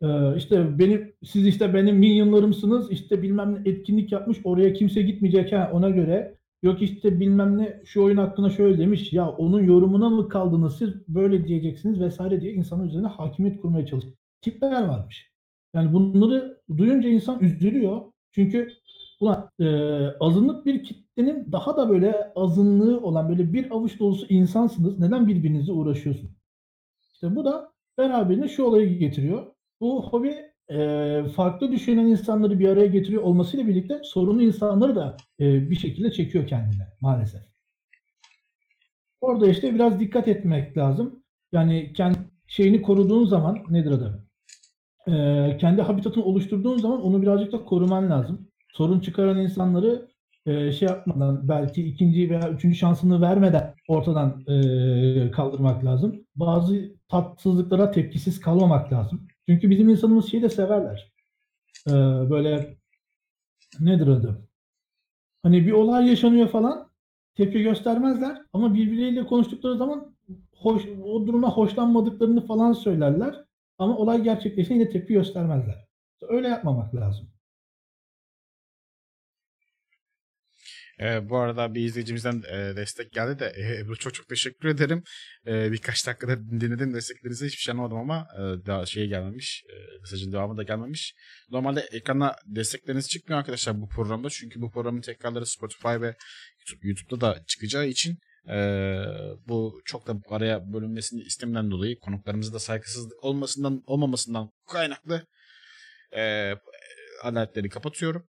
E, 0.02 0.36
işte 0.36 0.78
benim 0.78 1.12
siz 1.24 1.46
işte 1.46 1.74
benim 1.74 1.96
minyonlarımsınız 1.96 2.90
işte 2.90 3.22
bilmem 3.22 3.54
ne 3.54 3.70
etkinlik 3.70 4.12
yapmış 4.12 4.38
oraya 4.44 4.72
kimse 4.72 5.02
gitmeyecek 5.02 5.52
ha 5.52 5.70
ona 5.72 5.90
göre 5.90 6.40
Yok 6.62 6.82
işte 6.82 7.20
bilmem 7.20 7.58
ne 7.58 7.80
şu 7.84 8.02
oyun 8.04 8.16
hakkında 8.16 8.50
şöyle 8.50 8.78
demiş. 8.78 9.12
Ya 9.12 9.28
onun 9.28 9.62
yorumuna 9.62 10.10
mı 10.10 10.28
kaldınız 10.28 10.78
siz 10.78 11.08
böyle 11.08 11.48
diyeceksiniz 11.48 12.00
vesaire 12.00 12.40
diye 12.40 12.52
insanın 12.52 12.88
üzerine 12.88 13.06
hakimiyet 13.06 13.60
kurmaya 13.60 13.86
çalışıyor. 13.86 14.14
Tipler 14.42 14.88
varmış. 14.88 15.32
Yani 15.74 15.92
bunları 15.92 16.60
duyunca 16.76 17.08
insan 17.08 17.40
üzülüyor. 17.40 18.00
Çünkü 18.32 18.72
ulan 19.20 19.50
e, 19.60 19.66
azınlık 20.20 20.66
bir 20.66 20.84
kitlenin 20.84 21.52
daha 21.52 21.76
da 21.76 21.88
böyle 21.90 22.32
azınlığı 22.36 23.00
olan 23.00 23.28
böyle 23.28 23.52
bir 23.52 23.70
avuç 23.70 24.00
dolusu 24.00 24.26
insansınız. 24.28 24.98
Neden 24.98 25.28
birbirinizle 25.28 25.72
uğraşıyorsunuz? 25.72 26.32
İşte 27.12 27.36
bu 27.36 27.44
da 27.44 27.72
beraberinde 27.98 28.48
şu 28.48 28.64
olayı 28.64 28.98
getiriyor. 28.98 29.46
Bu 29.80 30.08
hobi 30.10 30.36
e, 30.70 31.22
farklı 31.36 31.72
düşünen 31.72 32.06
insanları 32.06 32.58
bir 32.58 32.68
araya 32.68 32.86
getiriyor 32.86 33.22
olmasıyla 33.22 33.68
birlikte 33.68 34.00
sorunlu 34.04 34.42
insanları 34.42 34.96
da 34.96 35.16
e, 35.40 35.70
bir 35.70 35.76
şekilde 35.76 36.12
çekiyor 36.12 36.46
kendine 36.46 36.88
maalesef. 37.00 37.40
Orada 39.20 39.48
işte 39.48 39.74
biraz 39.74 40.00
dikkat 40.00 40.28
etmek 40.28 40.76
lazım. 40.76 41.22
Yani 41.52 41.92
kendi 41.92 42.18
şeyini 42.46 42.82
koruduğun 42.82 43.26
zaman 43.26 43.58
nedir 43.70 43.90
adı? 43.90 44.26
E, 45.08 45.56
kendi 45.56 45.82
habitatını 45.82 46.24
oluşturduğun 46.24 46.78
zaman 46.78 47.02
onu 47.02 47.22
birazcık 47.22 47.52
da 47.52 47.64
koruman 47.64 48.10
lazım. 48.10 48.48
Sorun 48.72 49.00
çıkaran 49.00 49.38
insanları 49.38 50.08
e, 50.46 50.72
şey 50.72 50.88
yapmadan 50.88 51.48
belki 51.48 51.82
ikinci 51.88 52.30
veya 52.30 52.50
üçüncü 52.50 52.76
şansını 52.76 53.20
vermeden 53.20 53.74
ortadan 53.88 54.44
e, 54.48 55.30
kaldırmak 55.30 55.84
lazım. 55.84 56.24
Bazı 56.36 56.92
tatsızlıklara 57.08 57.90
tepkisiz 57.90 58.40
kalmamak 58.40 58.92
lazım. 58.92 59.28
Çünkü 59.48 59.70
bizim 59.70 59.88
insanımız 59.88 60.30
şeyi 60.30 60.42
de 60.42 60.48
severler. 60.50 61.12
Ee, 61.88 61.92
böyle 62.30 62.76
nedir 63.80 64.06
adı? 64.06 64.48
Hani 65.42 65.66
bir 65.66 65.72
olay 65.72 66.08
yaşanıyor 66.08 66.48
falan 66.48 66.90
tepki 67.34 67.62
göstermezler 67.62 68.42
ama 68.52 68.74
birbirleriyle 68.74 69.26
konuştukları 69.26 69.76
zaman 69.76 70.16
hoş, 70.56 70.86
o 71.04 71.26
duruma 71.26 71.50
hoşlanmadıklarını 71.50 72.46
falan 72.46 72.72
söylerler. 72.72 73.44
Ama 73.78 73.96
olay 73.96 74.22
gerçekleşince 74.22 74.74
yine 74.74 74.90
tepki 74.90 75.12
göstermezler. 75.12 75.86
Öyle 76.28 76.48
yapmamak 76.48 76.94
lazım. 76.94 77.30
E, 81.00 81.28
bu 81.28 81.38
arada 81.38 81.74
bir 81.74 81.84
izleyicimizden 81.84 82.42
e, 82.52 82.76
destek 82.76 83.12
geldi 83.12 83.38
de 83.38 83.52
e, 83.56 83.80
Ebru 83.80 83.96
çok 83.96 84.14
çok 84.14 84.28
teşekkür 84.28 84.68
ederim. 84.68 85.02
E, 85.46 85.72
birkaç 85.72 86.06
dakikada 86.06 86.50
dinledim 86.50 86.94
desteklerinizi 86.94 87.46
hiçbir 87.46 87.62
şey 87.62 87.72
anlamadım 87.72 87.98
ama 87.98 88.28
e, 88.34 88.66
daha 88.66 88.86
şey 88.86 89.06
gelmemiş. 89.06 89.64
E, 89.68 89.74
mesajın 90.00 90.32
devamı 90.32 90.56
da 90.56 90.62
gelmemiş. 90.62 91.14
Normalde 91.50 91.80
ekrana 91.80 92.36
destekleriniz 92.46 93.08
çıkmıyor 93.08 93.38
arkadaşlar 93.38 93.80
bu 93.80 93.88
programda. 93.88 94.30
Çünkü 94.30 94.60
bu 94.60 94.70
programın 94.70 95.00
tekrarları 95.00 95.46
Spotify 95.46 95.88
ve 95.88 96.16
YouTube, 96.58 96.88
YouTube'da 96.88 97.20
da 97.20 97.44
çıkacağı 97.46 97.86
için 97.86 98.18
e, 98.48 98.56
bu 99.48 99.80
çok 99.84 100.06
da 100.06 100.16
araya 100.30 100.72
bölünmesini 100.72 101.20
istemden 101.20 101.70
dolayı 101.70 101.98
konuklarımızda 101.98 102.58
saygısızlık 102.58 103.24
olmasından 103.24 103.82
olmamasından 103.86 104.50
kaynaklı 104.66 105.26
e, 106.16 106.54
aletleri 107.22 107.68
kapatıyorum. 107.68 108.29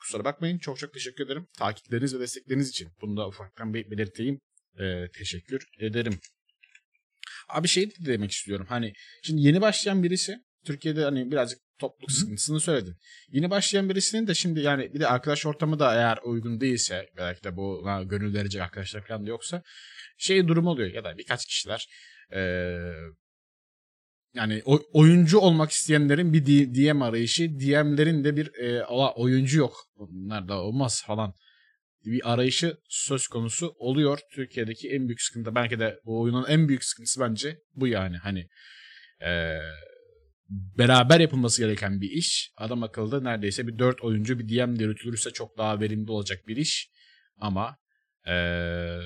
Kusura 0.00 0.24
bakmayın. 0.24 0.58
Çok 0.58 0.78
çok 0.78 0.94
teşekkür 0.94 1.26
ederim. 1.26 1.46
Takipleriniz 1.58 2.14
ve 2.14 2.20
destekleriniz 2.20 2.68
için. 2.68 2.88
Bunu 3.00 3.16
da 3.16 3.28
ufaktan 3.28 3.74
bir 3.74 3.90
belirteyim. 3.90 4.40
Ee, 4.80 5.06
teşekkür 5.18 5.66
ederim. 5.78 6.20
Abi 7.48 7.68
şey 7.68 7.90
de 7.90 7.94
demek 7.98 8.30
istiyorum. 8.30 8.66
Hani 8.68 8.92
şimdi 9.22 9.42
yeni 9.42 9.60
başlayan 9.60 10.02
birisi 10.02 10.36
Türkiye'de 10.64 11.04
hani 11.04 11.30
birazcık 11.30 11.60
topluluk 11.78 12.12
sıkıntısını 12.12 12.60
söyledin. 12.60 12.96
Yeni 13.28 13.50
başlayan 13.50 13.88
birisinin 13.88 14.26
de 14.26 14.34
şimdi 14.34 14.60
yani 14.60 14.94
bir 14.94 15.00
de 15.00 15.06
arkadaş 15.06 15.46
ortamı 15.46 15.78
da 15.78 15.94
eğer 15.94 16.18
uygun 16.24 16.60
değilse 16.60 17.06
belki 17.16 17.44
de 17.44 17.56
bu 17.56 17.88
gönül 18.04 18.34
verecek 18.34 18.62
arkadaşlar 18.62 19.06
falan 19.06 19.26
da 19.26 19.30
yoksa 19.30 19.62
şey 20.18 20.48
durum 20.48 20.66
oluyor 20.66 20.94
ya 20.94 21.04
da 21.04 21.18
birkaç 21.18 21.46
kişiler 21.46 21.88
ee, 22.34 22.92
yani 24.34 24.62
oyuncu 24.92 25.38
olmak 25.38 25.70
isteyenlerin 25.70 26.32
bir 26.32 26.46
DM 26.46 27.02
arayışı, 27.02 27.60
DM'lerin 27.60 28.24
de 28.24 28.36
bir 28.36 28.54
e, 28.54 28.84
oyuncu 29.16 29.58
yok. 29.58 29.76
Bunlar 29.96 30.48
da 30.48 30.62
olmaz 30.62 31.02
falan. 31.06 31.34
Bir 32.04 32.32
arayışı 32.32 32.76
söz 32.88 33.26
konusu 33.26 33.74
oluyor. 33.78 34.18
Türkiye'deki 34.32 34.90
en 34.90 35.08
büyük 35.08 35.22
sıkıntı 35.22 35.54
belki 35.54 35.78
de 35.78 36.00
bu 36.04 36.20
oyunun 36.20 36.44
en 36.48 36.68
büyük 36.68 36.84
sıkıntısı 36.84 37.20
bence 37.20 37.58
bu 37.74 37.86
yani. 37.86 38.16
Hani 38.16 38.48
e, 39.22 39.58
beraber 40.50 41.20
yapılması 41.20 41.62
gereken 41.62 42.00
bir 42.00 42.10
iş. 42.10 42.52
Adam 42.56 42.82
akıllı 42.82 43.24
neredeyse 43.24 43.66
bir 43.66 43.78
dört 43.78 44.02
oyuncu 44.02 44.38
bir 44.38 44.48
DM 44.48 44.80
yürütülürse 44.80 45.30
çok 45.30 45.58
daha 45.58 45.80
verimli 45.80 46.10
olacak 46.10 46.46
bir 46.46 46.56
iş. 46.56 46.90
Ama 47.36 47.76
e, 48.28 48.34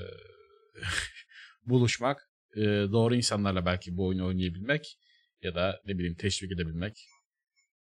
buluşmak, 1.65 2.29
e, 2.57 2.61
doğru 2.91 3.15
insanlarla 3.15 3.65
belki 3.65 3.97
bu 3.97 4.07
oyunu 4.07 4.27
oynayabilmek 4.27 4.97
ya 5.45 5.55
da 5.55 5.81
ne 5.85 5.97
bileyim 5.97 6.15
teşvik 6.15 6.51
edebilmek 6.51 7.07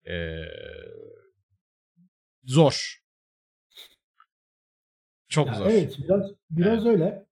ee, 0.09 0.45
zor. 2.45 3.03
Çok 5.29 5.47
ya 5.47 5.55
zor. 5.55 5.67
Evet 5.67 5.99
biraz 6.05 6.31
biraz 6.51 6.87
evet. 6.87 6.87
öyle. 6.87 7.27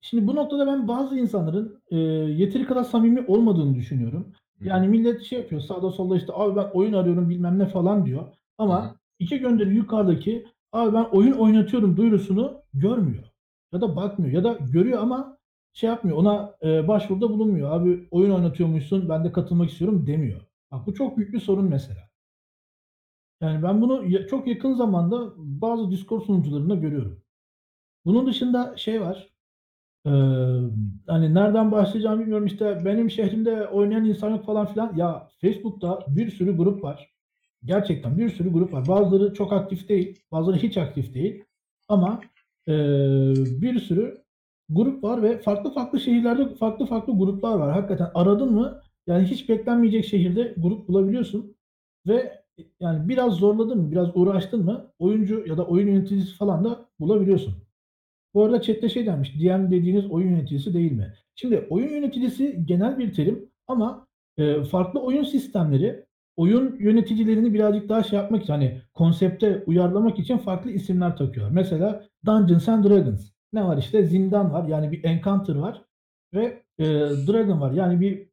Şimdi 0.00 0.26
bu 0.26 0.34
noktada 0.36 0.66
ben 0.66 0.88
bazı 0.88 1.18
insanların 1.18 1.82
e, 1.90 1.96
yeteri 1.96 2.66
kadar 2.66 2.84
samimi 2.84 3.24
olmadığını 3.26 3.74
düşünüyorum. 3.74 4.32
Yani 4.60 4.88
millet 4.88 5.22
şey 5.22 5.38
yapıyor 5.38 5.60
sağda 5.60 5.90
solda 5.90 6.16
işte 6.16 6.32
abi 6.34 6.56
ben 6.56 6.70
oyun 6.72 6.92
arıyorum 6.92 7.30
bilmem 7.30 7.58
ne 7.58 7.68
falan 7.68 8.06
diyor. 8.06 8.24
Ama 8.58 8.84
Hı-hı. 8.84 8.94
iki 9.18 9.38
gönderi 9.38 9.74
yukarıdaki 9.74 10.46
abi 10.72 10.94
ben 10.94 11.04
oyun 11.04 11.32
oynatıyorum 11.32 11.96
duyurusunu 11.96 12.62
görmüyor. 12.74 13.24
Ya 13.72 13.80
da 13.80 13.96
bakmıyor 13.96 14.32
ya 14.32 14.44
da 14.44 14.58
görüyor 14.72 15.02
ama 15.02 15.38
şey 15.72 15.90
yapmıyor, 15.90 16.16
ona 16.18 16.56
e, 16.62 16.88
başvuruda 16.88 17.30
bulunmuyor. 17.30 17.72
Abi 17.72 18.08
oyun 18.10 18.30
oynatıyormuşsun, 18.30 19.08
ben 19.08 19.24
de 19.24 19.32
katılmak 19.32 19.70
istiyorum 19.70 20.06
demiyor. 20.06 20.40
Bak 20.70 20.86
bu 20.86 20.94
çok 20.94 21.16
büyük 21.16 21.32
bir 21.32 21.40
sorun 21.40 21.64
mesela. 21.64 22.10
Yani 23.40 23.62
ben 23.62 23.82
bunu 23.82 24.26
çok 24.26 24.46
yakın 24.46 24.74
zamanda 24.74 25.32
bazı 25.36 25.90
Discord 25.90 26.22
sunucularında 26.22 26.74
görüyorum. 26.74 27.22
Bunun 28.04 28.26
dışında 28.26 28.76
şey 28.76 29.00
var. 29.00 29.30
Ee, 30.06 30.10
hani 31.06 31.34
nereden 31.34 31.72
başlayacağımı 31.72 32.20
bilmiyorum. 32.20 32.46
İşte 32.46 32.78
benim 32.84 33.10
şehrimde 33.10 33.66
oynayan 33.66 34.04
insan 34.04 34.30
yok 34.30 34.44
falan 34.46 34.66
filan. 34.66 34.96
Ya 34.96 35.28
Facebook'ta 35.40 36.06
bir 36.08 36.30
sürü 36.30 36.56
grup 36.56 36.84
var. 36.84 37.10
Gerçekten 37.64 38.18
bir 38.18 38.28
sürü 38.30 38.52
grup 38.52 38.72
var. 38.72 38.88
Bazıları 38.88 39.34
çok 39.34 39.52
aktif 39.52 39.88
değil, 39.88 40.22
bazıları 40.32 40.56
hiç 40.56 40.76
aktif 40.76 41.14
değil. 41.14 41.44
Ama 41.88 42.20
e, 42.68 42.72
bir 43.36 43.80
sürü 43.80 44.19
grup 44.70 45.04
var 45.04 45.22
ve 45.22 45.38
farklı 45.38 45.70
farklı 45.74 46.00
şehirlerde 46.00 46.54
farklı 46.54 46.86
farklı 46.86 47.18
gruplar 47.18 47.58
var. 47.58 47.72
Hakikaten 47.72 48.10
aradın 48.14 48.52
mı 48.52 48.80
yani 49.06 49.24
hiç 49.24 49.48
beklenmeyecek 49.48 50.04
şehirde 50.04 50.54
grup 50.56 50.88
bulabiliyorsun 50.88 51.56
ve 52.06 52.40
yani 52.80 53.08
biraz 53.08 53.34
zorladın 53.34 53.78
mı, 53.78 53.92
biraz 53.92 54.08
uğraştın 54.14 54.64
mı 54.64 54.92
oyuncu 54.98 55.44
ya 55.46 55.56
da 55.56 55.66
oyun 55.66 55.86
yöneticisi 55.86 56.36
falan 56.36 56.64
da 56.64 56.86
bulabiliyorsun. 57.00 57.54
Bu 58.34 58.44
arada 58.44 58.62
chatte 58.62 58.88
şey 58.88 59.06
denmiş, 59.06 59.34
DM 59.34 59.70
dediğiniz 59.70 60.10
oyun 60.10 60.30
yöneticisi 60.30 60.74
değil 60.74 60.92
mi? 60.92 61.14
Şimdi 61.34 61.66
oyun 61.70 61.88
yöneticisi 61.88 62.62
genel 62.66 62.98
bir 62.98 63.14
terim 63.14 63.50
ama 63.66 64.06
e, 64.38 64.62
farklı 64.64 65.00
oyun 65.00 65.24
sistemleri 65.24 66.06
oyun 66.36 66.76
yöneticilerini 66.80 67.54
birazcık 67.54 67.88
daha 67.88 68.02
şey 68.02 68.18
yapmak 68.18 68.42
için 68.42 68.52
hani 68.52 68.80
konsepte 68.94 69.64
uyarlamak 69.66 70.18
için 70.18 70.38
farklı 70.38 70.70
isimler 70.70 71.16
takıyor. 71.16 71.50
Mesela 71.50 72.04
Dungeons 72.26 72.68
and 72.68 72.84
Dragons 72.84 73.30
ne 73.52 73.64
var 73.64 73.78
işte 73.78 74.04
zindan 74.04 74.52
var 74.52 74.68
yani 74.68 74.92
bir 74.92 75.04
encounter 75.04 75.54
var 75.56 75.82
ve 76.34 76.62
e, 76.78 76.84
dragon 77.28 77.60
var 77.60 77.72
yani 77.72 78.00
bir 78.00 78.30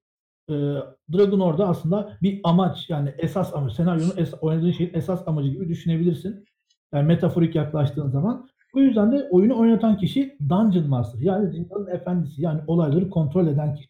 eee, 0.49 0.84
Dragon 1.13 1.39
orada 1.39 1.68
aslında 1.68 2.18
bir 2.22 2.41
amaç 2.43 2.89
yani 2.89 3.15
esas 3.18 3.53
amaç, 3.55 3.74
senaryonun 3.74 4.13
es 4.18 4.34
oynadığın 4.41 4.72
şeyin 4.72 4.91
esas 4.93 5.28
amacı 5.28 5.49
gibi 5.49 5.70
düşünebilirsin. 5.70 6.45
Yani 6.93 7.07
metaforik 7.07 7.55
yaklaştığın 7.55 8.09
zaman. 8.09 8.47
Bu 8.74 8.82
yüzden 8.82 9.11
de 9.11 9.28
oyunu 9.32 9.59
oynatan 9.59 9.97
kişi 9.97 10.38
Dungeon 10.49 10.88
Master 10.89 11.20
yani 11.22 11.51
zindanın 11.51 11.88
efendisi 11.88 12.41
yani 12.41 12.61
olayları 12.68 13.09
kontrol 13.09 13.47
eden 13.47 13.76
kişi. 13.76 13.89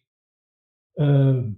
Emm, 0.98 1.56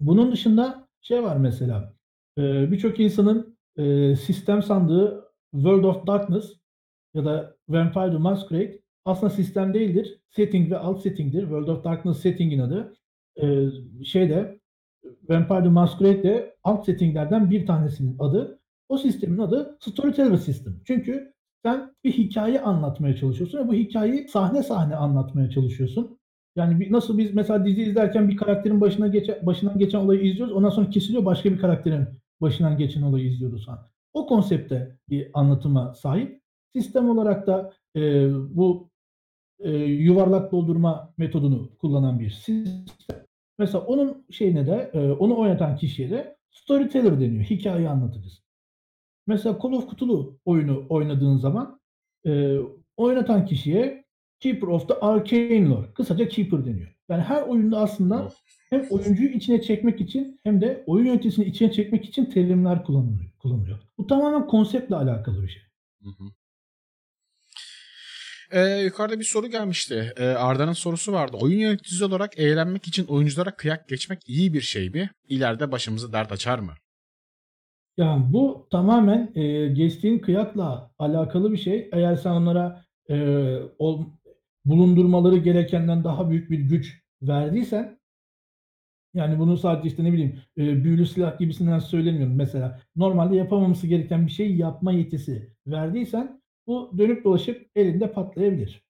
bunun 0.00 0.32
dışında 0.32 0.88
şey 1.02 1.22
var 1.22 1.36
mesela, 1.36 1.94
eee, 2.36 2.68
birçok 2.72 3.00
insanın, 3.00 3.58
eee, 3.78 4.16
sistem 4.16 4.62
sandığı 4.62 5.24
World 5.52 5.84
of 5.84 6.06
Darkness 6.06 6.52
ya 7.14 7.24
da 7.24 7.56
Vampire 7.68 8.18
Masquerade 8.18 8.80
aslında 9.04 9.30
sistem 9.30 9.74
değildir. 9.74 10.20
Setting 10.30 10.70
ve 10.70 10.78
alt 10.78 11.02
setting'dir. 11.02 11.40
World 11.40 11.68
of 11.68 11.84
Darkness 11.84 12.20
setting'in 12.20 12.58
adı. 12.58 12.94
Eee, 13.36 13.68
şeyde 14.04 14.60
Vampire 15.28 15.68
Masquerade 15.68 16.22
de 16.22 16.56
alt 16.64 16.86
setting'lerden 16.86 17.50
bir 17.50 17.66
tanesinin 17.66 18.16
adı. 18.18 18.58
O 18.88 18.98
sistemin 18.98 19.38
adı 19.38 19.78
Storyteller 19.80 20.36
System. 20.36 20.80
Çünkü 20.84 21.32
sen 21.64 21.94
bir 22.04 22.12
hikâye 22.12 22.60
anlatmaya 22.60 23.16
çalışıyorsun 23.16 23.58
ve 23.58 23.68
bu 23.68 23.74
hikâyeyi 23.74 24.28
sahne 24.28 24.62
sahne 24.62 24.96
anlatmaya 24.96 25.50
çalışıyorsun. 25.50 26.18
Yani 26.56 26.80
bir 26.80 26.92
nasıl 26.92 27.18
biz 27.18 27.34
mesela 27.34 27.66
dizi 27.66 27.82
izlerken 27.82 28.28
bir 28.28 28.36
karakterin 28.36 28.80
başına 28.80 29.06
geçen 29.06 29.46
başından 29.46 29.78
geçen 29.78 29.98
olayı 29.98 30.20
izliyoruz. 30.20 30.54
Ondan 30.54 30.70
sonra 30.70 30.90
kesiliyor, 30.90 31.24
başka 31.24 31.52
bir 31.52 31.58
karakterin 31.58 32.06
başından 32.40 32.78
geçen 32.78 33.02
olayı 33.02 33.26
izliyoruz. 33.26 33.66
O 34.12 34.26
konseptte 34.26 34.96
bir 35.08 35.30
anlatıma 35.34 35.94
sahip. 35.94 36.41
Sistem 36.72 37.08
olarak 37.10 37.46
da, 37.46 37.72
eee, 37.94 38.28
bu, 38.50 38.90
eee, 39.64 39.84
yuvarlak 39.84 40.52
doldurma 40.52 41.14
metodunu 41.18 41.70
kullanan 41.78 42.20
bir 42.20 42.30
sistem. 42.30 42.84
Mesela 43.58 43.84
onun 43.84 44.26
şeyine 44.30 44.66
de, 44.66 44.90
eee, 44.94 45.10
onu 45.10 45.38
oynatan 45.38 45.76
kişiye 45.76 46.10
de 46.10 46.36
storyteller 46.50 47.20
deniyor. 47.20 47.44
Hikâye 47.44 47.88
anlatıcısı. 47.88 48.42
Mesela 49.26 49.58
Call 49.62 49.72
of 49.72 49.90
Cthulhu 49.90 50.38
oyunu 50.44 50.86
oynadığın 50.88 51.36
zaman, 51.36 51.80
eee, 52.24 52.58
oynatan 52.96 53.46
kişiye 53.46 54.04
Keeper 54.40 54.66
of 54.68 54.88
the 54.88 54.94
Arcane 54.94 55.68
Lore, 55.68 55.86
kısaca 55.94 56.28
Keeper 56.28 56.64
deniyor. 56.66 56.96
Yani 57.08 57.22
her 57.22 57.42
oyunda 57.42 57.78
aslında 57.80 58.32
hem 58.70 58.86
oyuncuyu 58.90 59.28
içine 59.28 59.62
çekmek 59.62 60.00
için 60.00 60.40
hem 60.44 60.60
de 60.60 60.84
oyun 60.86 61.06
yöneticisini 61.06 61.44
içine 61.44 61.72
çekmek 61.72 62.04
için 62.04 62.24
terimler 62.24 62.84
kullanılıyor 62.84 63.30
kullanılıyor. 63.38 63.78
Bu 63.98 64.06
tamamen 64.06 64.46
konseptle 64.46 64.96
alakalı 64.96 65.42
bir 65.42 65.48
şey. 65.48 65.62
Hı 66.02 66.08
hı. 66.08 66.24
Eee, 68.52 68.82
yukarıda 68.84 69.18
bir 69.20 69.24
soru 69.24 69.46
gelmişti. 69.46 70.12
Eee, 70.18 70.24
Arda'nın 70.26 70.72
sorusu 70.72 71.12
vardı. 71.12 71.36
Oyun 71.40 71.58
yöneticisi 71.58 72.04
olarak 72.04 72.38
eğlenmek 72.38 72.88
için 72.88 73.06
oyunculara 73.06 73.56
kıyak 73.56 73.88
geçmek 73.88 74.28
iyi 74.28 74.52
bir 74.54 74.60
şey 74.60 74.90
mi? 74.90 75.10
İleride 75.28 75.72
başımıza 75.72 76.12
dert 76.12 76.32
açar 76.32 76.58
mı? 76.58 76.72
Ya, 77.96 78.18
bu 78.32 78.66
tamamen, 78.70 79.32
eee, 79.34 79.68
geçtiğin 79.68 80.18
kıyakla 80.18 80.90
alakalı 80.98 81.52
bir 81.52 81.56
şey. 81.56 81.88
Eğer 81.92 82.16
sen 82.16 82.30
onlara, 82.30 82.84
eee, 83.08 83.58
ol 83.78 84.04
bulundurmaları 84.64 85.36
gerekenden 85.36 86.04
daha 86.04 86.30
büyük 86.30 86.50
bir 86.50 86.58
güç 86.58 87.02
verdiysen 87.22 87.98
yani 89.14 89.38
bunu 89.38 89.56
sadece, 89.58 89.88
işte, 89.88 90.04
ne 90.04 90.12
bileyim, 90.12 90.40
eee, 90.56 90.84
büyülü 90.84 91.06
silah 91.06 91.38
gibisinden 91.38 91.78
söylemiyorum. 91.78 92.36
Mesela 92.36 92.80
normalde 92.96 93.36
yapamaması 93.36 93.86
gereken 93.86 94.26
bir 94.26 94.32
şeyi 94.32 94.58
yapma 94.58 94.92
yetisi 94.92 95.52
verdiysen 95.66 96.41
bu 96.66 96.98
dönüp 96.98 97.24
dolaşıp 97.24 97.70
elinde 97.76 98.12
patlayabilir. 98.12 98.82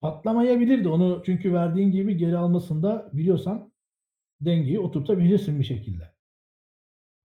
Patlamayabilir 0.00 0.84
de 0.84 0.88
onu 0.88 1.22
çünkü 1.26 1.52
verdiğin 1.52 1.90
gibi 1.92 2.16
geri 2.16 2.36
almasını 2.38 2.82
da 2.82 3.10
biliyorsan 3.12 3.72
dengeyi 4.40 4.80
oturtabilirsin 4.80 5.60
bir 5.60 5.64
şekilde. 5.64 6.12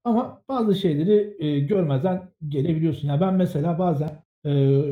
Ama 0.03 0.41
bazı 0.49 0.76
şeyleri, 0.76 1.36
eee, 1.39 1.59
görmezden 1.59 2.22
gelebiliyorsun. 2.47 3.07
Ya, 3.07 3.22
ben 3.22 3.34
mesela 3.34 3.80
bazen, 3.80 4.09
eee, 4.45 4.84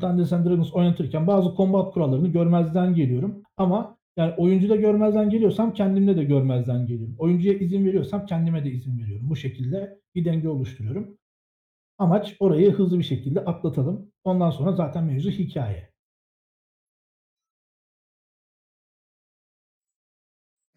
Dungeons& 0.00 0.32
and 0.32 0.46
Dragons 0.46 0.72
oynatırken 0.74 1.26
bazı 1.26 1.56
combat 1.56 1.94
kurallarını 1.94 2.28
görmezden 2.28 2.94
geliyorum 2.94 3.42
ama 3.56 3.96
yani 4.16 4.34
oyuncuda 4.36 4.76
görmezden 4.76 5.30
geliyorsam 5.30 5.72
kendimde 5.74 6.16
de 6.16 6.24
görmezden 6.24 6.86
geliyorum. 6.86 7.14
Oyuncuya 7.18 7.54
izin 7.54 7.84
veriyorsam 7.86 8.26
kendime 8.26 8.64
de 8.64 8.70
izin 8.70 8.98
veriyorum. 8.98 9.30
Bu 9.30 9.36
şekilde 9.36 9.98
bir 10.14 10.24
denge 10.24 10.48
oluşturuyorum. 10.48 11.16
Amaç 11.98 12.36
orayı 12.40 12.72
hızlı 12.72 12.98
bir 12.98 13.04
şekilde 13.04 13.40
atlatalım. 13.40 14.12
Ondan 14.24 14.50
sonra 14.50 14.72
zaten 14.72 15.04
mevzu 15.04 15.30
hikâye. 15.30 15.90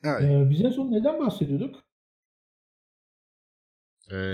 Evet. 0.04 0.22
Eee, 0.24 0.48
biz 0.50 0.62
en 0.66 0.70
son 0.72 0.92
neden 0.92 1.20
bahsediyorduk? 1.20 1.84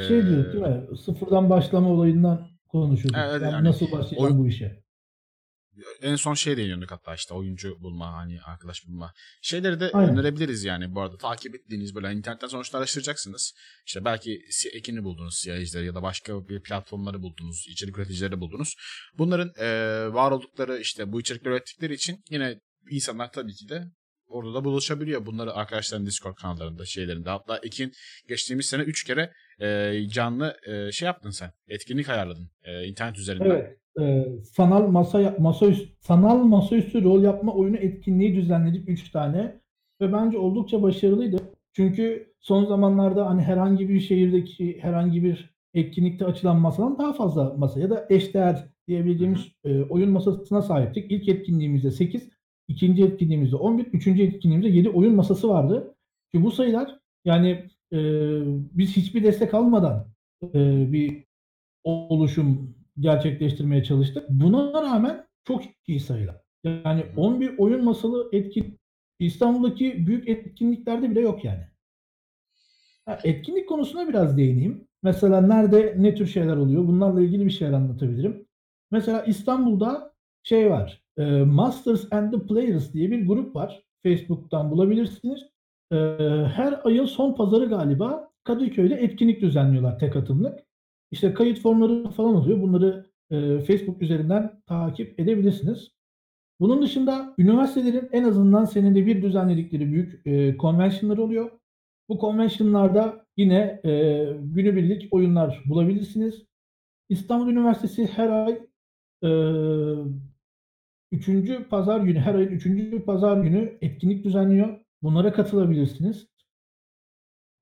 Şey 0.08 0.26
diyorduk 0.26 0.54
değil 0.54 0.64
mi? 0.66 0.98
Sıfırdan 0.98 1.50
başlama 1.50 1.90
olayından 1.90 2.48
konuşuyorduk. 2.68 3.20
Evet, 3.24 3.42
Ben 3.42 3.50
yani 3.52 3.68
nasıl 3.68 3.92
başlayacağım 3.92 4.24
oyun 4.24 4.40
bu 4.40 4.48
işe? 4.48 4.83
En 6.02 6.16
son 6.16 6.34
şeye 6.34 6.58
değiniyorduk 6.58 6.92
hatta 6.92 7.16
işte 7.16 7.34
oyuncu 7.34 7.78
bulma, 7.82 8.14
hani 8.14 8.42
arkadaş 8.42 8.88
bulma. 8.88 9.14
Şeyleri 9.42 9.80
de 9.80 9.92
Aynen. 9.94 10.14
önerebiliriz 10.18 10.64
yani 10.64 10.96
bu 10.96 11.02
arada. 11.02 11.18
Takip 11.18 11.56
ettiğiniz 11.56 11.96
böyle 11.96 12.12
internetten 12.14 12.48
sonuçta 12.48 12.78
araştıracaksınız. 12.78 13.54
İşte 13.86 14.06
belki 14.06 14.40
ekini 14.74 15.04
buldunuz, 15.04 15.36
siyahicileri 15.38 15.86
ya 15.86 15.96
da 15.96 16.02
başka 16.04 16.48
bir 16.48 16.62
platformları 16.62 17.22
buldunuz, 17.22 17.66
içerik 17.70 17.98
üreticileri 17.98 18.40
buldunuz. 18.40 18.76
Bunların 19.18 19.52
eee, 19.60 20.14
var 20.14 20.32
oldukları 20.32 20.78
işte 20.80 21.12
bu 21.12 21.22
içerikleri 21.22 21.54
ürettikleri 21.54 21.94
için 21.94 22.24
yine 22.30 22.60
insanlar 22.90 23.32
tabii 23.32 23.54
ki 23.54 23.70
de 23.70 23.84
orada 24.26 24.54
da 24.54 24.64
buluşabiliyor. 24.64 25.26
Bunları 25.26 25.54
arkadaşların 25.54 26.06
Discord 26.06 26.36
kanallarında, 26.36 26.86
şeylerinde. 26.86 27.30
Hatta 27.30 27.58
Ekin 27.64 27.92
geçtiğimiz 28.30 28.66
sene 28.66 28.84
3 28.84 29.04
kere 29.04 29.34
eee, 29.62 30.08
canlı 30.12 30.58
eee, 30.68 30.90
şey 30.94 31.06
yaptın 31.06 31.30
sen. 31.30 31.52
Etkinlik 31.68 32.10
ayarladın 32.10 32.52
eee, 32.66 32.84
internet 32.88 33.18
üzerinden. 33.18 33.46
Evet. 33.50 33.78
Eee, 34.00 34.28
sanal 34.44 34.88
masa 34.88 35.36
masaüstü 35.40 35.90
sanal 36.00 36.38
masaüstü 36.44 37.04
rol 37.04 37.24
yapma 37.24 37.54
oyunu 37.54 37.78
etkinliği 37.78 38.36
düzenledik 38.36 38.90
3 38.90 39.12
tane 39.12 39.60
ve 40.02 40.14
bence 40.14 40.38
oldukça 40.38 40.82
başarılıydı. 40.82 41.38
Çünkü 41.74 42.34
son 42.40 42.66
zamanlarda, 42.66 43.30
hani, 43.30 43.42
herhangi 43.42 43.90
bir 43.90 44.00
şehirdeki 44.00 44.78
herhangi 44.82 45.24
bir 45.24 45.54
etkinlikte 45.74 46.26
açılan 46.26 46.60
masadan 46.62 46.98
daha 46.98 47.14
fazla 47.14 47.54
masa 47.58 47.80
ya 47.80 47.90
da 47.90 48.06
eşdeğer 48.10 48.66
diyebileceğimiz, 48.88 49.48
eee, 49.66 49.84
oyun 49.90 50.12
masasına 50.12 50.62
sahiptik. 50.62 51.12
İlk 51.12 51.30
etkinliğimizde 51.30 51.92
8, 51.92 52.30
ikinci 52.68 53.04
etkinliğimizde 53.04 53.56
11, 53.56 53.86
üçüncü 53.86 54.24
etkinliğimizde 54.24 54.78
7 54.78 54.90
oyun 54.90 55.16
masası 55.16 55.50
vardı. 55.50 55.96
Ki 56.34 56.44
bu 56.44 56.52
sayılar 56.52 57.00
yani, 57.26 57.64
eee, 57.92 58.42
biz 58.74 58.98
hiçbir 58.98 59.24
destek 59.24 59.54
almadan, 59.54 60.08
eee, 60.54 60.88
bir 60.92 61.24
oluşum 61.84 62.76
gerçekleştirmeye 63.00 63.84
çalıştık. 63.84 64.30
Buna 64.30 64.84
rağmen 64.84 65.26
çok 65.48 65.64
iyi 65.88 66.00
sayılar. 66.00 66.36
Yani 66.64 67.02
Hı 67.02 67.08
hı. 67.16 67.22
11 67.22 67.58
oyun 67.58 67.84
masalı 67.84 68.30
etkin 68.32 68.80
İstanbul'daki 69.20 70.08
büyük 70.08 70.30
etkinliklerde 70.30 71.10
bile 71.12 71.20
yok 71.22 71.46
yani. 71.46 71.62
Ha, 73.06 73.20
etkinlik 73.24 73.70
konusuna 73.70 74.08
biraz 74.10 74.38
değineyim. 74.38 74.88
Mesela 75.04 75.42
nerede, 75.42 75.96
ne 75.98 76.16
tür 76.16 76.28
şeyler 76.28 76.58
oluyor? 76.58 76.88
Bunlarla 76.88 77.22
ilgili 77.22 77.46
bir 77.46 77.52
şeyler 77.52 77.74
anlatabilirim. 77.74 78.46
Mesela 78.92 79.22
İstanbul'da 79.24 80.14
şey 80.44 80.70
var, 80.70 81.04
eee, 81.18 81.44
Masters 81.44 82.14
and 82.14 82.32
the 82.34 82.48
Players 82.48 82.94
diye 82.94 83.12
bir 83.12 83.28
grup 83.28 83.56
var. 83.56 83.84
Facebook'tan 84.04 84.72
bulabilirsiniz. 84.72 85.40
Eee, 85.92 86.52
her 86.56 86.80
ayın 86.84 87.06
son 87.06 87.34
pazarı 87.36 87.66
galiba 87.66 88.32
Kadıköy'de 88.44 88.96
etkinlik 88.96 89.42
düzenliyorlar 89.42 90.00
tek 90.00 90.16
atımlık. 90.16 90.60
İşte 91.14 91.34
kayıt 91.36 91.60
formları 91.62 92.12
falan 92.12 92.36
oluyor. 92.36 92.62
Bunları, 92.64 93.06
eee, 93.32 93.60
Facebook 93.60 94.02
üzerinden 94.04 94.62
takip 94.68 95.20
edebilirsiniz. 95.20 95.92
Bunun 96.62 96.82
dışında 96.84 97.36
üniversitelerin 97.40 98.10
en 98.14 98.24
azından 98.24 98.66
senede 98.66 99.06
bir 99.06 99.24
düzenledikleri 99.24 99.92
büyük, 99.94 100.22
eee, 100.28 100.58
convention'ları 100.60 101.24
oluyor. 101.24 101.52
Bu 102.10 102.20
convention'larda 102.22 103.26
yine, 103.38 103.82
eee, 103.86 104.38
günübirlik 104.44 105.14
oyunlar 105.14 105.64
bulabilirsiniz. 105.70 106.46
İstanbul 107.10 107.52
Üniversitesi 107.52 108.08
her 108.08 108.30
ay, 108.30 108.60
eee, 109.24 109.96
3. 111.12 111.64
pazar 111.70 112.02
günü, 112.02 112.20
her 112.20 112.36
ayın 112.36 112.50
3. 112.52 113.02
pazar 113.06 113.44
günü 113.44 113.78
etkinlik 113.82 114.26
düzenliyor. 114.26 114.80
Bunlara 115.04 115.34
katılabilirsiniz. 115.34 116.28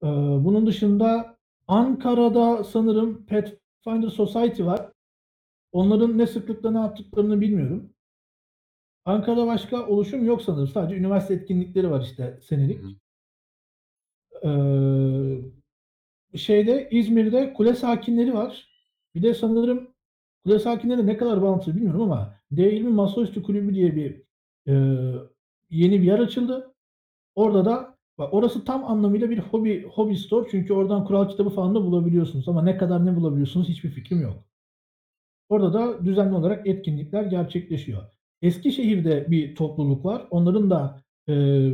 Eee, 0.04 0.10
bunun 0.44 0.68
dışında 0.68 1.38
Ankara'da 1.72 2.64
sanırım 2.64 3.26
Pathfinder 3.26 4.10
Society 4.10 4.64
var. 4.64 4.92
Onların 5.72 6.18
ne 6.18 6.28
sıklıkla 6.28 6.72
ne 6.72 6.78
yaptıklarını 6.80 7.42
bilmiyorum. 7.42 7.94
Ankara'da 9.06 9.48
başka 9.48 9.88
oluşum 9.88 10.26
yok 10.26 10.42
sanırım. 10.42 10.68
Sadece 10.68 10.96
üniversite 10.96 11.34
etkinlikleri 11.34 11.92
var 11.92 12.02
işte 12.02 12.40
senelik. 12.42 12.82
Eee, 14.44 15.42
şeyde 16.36 16.90
İzmir'de 16.92 17.54
Kule 17.54 17.76
Sakinleri 17.76 18.34
var. 18.34 18.70
Bir 19.16 19.24
de 19.24 19.34
sanırım 19.34 19.88
Kule 20.44 20.60
Sakinleri 20.60 21.08
ne 21.08 21.18
kadar 21.18 21.42
bağlantılı 21.42 21.76
bilmiyorum 21.76 22.02
ama 22.02 22.36
D20 22.52 22.90
Masaüstü 22.90 23.44
Kulübü 23.44 23.76
diye 23.76 23.96
bir, 23.96 24.24
eee, 24.68 25.14
yeni 25.70 26.02
bir 26.02 26.08
yer 26.08 26.20
açıldı. 26.20 26.74
Orada 27.36 27.66
da 27.66 27.91
Bak 28.18 28.34
orası 28.34 28.66
tam 28.66 28.84
anlamıyla 28.86 29.30
bir 29.30 29.40
hobi 29.40 29.84
hobby 29.84 30.16
store 30.16 30.48
çünkü 30.52 30.74
oradan 30.74 31.06
kural 31.06 31.30
kitabı 31.30 31.50
falan 31.50 31.76
da 31.76 31.84
bulabiliyorsunuz 31.84 32.48
ama 32.50 32.62
ne 32.64 32.78
kadar 32.78 33.06
ne 33.06 33.16
bulabiliyorsunuz 33.16 33.70
hiçbir 33.70 33.90
fikrim 33.90 34.22
yok. 34.22 34.44
Orada 35.50 35.74
da 35.74 36.06
düzenli 36.06 36.36
olarak 36.36 36.68
etkinlikler 36.68 37.24
gerçekleşiyor. 37.24 38.02
Eskişehir'de 38.42 39.32
bir 39.32 39.56
topluluk 39.56 40.06
var. 40.06 40.28
Onların 40.32 40.70
da, 40.70 41.02
eee, 41.28 41.74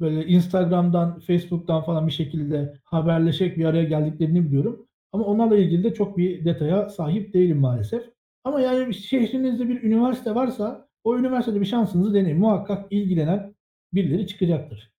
böyle 0.00 0.26
Instagram'dan, 0.26 1.20
Facebook'tan 1.20 1.82
falan 1.82 2.06
bir 2.06 2.12
şekilde 2.12 2.78
haberleşerek 2.84 3.58
bir 3.58 3.64
araya 3.64 3.84
geldiklerini 3.84 4.44
biliyorum. 4.44 4.86
Ama 5.12 5.24
onlarla 5.24 5.56
ilgili 5.56 5.84
de 5.84 5.94
çok 5.94 6.18
bir 6.18 6.44
detaya 6.44 6.90
sahip 6.90 7.34
değilim 7.34 7.58
maalesef. 7.58 8.02
Ama 8.44 8.60
yani 8.60 8.94
şehrinizde 8.94 9.68
bir 9.68 9.82
üniversite 9.82 10.34
varsa 10.34 10.88
o 11.04 11.18
üniversitede 11.18 11.60
bir 11.60 11.66
şansınızı 11.66 12.14
deneyin. 12.14 12.38
Muhakkak 12.38 12.92
ilgilenen 12.92 13.54
birileri 13.94 14.26
çıkacaktır. 14.26 14.95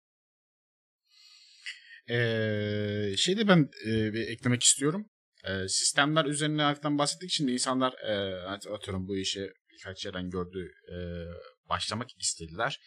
Eee, 2.09 3.13
şeyi 3.17 3.37
de 3.37 3.47
ben, 3.47 3.69
eee, 3.85 4.13
bir 4.13 4.27
eklemek 4.27 4.63
istiyorum. 4.63 5.05
Eee, 5.47 5.67
sistemler 5.67 6.25
üzerine 6.25 6.61
hafiften 6.61 6.97
bahsettik. 6.97 7.29
Şimdi 7.31 7.51
insanlar, 7.51 7.93
at 8.47 8.67
atıyorum 8.67 9.07
bu 9.07 9.17
işi 9.17 9.51
birkaç 9.73 10.05
yerden 10.05 10.29
gördü, 10.29 10.71
eee, 10.91 11.25
başlamak 11.69 12.07
istediler. 12.19 12.79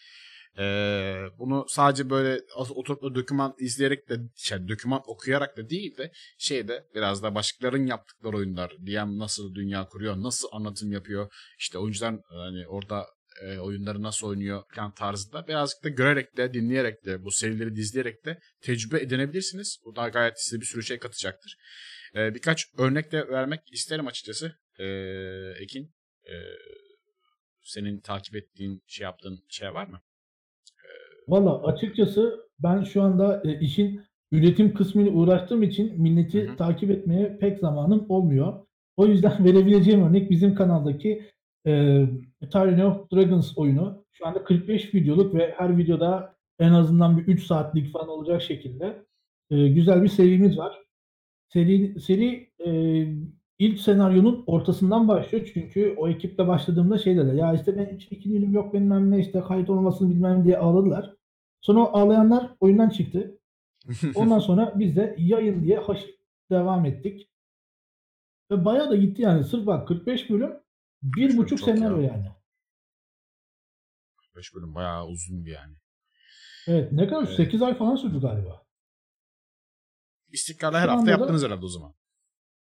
Eee, 0.58 1.22
bunu 1.38 1.64
sadece 1.68 2.10
böyle 2.10 2.40
oturup 2.54 3.02
da 3.02 3.14
doküman 3.14 3.54
izleyerek 3.58 4.08
de 4.08 4.14
şey, 4.36 4.68
doküman 4.68 5.02
okuyarak 5.06 5.56
da 5.56 5.70
değil 5.70 5.96
de 5.98 6.12
şeyde 6.38 6.84
biraz 6.94 7.22
da 7.22 7.34
başkalarının 7.34 7.86
yaptıkları 7.86 8.36
oyunlar, 8.36 8.72
DM 8.86 9.18
nasıl 9.18 9.54
dünya 9.54 9.86
kuruyor, 9.86 10.16
nasıl 10.22 10.48
anlatım 10.52 10.92
yapıyor, 10.92 11.32
işte 11.58 11.78
oyuncular 11.78 12.14
hani 12.28 12.66
orada 12.68 13.06
eee, 13.42 13.58
oyunları 13.58 14.02
nasıl 14.02 14.26
oynuyor 14.26 14.62
falan 14.74 14.94
tarzında 14.94 15.48
birazcık 15.48 15.84
da 15.84 15.88
görerek 15.88 16.36
de 16.36 16.54
dinleyerek 16.54 17.04
de 17.04 17.24
bu 17.24 17.30
serileri 17.30 17.76
dizleyerek 17.76 18.24
de 18.24 18.40
tecrübe 18.62 19.00
edinebilirsiniz. 19.00 19.78
Bu 19.84 19.96
da 19.96 20.08
gayet 20.08 20.40
size 20.42 20.60
bir 20.60 20.66
sürü 20.66 20.82
şey 20.82 20.98
katacaktır. 20.98 21.56
Eee, 22.14 22.32
birkaç 22.34 22.66
örnek 22.78 23.12
de 23.12 23.28
vermek 23.28 23.60
isterim 23.72 24.06
açıkçası. 24.06 24.52
Eee, 24.78 25.54
Ekin, 25.60 25.94
eee, 26.28 26.56
senin 27.62 28.00
takip 28.00 28.36
ettiğin, 28.36 28.82
şey 28.86 29.04
yaptığın 29.04 29.44
şey 29.48 29.74
var 29.74 29.86
mı? 29.86 30.00
Eee 30.84 31.20
Valla 31.28 31.62
açıkçası 31.66 32.40
ben 32.58 32.82
şu 32.84 33.02
anda, 33.02 33.42
eee, 33.44 33.58
işin 33.60 34.00
üretim 34.32 34.74
kısmıyla 34.74 35.12
uğraştığım 35.12 35.62
için 35.62 36.02
milleti 36.02 36.46
hı. 36.50 36.56
takip 36.56 36.90
etmeye 36.90 37.36
pek 37.40 37.58
zamanım 37.58 38.06
olmuyor. 38.08 38.66
O 38.96 39.06
yüzden 39.06 39.44
verebileceğim 39.44 40.02
örnek 40.08 40.30
bizim 40.30 40.54
kanaldaki, 40.54 41.22
eee, 41.66 42.08
Of 42.44 43.10
Dragons 43.12 43.58
oyunu. 43.58 44.04
Şu 44.12 44.26
anda 44.26 44.44
45 44.44 44.94
videoluk 44.94 45.34
ve 45.34 45.54
her 45.56 45.78
videoda 45.78 46.34
en 46.58 46.72
azından 46.72 47.18
bir 47.18 47.22
3 47.22 47.46
saatlik 47.46 47.92
falan 47.92 48.08
olacak 48.08 48.42
şekilde, 48.42 49.06
eee, 49.50 49.68
güzel 49.68 50.02
bir 50.02 50.08
serimiz 50.08 50.58
var. 50.58 50.78
Seri 51.48 52.00
seri, 52.00 52.50
eee, 52.58 53.14
ilk 53.58 53.80
senaryonun 53.80 54.44
ortasından 54.46 55.08
başlıyor 55.08 55.50
çünkü 55.54 55.94
o 55.98 56.08
ekiple 56.08 56.48
başladığımda 56.48 56.98
şey 56.98 57.16
dediler, 57.16 57.34
"Ya, 57.34 57.54
işte, 57.54 57.76
benim 57.76 57.98
çekinim 57.98 58.52
yok, 58.52 58.74
bilmem 58.74 59.10
ne, 59.10 59.18
işte, 59.18 59.40
kayıt 59.40 59.70
olmasın 59.70 60.10
bilmem" 60.10 60.44
diye 60.44 60.58
ağladılar. 60.58 61.14
Sonra 61.60 61.80
ağlayanlar 61.80 62.50
oyundan 62.60 62.88
çıktı. 62.88 63.38
Ondan 64.16 64.38
sonra 64.38 64.72
biz 64.78 64.96
de 64.96 65.16
yayın 65.18 65.64
diye 65.64 65.78
haşır 65.78 66.10
devam 66.50 66.84
ettik. 66.86 67.28
Ve 68.50 68.64
bayağı 68.64 68.90
da 68.90 68.96
gitti 68.96 69.22
yani. 69.22 69.44
Sırf 69.44 69.66
bak 69.66 69.88
45 69.88 70.30
bölüm, 70.30 70.52
45 71.02 71.16
bölüm 71.28 71.42
1,5 71.42 71.48
çok 71.48 71.60
senaryo 71.60 72.00
ya. 72.00 72.08
yani. 72.08 72.26
45 74.16 74.54
bölüm 74.54 74.74
bayağı 74.74 75.06
uzun 75.06 75.44
bir 75.44 75.50
yani. 75.50 75.74
Evet, 76.66 76.92
ne 76.92 77.08
kadar? 77.08 77.26
Eee 77.26 77.34
8 77.36 77.62
ay 77.62 77.78
falan 77.78 77.96
sürdü 77.96 78.20
galiba. 78.20 78.62
İstikrarla 80.28 80.80
her 80.80 80.84
Şu 80.86 80.90
hafta 80.90 81.00
anda 81.00 81.10
yaptınız 81.10 81.42
da 81.42 81.46
herhâlde 81.46 81.64
o 81.64 81.68
zaman. 81.68 81.94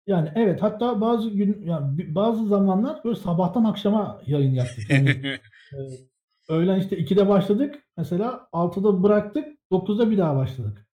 Yani 0.07 0.33
evet, 0.35 0.63
hatta 0.63 1.01
bazı 1.01 1.31
gün 1.31 1.67
ya 1.67 1.99
b 1.99 2.15
bazı 2.15 2.47
zamanlar 2.49 3.05
böyle 3.05 3.17
sabahtan 3.17 3.65
akşama 3.65 4.23
yayın 4.27 4.55
yaptık. 4.55 4.85
Yani, 4.91 5.39
eee, 5.73 6.09
öğlen 6.49 6.81
işte 6.81 6.99
2'de 6.99 7.29
başladık 7.29 7.87
mesela 7.97 8.49
6'da 8.53 9.03
bıraktık, 9.03 9.59
9'da 9.71 10.11
bir 10.11 10.19
daha 10.19 10.37
başladık. 10.37 10.87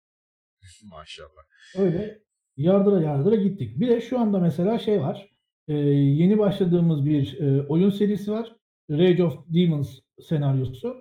Maşallah. 0.83 1.41
Öyle 1.77 2.21
yardıra 2.57 3.01
yardıra 3.01 3.35
gittik. 3.35 3.79
Bir 3.79 3.87
de 3.87 4.01
şu 4.01 4.19
anda 4.19 4.39
mesela 4.39 4.79
şey 4.79 5.01
var, 5.01 5.30
eee, 5.71 5.77
yeni 5.93 6.39
başladığımız 6.39 7.05
bir, 7.05 7.37
eee, 7.39 7.65
oyun 7.69 7.89
serisi 7.89 8.31
var. 8.31 8.55
Rage 8.91 9.23
of 9.23 9.37
Demons 9.47 9.99
senaryosu. 10.21 10.95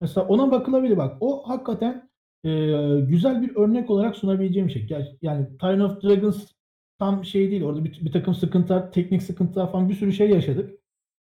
Mesela 0.00 0.26
ona 0.28 0.50
bakılabilir 0.50 0.96
bak. 0.96 1.16
O 1.20 1.48
hakikaten, 1.48 2.10
eee, 2.44 3.00
güzel 3.00 3.42
bir 3.42 3.56
örnek 3.56 3.90
olarak 3.90 4.16
sunabileceğim 4.16 4.68
bir 4.68 4.72
şey. 4.72 4.86
Yani 5.22 5.46
Tyranny 5.58 5.82
of 5.82 6.02
Dragons 6.02 6.52
tam 6.98 7.24
şey 7.24 7.50
değil, 7.50 7.62
orada 7.62 7.84
bir 7.84 8.00
birtakım 8.04 8.34
sıkıntılar, 8.34 8.92
teknik 8.92 9.22
sıkıntılar 9.22 9.72
falan 9.72 9.88
bir 9.88 9.94
sürü 9.94 10.12
şey 10.12 10.30
yaşadık. 10.30 10.80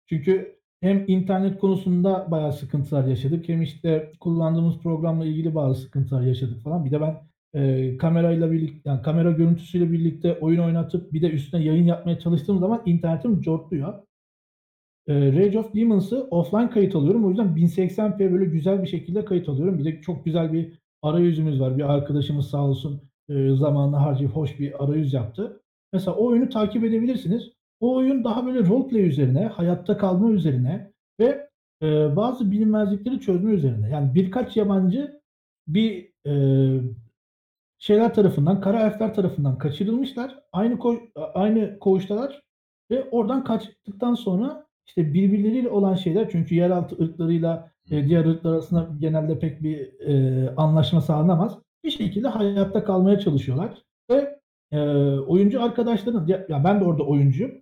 Çünkü 0.08 0.60
hem 0.80 1.04
internet 1.08 1.58
konusunda 1.60 2.28
bayağı 2.30 2.52
sıkıntılar 2.52 3.06
yaşadık 3.06 3.48
hem 3.48 3.62
işte 3.62 4.12
kullandığımız 4.20 4.78
programla 4.78 5.24
ilgili 5.26 5.54
bazı 5.54 5.80
sıkıntılar 5.82 6.22
yaşadık 6.22 6.62
falan. 6.64 6.84
Bir 6.84 6.90
de 6.90 7.00
ben, 7.00 7.29
eee, 7.54 7.96
kamerayla 7.98 8.52
birlik 8.52 8.86
yani 8.86 9.02
kamera 9.02 9.30
görüntüsüyle 9.30 9.92
birlikte 9.92 10.38
oyun 10.40 10.60
oynatıp 10.60 11.12
bir 11.12 11.22
de 11.22 11.30
üstüne 11.30 11.64
yayın 11.64 11.84
yapmaya 11.86 12.18
çalıştığım 12.18 12.58
zaman 12.58 12.82
internetim 12.86 13.40
cortluyor. 13.40 13.94
Eee, 15.08 15.32
Rage 15.32 15.58
of 15.58 15.74
Demons'ı 15.74 16.28
offline 16.30 16.70
kayıt 16.70 16.94
alıyorum. 16.96 17.24
O 17.24 17.28
yüzden 17.28 17.56
1080p 17.56 18.32
böyle 18.32 18.44
güzel 18.44 18.82
bir 18.82 18.88
şekilde 18.88 19.24
kayıt 19.24 19.48
alıyorum. 19.48 19.78
Bir 19.78 19.84
de 19.84 20.00
çok 20.00 20.24
güzel 20.24 20.52
bir 20.52 20.72
arayüzümüz 21.02 21.60
var. 21.60 21.78
Bir 21.78 21.92
arkadaşımız 21.94 22.46
sağ 22.50 22.64
olsun, 22.64 23.02
eee, 23.28 23.56
zamanını 23.56 23.96
harcayıp 23.96 24.32
hoş 24.36 24.58
bir 24.60 24.84
arayüz 24.84 25.12
yaptı. 25.12 25.60
Mesela 25.92 26.16
o 26.16 26.26
oyunu 26.26 26.48
takip 26.48 26.84
edebilirsiniz. 26.84 27.52
O 27.80 27.96
oyun 27.96 28.24
daha 28.24 28.46
böyle 28.46 28.66
roleplay 28.66 29.08
üzerine, 29.08 29.46
hayatta 29.46 29.96
kalma 29.98 30.30
üzerine 30.30 30.90
ve, 31.20 31.48
eee, 31.82 32.08
bazı 32.16 32.50
bilinmezlikleri 32.50 33.20
çözme 33.20 33.52
üzerine. 33.52 33.88
Yani 33.90 34.14
birkaç 34.14 34.56
yabancı 34.56 35.20
bir, 35.68 36.08
eee, 36.26 36.80
şeyler 37.80 38.14
tarafından, 38.14 38.62
kara 38.62 38.80
elfler 38.80 39.14
tarafından 39.14 39.58
kaçırılmışlar. 39.58 40.40
Aynı 40.52 40.78
koğ 40.80 40.96
a 41.16 41.22
aynı 41.24 41.80
koğuştalar 41.80 42.42
ve 42.92 43.10
oradan 43.10 43.44
kaçtıktan 43.44 44.14
sonra 44.14 44.66
işte 44.88 45.14
birbirleriyle 45.14 45.70
olan 45.70 45.96
şeyler 45.96 46.30
çünkü 46.30 46.56
yeraltı 46.56 47.04
ırklarıyla, 47.04 47.72
hı. 47.90 48.04
diğer 48.08 48.26
ırklar 48.26 48.52
arasında 48.54 48.88
genelde 49.00 49.38
pek 49.40 49.62
bir, 49.62 49.78
eee, 50.00 50.54
anlaşma 50.56 51.00
sağlanamaz. 51.02 51.58
Bir 51.84 51.90
şekilde 51.90 52.28
hayatta 52.28 52.84
kalmaya 52.84 53.20
çalışıyorlar 53.20 53.82
ve, 54.10 54.40
eee, 54.72 54.80
oyuncu 55.28 55.62
arkadaşların 55.64 56.26
ya 56.28 56.64
ben 56.64 56.80
de 56.80 56.84
orada 56.84 57.02
oyuncuyum. 57.04 57.52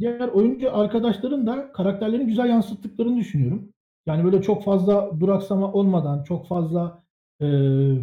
Diğer 0.00 0.28
oyuncu 0.28 0.76
arkadaşların 0.76 1.46
da 1.46 1.72
karakterlerini 1.72 2.26
güzel 2.26 2.48
yansıttıklarını 2.48 3.16
düşünüyorum. 3.18 3.68
Yani 4.06 4.24
böyle 4.24 4.42
çok 4.42 4.64
fazla 4.64 5.20
duraksama 5.20 5.72
olmadan, 5.72 6.22
çok 6.24 6.46
fazla, 6.48 7.02
eee, 7.40 7.98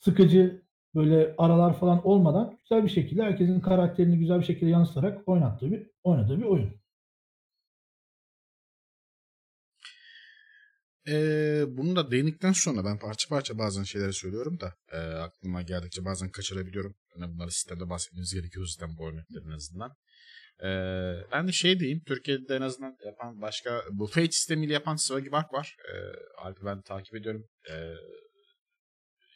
sıkıcı 0.00 0.62
böyle 0.96 1.34
aralar 1.38 1.78
falan 1.80 2.06
olmadan 2.08 2.58
güzel 2.62 2.84
bir 2.84 2.90
şekilde 2.90 3.22
herkesin 3.22 3.60
karakterini 3.60 4.18
güzel 4.18 4.40
bir 4.40 4.44
şekilde 4.46 4.70
yansıtarak 4.70 5.28
oynattığı 5.28 5.72
bir 5.72 5.86
oynadığı 6.04 6.38
bir 6.38 6.44
oyun. 6.46 6.70
Eee, 11.06 11.64
bunu 11.68 11.96
da 11.96 12.10
değindikten 12.10 12.52
sonra 12.52 12.84
ben 12.84 12.98
parça 12.98 13.28
parça 13.28 13.58
bazen 13.58 13.82
şeyleri 13.82 14.12
söylüyorum 14.12 14.60
da, 14.60 14.74
eee, 14.92 14.98
aklıma 14.98 15.62
geldikçe 15.62 16.04
bazen 16.04 16.28
kaçırabiliyorum. 16.30 16.94
Hani 17.14 17.34
bunları 17.34 17.50
sistemde 17.50 17.90
bahsetmemiz 17.90 18.34
gerekiyor 18.34 18.64
yüzden 18.64 18.98
bu 18.98 19.08
örnekleri 19.08 19.54
azından. 19.54 19.92
Eee, 20.62 21.24
ben 21.32 21.48
de 21.48 21.52
şey 21.52 21.80
diyeyim, 21.80 22.02
Türkiye'de 22.06 22.56
en 22.56 22.62
azından 22.62 22.96
yapan 23.06 23.42
başka 23.42 23.82
bu 23.92 24.06
Fate 24.06 24.32
sistemiyle 24.32 24.72
yapan 24.72 24.96
Swagibark 24.96 25.52
var. 25.52 25.76
Eee, 25.94 26.12
Alp'i 26.38 26.64
ben 26.64 26.82
takip 26.82 27.14
ediyorum. 27.16 27.44
Eee, 27.68 27.94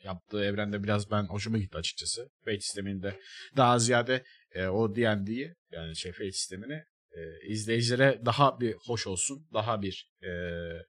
yaptığı 0.05 0.45
evrende 0.45 0.83
biraz 0.83 1.11
ben 1.11 1.25
hoşuma 1.25 1.59
gitti 1.59 1.77
açıkçası. 1.79 2.29
Fate 2.45 2.61
sisteminde 2.61 3.21
daha 3.57 3.79
ziyade, 3.79 4.25
eee, 4.55 4.69
o 4.69 4.95
D&D'yi 4.97 5.55
yani 5.73 5.97
şey 5.97 6.13
Fate 6.13 6.33
sistemini, 6.33 6.83
eee, 7.17 7.39
izleyicilere 7.49 8.21
daha 8.25 8.61
bir 8.61 8.75
hoş 8.87 9.07
olsun, 9.07 9.49
daha 9.55 9.83
bir, 9.83 10.11
eee, 10.23 10.83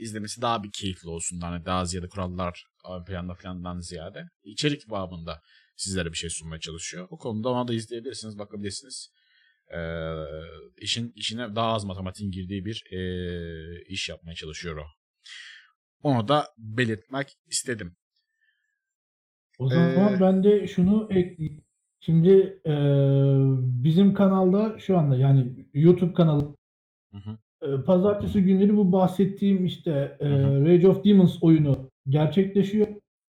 izlemesi 0.00 0.42
daha 0.42 0.62
bir 0.64 0.70
keyifli 0.72 1.08
olsun. 1.08 1.40
Hani 1.40 1.64
daha 1.64 1.84
ziyade 1.84 2.08
kurallar 2.08 2.64
ön 2.90 3.04
planda 3.04 3.34
falandan 3.34 3.80
ziyade 3.80 4.24
içerik 4.44 4.90
babında 4.90 5.40
sizlere 5.76 6.12
bir 6.12 6.16
şey 6.16 6.30
sunmaya 6.30 6.60
çalışıyor. 6.60 7.06
O 7.10 7.18
konuda 7.18 7.48
onu 7.48 7.68
da 7.68 7.74
izleyebilirsiniz, 7.74 8.38
bakabilirsiniz. 8.38 9.08
Eee, 9.72 10.24
işin 10.76 11.12
işine 11.16 11.54
daha 11.56 11.72
az 11.74 11.84
matematiğin 11.84 12.30
girdiği 12.30 12.64
bir, 12.64 12.82
eee, 12.92 13.82
iş 13.88 14.08
yapmaya 14.08 14.34
çalışıyor 14.34 14.76
o. 14.76 14.84
Onu 16.02 16.28
da 16.28 16.48
belirtmek 16.58 17.28
istedim. 17.46 17.96
O 19.60 19.68
zaman 19.68 20.12
Eee 20.12 20.20
ben 20.20 20.44
de 20.44 20.66
şunu 20.66 21.06
ekleyeyim. 21.10 21.62
Şimdi, 22.00 22.60
eee, 22.66 23.40
bizim 23.84 24.14
kanalda 24.14 24.78
şu 24.78 24.98
anda 24.98 25.16
yani 25.16 25.66
YouTube 25.74 26.12
kanalı 26.12 26.56
Hı 27.12 27.18
hı. 27.18 27.38
eee, 27.62 27.82
pazartesi 27.86 28.42
günleri 28.42 28.76
bu 28.76 28.92
bahsettiğim 28.92 29.64
işte, 29.66 30.16
Hı 30.20 30.24
eee, 30.26 30.30
hı. 30.30 30.66
Rage 30.66 30.88
of 30.88 31.04
Demons 31.04 31.38
oyunu 31.42 31.90
gerçekleşiyor. 32.08 32.86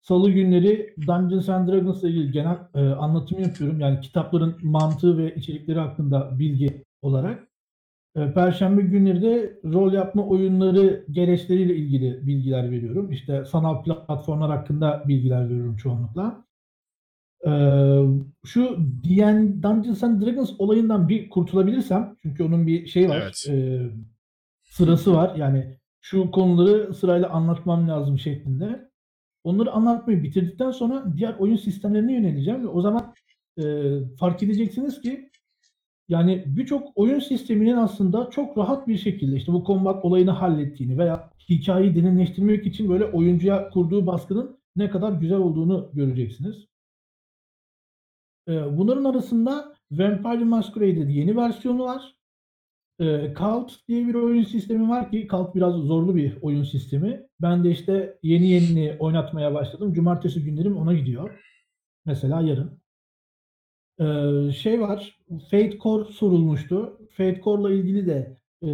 salı 0.01 0.31
günleri 0.31 0.95
Dungeons 1.07 1.49
and 1.49 1.67
Dragons'la 1.69 2.09
ilgili 2.09 2.31
genel 2.31 2.57
e, 2.75 2.79
anlatım 2.79 3.39
yapıyorum. 3.39 3.79
Yani 3.79 4.01
kitapların 4.01 4.55
mantığı 4.63 5.17
ve 5.17 5.35
içerikleri 5.35 5.79
hakkında 5.79 6.39
bilgi 6.39 6.83
olarak. 7.01 7.50
E, 8.15 8.33
Perşembe 8.33 8.81
günleri 8.81 9.21
de 9.21 9.59
rol 9.63 9.93
yapma 9.93 10.27
oyunları 10.27 11.05
gereçleriyle 11.11 11.75
ilgili 11.75 12.27
bilgiler 12.27 12.71
veriyorum. 12.71 13.11
İşte 13.11 13.45
sanal 13.45 13.83
platformlar 13.83 14.51
hakkında 14.51 15.03
bilgiler 15.07 15.45
veriyorum 15.49 15.75
çoğunlukla. 15.75 16.45
E, 17.45 17.51
şu 18.45 18.77
DN 19.03 19.63
Dungeons 19.63 20.03
and 20.03 20.21
Dragons 20.21 20.51
olayından 20.59 21.09
bir 21.09 21.29
kurtulabilirsem 21.29 22.15
çünkü 22.21 22.43
onun 22.43 22.67
bir 22.67 22.87
şey 22.87 23.09
var. 23.09 23.21
Evet. 23.21 23.45
e, 23.49 23.81
sırası 24.63 25.13
var. 25.13 25.35
Yani 25.35 25.77
şu 26.01 26.31
konuları 26.31 26.93
sırayla 26.93 27.29
anlatmam 27.29 27.89
lazım 27.89 28.19
şeklinde. 28.19 28.91
Onları 29.43 29.71
anlatmayı 29.71 30.23
bitirdikten 30.23 30.71
sonra 30.71 31.05
diğer 31.17 31.35
oyun 31.39 31.55
sistemlerine 31.55 32.13
yöneleceğim 32.13 32.63
ve 32.63 32.67
o 32.67 32.81
zaman 32.81 33.13
e, 33.57 33.63
fark 34.19 34.43
edeceksiniz 34.43 35.01
ki 35.01 35.30
yani 36.11 36.43
birçok 36.45 36.97
oyun 36.97 37.19
sisteminin 37.19 37.77
aslında 37.77 38.29
çok 38.29 38.57
rahat 38.57 38.87
bir 38.87 38.97
şekilde 38.97 39.35
işte 39.35 39.53
bu 39.53 39.63
combat 39.65 40.05
olayını 40.05 40.31
hallettiğini 40.31 40.97
veya 40.97 41.29
hikayeyi 41.49 41.95
derinleştirmek 41.95 42.65
için 42.65 42.89
böyle 42.89 43.05
oyuncuya 43.05 43.69
kurduğu 43.69 44.07
baskının 44.07 44.59
ne 44.75 44.89
kadar 44.89 45.11
güzel 45.11 45.37
olduğunu 45.37 45.89
göreceksiniz. 45.93 46.65
E, 48.47 48.77
bunların 48.77 49.03
arasında 49.03 49.73
Vampire 49.91 50.43
Masquerade'in 50.43 51.09
yeni 51.09 51.35
versiyonu 51.35 51.83
var. 51.83 52.15
E, 52.99 53.33
Cult 53.37 53.87
diye 53.87 54.07
bir 54.07 54.13
oyun 54.13 54.43
sistemi 54.43 54.89
var 54.89 55.11
ki 55.11 55.27
Cult 55.31 55.55
biraz 55.55 55.73
zorlu 55.75 56.15
bir 56.15 56.37
oyun 56.41 56.63
sistemi. 56.63 57.27
Ben 57.41 57.63
de 57.63 57.71
işte 57.71 58.17
yeni 58.23 58.47
yeni 58.47 58.95
oynatmaya 58.99 59.53
başladım. 59.53 59.93
Cumartesi 59.93 60.43
günlerim 60.43 60.77
ona 60.77 60.93
gidiyor. 60.93 61.39
Mesela 62.05 62.41
yarın. 62.41 62.80
Ee, 64.01 64.51
şey 64.51 64.81
var, 64.81 65.19
Fate 65.51 65.77
Core 65.83 66.11
sorulmuştu. 66.11 66.97
Fate 67.11 67.41
Core'la 67.43 67.71
ilgili 67.71 68.07
de 68.07 68.37
e, 68.63 68.69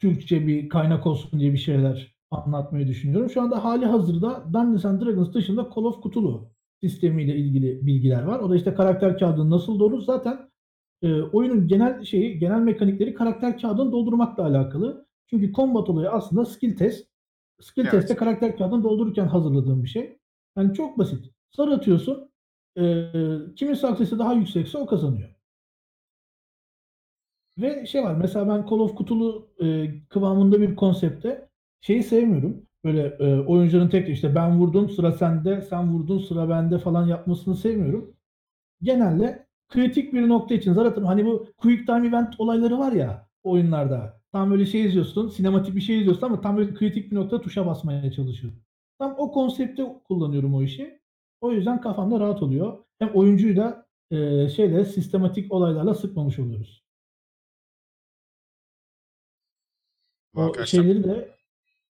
Türkçe 0.00 0.46
bir 0.46 0.68
kaynak 0.68 1.06
olsun 1.06 1.40
diye 1.40 1.52
bir 1.52 1.58
şeyler 1.58 2.16
anlatmayı 2.30 2.86
düşünüyorum. 2.86 3.30
Şu 3.30 3.42
anda 3.42 3.64
hali 3.64 3.86
hazırda 3.86 4.44
Dungeons 4.52 4.84
and 4.84 5.02
Dragons 5.02 5.32
dışında 5.34 5.70
Call 5.76 5.84
of 5.84 6.02
Cthulhu 6.02 6.52
sistemiyle 6.80 7.36
ilgili 7.36 7.86
bilgiler 7.86 8.22
var. 8.22 8.40
O 8.40 8.50
da 8.50 8.56
işte 8.56 8.74
karakter 8.74 9.18
kağıdını 9.18 9.50
nasıl 9.50 9.78
doğru 9.78 10.00
zaten 10.00 10.50
e, 11.02 11.22
oyunun 11.22 11.68
genel 11.68 12.04
şeyi, 12.04 12.38
genel 12.38 12.60
mekanikleri 12.60 13.14
karakter 13.14 13.58
kağıdını 13.60 13.92
doldurmakla 13.92 14.46
alakalı. 14.46 15.06
Çünkü 15.26 15.52
combat 15.52 15.90
olayı 15.90 16.10
aslında 16.10 16.44
skill 16.44 16.76
test. 16.76 17.08
Skill 17.60 17.82
Evet. 17.82 17.92
testte 17.92 18.16
karakter 18.16 18.56
kağıdını 18.56 18.84
doldururken 18.84 19.26
hazırladığım 19.26 19.82
bir 19.82 19.88
şey. 19.88 20.18
Yani 20.56 20.74
çok 20.74 20.98
basit. 20.98 21.30
Sarı 21.50 21.74
atıyorsun. 21.74 22.31
E, 22.76 22.84
kimin 23.56 23.74
saksesi 23.74 24.18
daha 24.18 24.32
yüksekse 24.34 24.78
o 24.78 24.86
kazanıyor. 24.86 25.30
Ve 27.58 27.86
şey 27.86 28.02
var 28.04 28.14
mesela 28.14 28.48
ben 28.48 28.66
Call 28.70 28.78
of 28.80 28.98
Cthulhu 28.98 29.48
e, 29.62 29.90
kıvamında 30.08 30.60
bir 30.60 30.76
konsepte 30.76 31.48
şeyi 31.80 32.02
sevmiyorum. 32.02 32.66
Böyle 32.84 33.02
e, 33.20 33.40
oyuncuların 33.40 33.88
tek 33.88 34.08
işte 34.08 34.34
ben 34.34 34.58
vurdum 34.58 34.90
sıra 34.90 35.12
sende, 35.12 35.62
sen 35.62 35.92
vurdun 35.94 36.18
sıra 36.18 36.48
bende 36.48 36.78
falan 36.78 37.06
yapmasını 37.06 37.56
sevmiyorum. 37.56 38.16
Genelde 38.82 39.46
kritik 39.68 40.14
bir 40.14 40.28
nokta 40.28 40.54
için 40.54 40.74
zaten 40.74 41.04
hani 41.04 41.26
bu 41.26 41.46
quick 41.58 41.86
time 41.86 42.08
event 42.08 42.40
olayları 42.40 42.78
var 42.80 42.92
ya 42.92 43.28
oyunlarda. 43.44 44.22
Tam 44.32 44.52
böyle 44.52 44.66
şey 44.66 44.86
izliyorsun, 44.86 45.28
sinematik 45.28 45.76
bir 45.76 45.82
şey 45.82 46.00
izliyorsun 46.00 46.26
ama 46.26 46.42
tam 46.42 46.58
böyle 46.58 46.74
kritik 46.74 47.12
bir 47.12 47.16
nokta 47.16 47.42
tuşa 47.42 47.66
basmaya 47.66 48.12
çalışıyorsun. 48.12 48.62
Tam 49.00 49.16
o 49.18 49.32
konsepte 49.32 49.84
kullanıyorum 50.08 50.54
o 50.56 50.62
işi. 50.64 51.01
O 51.42 51.52
yüzden 51.52 51.80
kafamda 51.80 52.20
rahat 52.20 52.42
oluyor. 52.42 52.84
Hem 52.98 53.14
oyuncuyu 53.14 53.56
da 53.56 53.86
e, 54.10 54.48
şeyle 54.48 54.84
sistematik 54.84 55.52
olaylarla 55.52 55.94
sıkmamış 55.94 56.38
oluyoruz. 56.38 56.84
Bu 60.34 60.40
O 60.40 60.44
arkadaşlar 60.44 60.82
şeyleri 60.82 61.04
de 61.04 61.36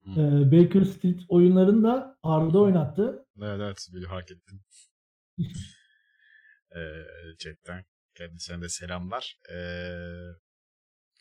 e, 0.08 0.52
Baker 0.52 0.84
Street 0.84 1.20
oyunlarını 1.30 1.84
da 1.84 2.18
Arda 2.24 2.60
oynattı. 2.60 3.26
Evet 3.38 3.60
evet 3.62 3.88
bir 3.94 4.08
fark 4.08 4.32
ettim. 4.32 4.62
Ee, 6.76 7.04
chatten 7.38 7.86
kendisine 8.16 8.62
de 8.62 8.70
selamlar. 8.70 9.39
Ee, 9.54 9.96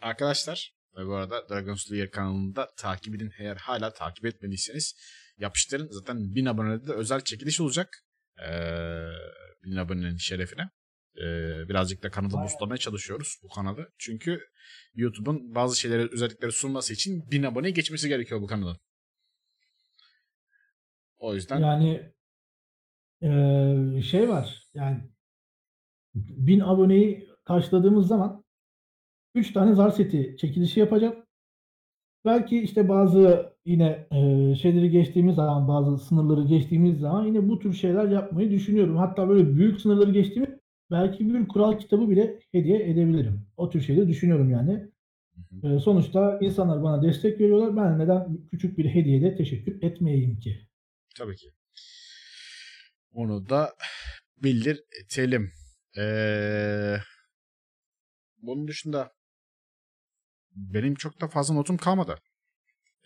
arkadaşlar 0.00 0.74
ve 0.96 1.06
bu 1.06 1.14
arada 1.14 1.48
Dragon 1.48 1.74
Slayer 1.74 2.10
kanalında 2.10 2.70
takip 2.76 3.14
edin. 3.14 3.32
Eğer 3.38 3.56
hala 3.56 3.92
takip 3.92 4.24
etmediyseniz 4.24 4.94
yapıştırın. 5.38 5.88
Zaten 5.90 6.34
1000 6.34 6.46
abonede 6.46 6.86
de 6.86 6.92
özel 6.92 7.20
çekiliş 7.20 7.60
olacak. 7.60 8.04
Ee, 8.48 9.62
1000 9.64 9.76
abonenin 9.76 10.16
şerefine. 10.16 10.62
Ee, 11.16 11.68
birazcık 11.68 12.02
da 12.02 12.10
kanalı 12.10 12.32
boostlamaya 12.32 12.78
çalışıyoruz 12.78 13.38
bu 13.42 13.48
kanalı. 13.48 13.90
Çünkü 13.98 14.40
YouTube'un 14.94 15.54
bazı 15.54 15.80
şeyleri, 15.80 16.08
özellikleri 16.12 16.52
sunması 16.52 16.92
için 16.92 17.30
1000 17.30 17.42
aboneye 17.42 17.70
geçmesi 17.70 18.08
gerekiyor 18.08 18.40
bu 18.40 18.46
kanalın. 18.46 18.76
O 21.18 21.34
yüzden 21.34 21.58
Yani 21.60 22.12
e, 23.22 24.02
şey 24.02 24.28
var 24.28 24.62
yani 24.74 25.10
1000 26.14 26.60
aboneyi 26.60 27.28
karşıladığımız 27.44 28.06
zaman 28.06 28.44
3 29.34 29.52
tane 29.52 29.74
zar 29.74 29.90
seti 29.90 30.36
çekilişi 30.40 30.80
yapacağım. 30.80 31.26
Belki 32.24 32.62
işte 32.62 32.88
bazı 32.88 33.51
yine 33.64 34.06
e, 34.10 34.54
şeyleri 34.54 34.90
geçtiğimiz 34.90 35.34
zaman 35.34 35.68
bazı 35.68 35.98
sınırları 36.04 36.48
geçtiğimiz 36.48 36.98
zaman 37.00 37.26
yine 37.26 37.48
bu 37.48 37.58
tür 37.58 37.72
şeyler 37.72 38.08
yapmayı 38.08 38.50
düşünüyorum. 38.50 38.96
Hatta 38.96 39.28
böyle 39.28 39.56
büyük 39.56 39.80
sınırları 39.80 40.12
geçtiğimiz 40.12 40.50
belki 40.90 41.34
bir 41.34 41.48
kural 41.48 41.78
kitabı 41.78 42.10
bile 42.10 42.38
hediye 42.52 42.90
edebilirim. 42.90 43.46
O 43.56 43.70
tür 43.70 43.80
şeyleri 43.80 44.08
düşünüyorum 44.08 44.50
yani. 44.50 44.88
E, 45.62 45.78
sonuçta 45.78 46.38
insanlar 46.40 46.82
bana 46.82 47.02
destek 47.02 47.40
veriyorlar. 47.40 47.76
Ben 47.76 47.98
neden 47.98 48.38
küçük 48.50 48.78
bir 48.78 48.84
hediyede 48.84 49.36
teşekkür 49.36 49.82
etmeyeyim 49.82 50.40
ki? 50.40 50.68
Tabii 51.18 51.36
ki. 51.36 51.50
Onu 53.12 53.48
da 53.48 53.74
belirtelim. 54.42 55.52
Ee, 55.98 56.96
bunun 58.42 58.68
dışında 58.68 59.12
benim 60.50 60.94
çok 60.94 61.20
da 61.20 61.28
fazla 61.28 61.54
notum 61.54 61.76
kalmadı. 61.76 62.14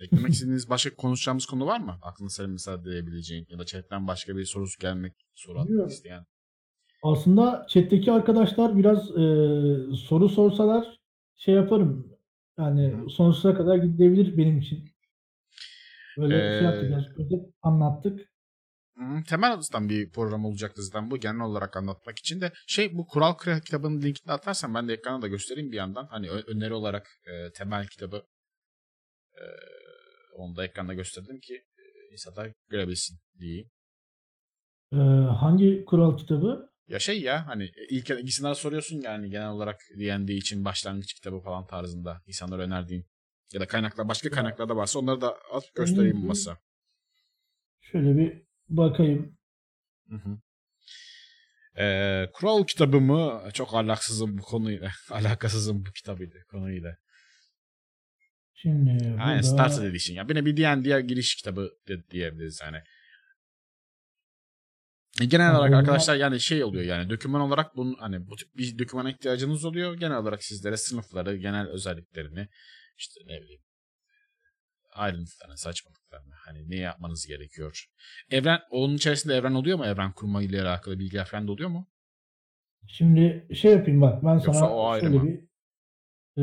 Eklemek 0.00 0.32
istediğiniz 0.32 0.70
başka 0.70 0.94
konuşacağımız 0.94 1.46
konu 1.46 1.66
var 1.66 1.80
mı? 1.80 1.98
Aklınıza 2.02 2.34
senin 2.34 2.50
mesela 2.50 2.84
diyebileceğin 2.84 3.46
ya 3.48 3.58
da 3.58 3.64
chatten 3.64 4.06
başka 4.06 4.36
bir 4.36 4.44
sorusu 4.44 4.78
gelmek 4.80 5.12
soru 5.34 5.60
atmak 5.60 5.90
isteyen. 5.90 6.24
Aslında 7.02 7.66
chat'teki 7.68 8.12
arkadaşlar 8.12 8.76
biraz 8.76 9.10
e, 9.10 9.24
soru 9.96 10.28
sorsalar 10.28 11.00
şey 11.36 11.54
yaparım. 11.54 12.16
Yani 12.58 12.88
Hı. 12.88 13.10
sonsuza 13.10 13.54
kadar 13.54 13.76
gidebilir 13.76 14.36
benim 14.36 14.58
için. 14.58 14.84
Böyle 16.18 16.58
şey 16.58 16.62
yaptık, 16.62 16.84
Ee, 16.84 16.88
biraz 16.88 17.04
özet 17.18 17.54
anlattık. 17.62 18.20
Temel 19.28 19.54
açıdan 19.54 19.88
bir 19.88 20.10
program 20.10 20.44
olacaktı 20.44 20.82
zaten 20.82 21.10
bu 21.10 21.16
genel 21.16 21.40
olarak 21.40 21.76
anlatmak 21.76 22.18
için 22.18 22.40
de 22.40 22.52
şey 22.66 22.98
bu 22.98 23.06
kural 23.06 23.34
kitabının 23.64 24.02
linkini 24.02 24.32
atarsan 24.32 24.74
ben 24.74 24.88
de 24.88 24.92
ekrana 24.92 25.22
da 25.22 25.28
göstereyim 25.28 25.72
bir 25.72 25.76
yandan 25.76 26.06
hani 26.06 26.30
öneri 26.30 26.74
olarak 26.74 27.08
e, 27.26 27.52
temel 27.52 27.86
kitabı 27.86 28.22
e, 29.34 29.44
onu 30.36 30.56
da 30.56 30.64
ekranda 30.64 30.94
gösterdim 30.94 31.40
ki 31.40 31.54
e, 31.54 32.12
insanlar 32.12 32.52
görebilsin 32.68 33.18
diyeyim. 33.38 33.70
Ee, 34.92 34.96
hangi 35.40 35.84
kural 35.84 36.16
kitabı? 36.16 36.70
Ya 36.88 36.98
şey 36.98 37.20
ya 37.22 37.46
hani 37.46 37.70
ilk 37.90 38.10
ikisinden 38.10 38.52
soruyorsun 38.52 39.00
yani 39.00 39.30
genel 39.30 39.50
olarak 39.50 39.80
D&D 39.98 40.34
için 40.34 40.64
başlangıç 40.64 41.14
kitabı 41.14 41.40
falan 41.40 41.66
tarzında 41.66 42.22
insanlara 42.26 42.62
önerdiğin 42.62 43.06
ya 43.52 43.60
da 43.60 43.66
kaynaklar 43.66 44.08
başka 44.08 44.30
kaynaklarda 44.30 44.76
varsa 44.76 44.98
onları 44.98 45.20
da 45.20 45.36
at 45.52 45.74
göstereyim 45.74 46.22
Hı. 46.22 46.26
masa. 46.26 46.58
Şöyle 47.80 48.16
bir 48.16 48.42
bakayım. 48.68 49.36
Hı 50.08 50.16
hı. 50.16 50.38
Ee, 51.78 52.30
kural 52.32 52.64
kitabımı 52.64 53.42
çok 53.52 53.74
alaksızım 53.74 54.38
bu 54.38 54.42
konuyla. 54.42 54.90
Alakasızım 55.10 55.86
bu 55.86 55.92
kitabıyla 55.92 56.40
konuyla. 56.50 56.96
Şimdi 58.56 58.90
Aynen 59.20 59.42
burada 59.42 59.42
Starter 59.42 59.90
Edition. 59.90 60.16
Ya 60.16 60.28
bir 60.28 60.44
bir 60.44 60.56
diğer 60.56 60.98
giriş 60.98 61.36
kitabı 61.36 61.70
de, 61.88 62.10
diyebiliriz 62.10 62.60
yani. 62.62 62.76
E, 65.20 65.24
Genel 65.24 65.50
olarak 65.50 65.70
zaman- 65.70 65.78
arkadaşlar 65.80 66.16
yani 66.16 66.40
şey 66.40 66.64
oluyor 66.64 66.84
yani 66.84 67.10
doküman 67.10 67.40
olarak 67.40 67.76
bunun 67.76 67.94
hani 67.94 68.26
bu 68.28 68.36
tip 68.36 68.56
bir 68.56 68.78
dokümana 68.78 69.10
ihtiyacınız 69.10 69.64
oluyor. 69.64 69.94
Genel 69.94 70.16
olarak 70.16 70.44
sizlere 70.44 70.76
sınıfları, 70.76 71.36
genel 71.36 71.66
özelliklerini 71.68 72.48
işte 72.96 73.20
ne 73.26 73.42
bileyim 73.42 73.60
ayrıntılarını, 74.92 75.56
saçmalıklarını 75.58 76.34
hani 76.44 76.70
ne 76.70 76.76
yapmanız 76.76 77.26
gerekiyor. 77.26 77.86
Evren 78.30 78.60
onun 78.70 78.94
içerisinde 78.94 79.34
evren 79.34 79.54
oluyor 79.54 79.78
mu? 79.78 79.86
Evren 79.86 80.12
kurma 80.12 80.42
ile 80.42 80.62
alakalı 80.62 80.98
bilgiler 80.98 81.24
falan 81.26 81.48
da 81.48 81.52
oluyor 81.52 81.68
mu? 81.70 81.88
şimdi 82.88 83.48
şey 83.54 83.72
yapayım 83.72 84.00
bak 84.00 84.24
ben 84.24 84.34
Yoksa 84.34 84.52
sana 84.52 84.76
o 84.76 85.00
şöyle 85.00 85.18
mı? 85.18 85.24
bir 85.26 85.40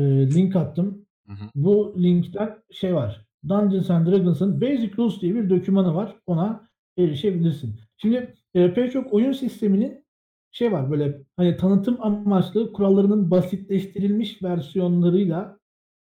link 0.34 0.56
attım. 0.56 1.03
Hı. 1.28 1.34
Bu 1.54 1.94
linkten 1.98 2.58
şey 2.70 2.94
var. 2.94 3.26
Dungeons 3.48 3.90
and 3.90 4.06
Dragons'ın 4.06 4.60
Basic 4.60 4.92
Rules 4.98 5.20
diye 5.20 5.34
bir 5.34 5.50
dokümanı 5.50 5.94
var. 5.94 6.16
Ona 6.26 6.68
erişebilirsin. 6.98 7.76
Şimdi 7.96 8.34
e, 8.54 8.74
pek 8.74 8.92
çok 8.92 9.12
oyun 9.12 9.32
sisteminin 9.32 10.04
şey 10.50 10.72
var 10.72 10.90
böyle 10.90 11.22
hani 11.36 11.56
tanıtım 11.56 11.96
amaçlı 12.00 12.72
kurallarının 12.72 13.30
basitleştirilmiş 13.30 14.42
versiyonlarıyla 14.42 15.58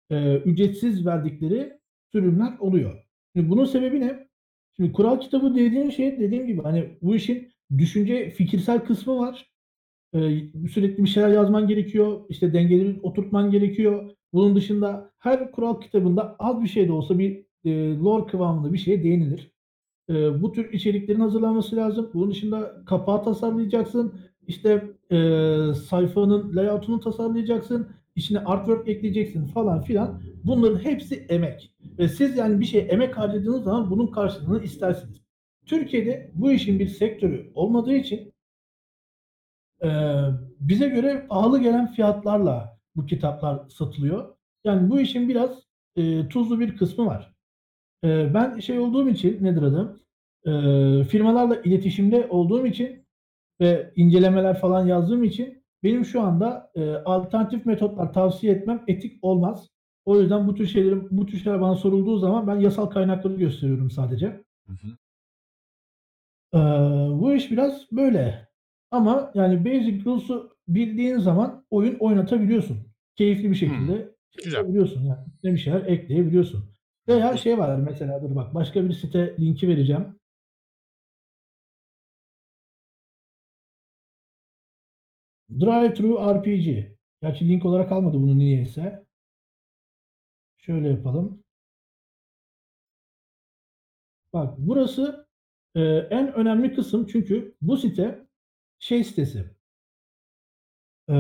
e, 0.09 0.37
ücretsiz 0.37 1.05
verdikleri 1.05 1.79
sürümler 2.11 2.57
oluyor. 2.59 3.05
Şimdi 3.35 3.49
bunun 3.49 3.65
sebebi 3.65 4.01
ne? 4.01 4.27
Şimdi 4.75 4.91
kural 4.91 5.19
kitabı 5.19 5.55
dediğin 5.55 5.89
şey 5.89 6.19
dediğim 6.19 6.47
gibi 6.47 6.61
hani 6.61 6.97
bu 7.01 7.15
işin 7.15 7.51
düşünce 7.77 8.29
fikirsel 8.29 8.85
kısmı 8.85 9.17
var. 9.17 9.51
Ee, 10.13 10.19
sürekli 10.71 11.03
bir 11.03 11.09
şeyler 11.09 11.29
yazman 11.29 11.67
gerekiyor. 11.67 12.21
İşte 12.29 12.53
dengeleri 12.53 12.99
oturtman 13.03 13.51
gerekiyor. 13.51 14.14
Bunun 14.35 14.55
dışında 14.55 15.11
her 15.19 15.51
kural 15.51 15.81
kitabında 15.81 16.35
az 16.39 16.63
bir 16.63 16.67
şey 16.67 16.87
de 16.87 16.91
olsa 16.91 17.19
bir 17.19 17.45
e, 17.65 17.97
lore 17.97 18.25
kıvamında 18.25 18.73
bir 18.73 18.77
şeye 18.77 19.03
değinilir. 19.03 19.51
E, 20.09 20.41
bu 20.41 20.51
tür 20.51 20.73
içeriklerin 20.73 21.19
hazırlanması 21.19 21.75
lazım. 21.75 22.11
Bunun 22.13 22.31
dışında 22.31 22.83
kapağı 22.85 23.23
tasarlayacaksın. 23.23 24.13
İşte 24.47 24.83
e, 25.11 25.17
sayfanın 25.73 26.55
layout'unu 26.55 26.99
tasarlayacaksın. 26.99 27.87
İçine 28.15 28.39
artwork 28.39 28.89
ekleyeceksin 28.89 29.47
falan 29.47 29.81
filan. 29.81 30.21
Bunların 30.43 30.79
hepsi 30.79 31.15
emek. 31.29 31.71
Ve 31.99 32.07
siz 32.07 32.37
yani 32.37 32.59
bir 32.59 32.65
şey 32.65 32.87
emek 32.89 33.17
harcadığınız 33.17 33.63
zaman 33.63 33.89
bunun 33.89 34.07
karşılığını 34.07 34.63
istersiniz. 34.63 35.21
Türkiye'de 35.65 36.31
bu 36.33 36.51
işin 36.51 36.79
bir 36.79 36.87
sektörü 36.87 37.51
olmadığı 37.53 37.93
için 37.95 38.33
e, 39.83 39.89
bize 40.59 40.89
göre 40.89 41.25
pahalı 41.29 41.61
gelen 41.61 41.91
fiyatlarla 41.91 42.74
bu 42.95 43.05
kitaplar 43.05 43.69
satılıyor. 43.69 44.35
Yani 44.63 44.89
bu 44.89 44.99
işin 44.99 45.29
biraz 45.29 45.63
e, 45.95 46.27
tuzlu 46.27 46.59
bir 46.59 46.77
kısmı 46.77 47.05
var. 47.05 47.35
E, 48.03 48.33
ben 48.33 48.59
şey 48.59 48.79
olduğum 48.79 49.09
için 49.09 49.43
nedir 49.43 49.61
adı? 49.61 50.01
E, 50.45 50.51
firmalarla 51.03 51.55
iletişimde 51.55 52.27
olduğum 52.29 52.65
için 52.65 53.05
ve 53.61 53.93
incelemeler 53.95 54.59
falan 54.59 54.85
yazdığım 54.85 55.23
için 55.23 55.63
benim 55.83 56.05
şu 56.05 56.21
anda 56.21 56.71
e, 56.75 56.91
alternatif 56.91 57.65
metotlar 57.65 58.13
tavsiye 58.13 58.53
etmem 58.53 58.83
etik 58.87 59.23
olmaz. 59.23 59.69
O 60.05 60.19
yüzden 60.19 60.47
bu 60.47 60.55
tür 60.55 60.67
şeylerin 60.67 61.07
bu 61.11 61.25
tür 61.25 61.37
şeyler 61.37 61.61
bana 61.61 61.75
sorulduğu 61.75 62.17
zaman 62.17 62.47
ben 62.47 62.55
yasal 62.55 62.85
kaynakları 62.85 63.33
gösteriyorum 63.33 63.91
sadece. 63.91 64.43
Hı 64.67 64.73
hı. 64.73 64.97
Ee, 66.53 66.57
bu 67.19 67.33
iş 67.33 67.51
biraz 67.51 67.91
böyle. 67.91 68.47
Ama 68.91 69.31
yani 69.33 69.65
basic 69.65 70.05
rules'u 70.05 70.54
bildiğin 70.67 71.17
zaman 71.17 71.65
oyun 71.69 71.95
oynatabiliyorsun. 71.99 72.77
Keyifli 73.15 73.49
bir 73.49 73.55
şekilde 73.55 73.93
hmm. 73.93 74.09
Güzel. 74.43 74.67
biliyorsun 74.67 75.01
yani 75.03 75.25
ne 75.43 75.53
bir 75.53 75.57
şeyler 75.57 75.85
ekleyebiliyorsun. 75.85 76.75
Veya 77.07 77.37
şey 77.37 77.57
var 77.57 77.75
mesela 77.75 78.21
dur 78.21 78.35
bak 78.35 78.53
başka 78.53 78.85
bir 78.85 78.93
site 78.93 79.35
linki 79.39 79.67
vereceğim. 79.67 80.19
Drive 85.49 85.93
Thru 85.93 86.17
RPG. 86.35 86.95
Gerçi 87.21 87.49
link 87.49 87.65
olarak 87.65 87.91
almadı 87.91 88.17
bunu 88.17 88.37
niyeyse. 88.37 89.05
Şöyle 90.57 90.89
yapalım. 90.89 91.43
Bak 94.33 94.55
burası 94.57 95.27
e, 95.75 95.81
en 96.09 96.33
önemli 96.33 96.75
kısım 96.75 97.07
çünkü 97.07 97.55
bu 97.61 97.77
site 97.77 98.27
şey 98.79 99.03
sitesi. 99.03 99.54
E, 101.09 101.15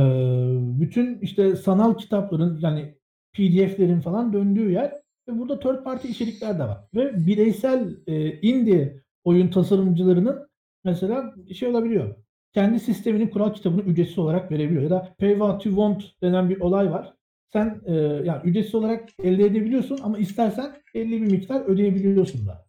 bütün 0.79 1.19
işte 1.19 1.55
sanal 1.55 1.97
kitapların 1.97 2.59
yani 2.61 2.95
PDF'lerin 3.33 4.01
falan 4.01 4.33
döndüğü 4.33 4.71
yer 4.71 4.93
ve 5.27 5.39
burada 5.39 5.59
third 5.59 5.83
party 5.83 6.07
içerikler 6.07 6.59
de 6.59 6.63
var. 6.63 6.77
Ve 6.95 7.25
bireysel 7.25 7.97
e, 8.07 8.41
indie 8.41 9.01
oyun 9.23 9.47
tasarımcılarının 9.47 10.47
mesela 10.83 11.33
şey 11.55 11.69
olabiliyor. 11.69 12.15
Kendi 12.53 12.79
sisteminin 12.79 13.27
kural 13.27 13.53
kitabını 13.53 13.81
ücretsiz 13.81 14.17
olarak 14.19 14.51
verebiliyor. 14.51 14.83
Ya 14.83 14.89
da 14.89 15.15
pay 15.19 15.29
what 15.31 15.65
you 15.65 15.75
want 15.75 16.21
denen 16.21 16.49
bir 16.49 16.59
olay 16.59 16.91
var. 16.91 17.13
Sen 17.53 17.81
e, 17.85 17.93
yani 17.95 18.41
ücretsiz 18.43 18.75
olarak 18.75 19.09
elde 19.23 19.45
edebiliyorsun 19.45 19.99
ama 20.03 20.17
istersen 20.17 20.75
belli 20.93 21.21
bir 21.21 21.31
miktar 21.31 21.61
ödeyebiliyorsun 21.61 22.47
da. 22.47 22.65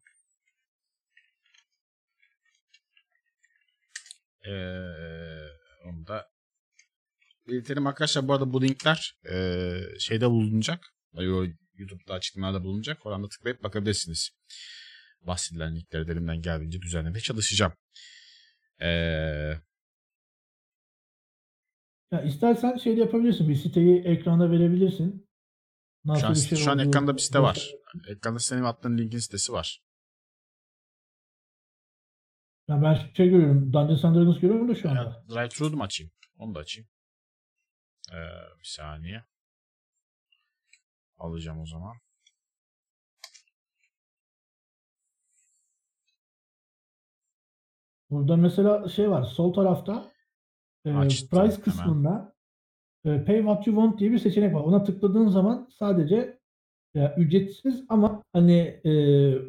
Ee, 4.47 5.16
belirtelim 7.49 7.87
arkadaşlar. 7.87 8.29
Bu 8.29 8.33
arada 8.33 8.53
bu 8.53 8.63
linkler 8.63 9.19
e, 9.31 9.79
şeyde 9.99 10.31
bulunacak. 10.31 10.93
YouTube'da 11.79 12.15
açıklamalarda 12.15 12.65
bulunacak. 12.65 13.07
Oradan 13.07 13.23
da 13.23 13.29
tıklayıp 13.29 13.63
bakabilirsiniz. 13.63 14.31
Bahsedilen 15.21 15.77
linkleri 15.77 16.11
elimden 16.13 16.43
geldiğince 16.43 16.83
düzenlemeye 16.83 17.21
çalışacağım. 17.21 17.73
Ee, 18.81 18.87
ya 22.13 22.23
istersen 22.25 22.77
şey 22.77 22.97
de 22.97 23.01
yapabilirsin. 23.01 23.49
Bir 23.49 23.55
siteyi 23.55 24.03
ekranda 24.03 24.51
verebilirsin. 24.51 25.29
Nasıl 26.05 26.21
şu 26.21 26.29
an, 26.29 26.35
şey 26.35 26.59
şu 26.59 26.71
an 26.71 26.79
ekranda 26.79 27.17
bir 27.17 27.21
site 27.21 27.41
var. 27.41 27.71
Ekranda 28.09 28.39
senin 28.39 28.63
attığın 28.63 28.99
linkin 28.99 29.19
sitesi 29.19 29.53
var. 29.53 29.83
Ya 32.69 32.83
ben 32.83 32.95
şey 33.17 33.29
görüyorum. 33.29 33.73
Dungeons 33.73 34.05
and 34.05 34.17
Dragons 34.17 34.41
görüyorum 34.41 34.69
da 34.69 34.75
şu 34.75 34.91
anda. 34.91 35.01
Ya, 35.01 35.25
Drive 35.35 35.49
Thru'du 35.49 35.77
mu 35.77 35.83
açayım? 35.83 36.13
Onu 36.37 36.55
da 36.55 36.59
açayım. 36.59 36.89
Ee, 38.13 38.17
bir 38.61 38.65
saniye. 38.65 39.25
Alacağım 41.19 41.61
o 41.61 41.67
zaman. 41.67 41.97
Burada 48.11 48.37
mesela 48.37 48.89
şey 48.89 49.11
var. 49.11 49.23
Sol 49.25 49.53
tarafta 49.53 50.13
e, 50.85 50.91
price 51.31 51.61
kısmında 51.63 52.35
e, 53.05 53.25
pay 53.25 53.37
what 53.37 53.67
you 53.67 53.77
want 53.77 54.01
diye 54.01 54.13
bir 54.13 54.19
seçenek 54.19 54.55
var. 54.55 54.61
Ona 54.61 54.85
tıkladığın 54.85 55.29
zaman 55.29 55.69
sadece 55.79 56.39
e, 56.95 57.15
ücretsiz 57.17 57.85
ama 57.89 58.23
hani 58.33 58.81
e, 58.85 58.91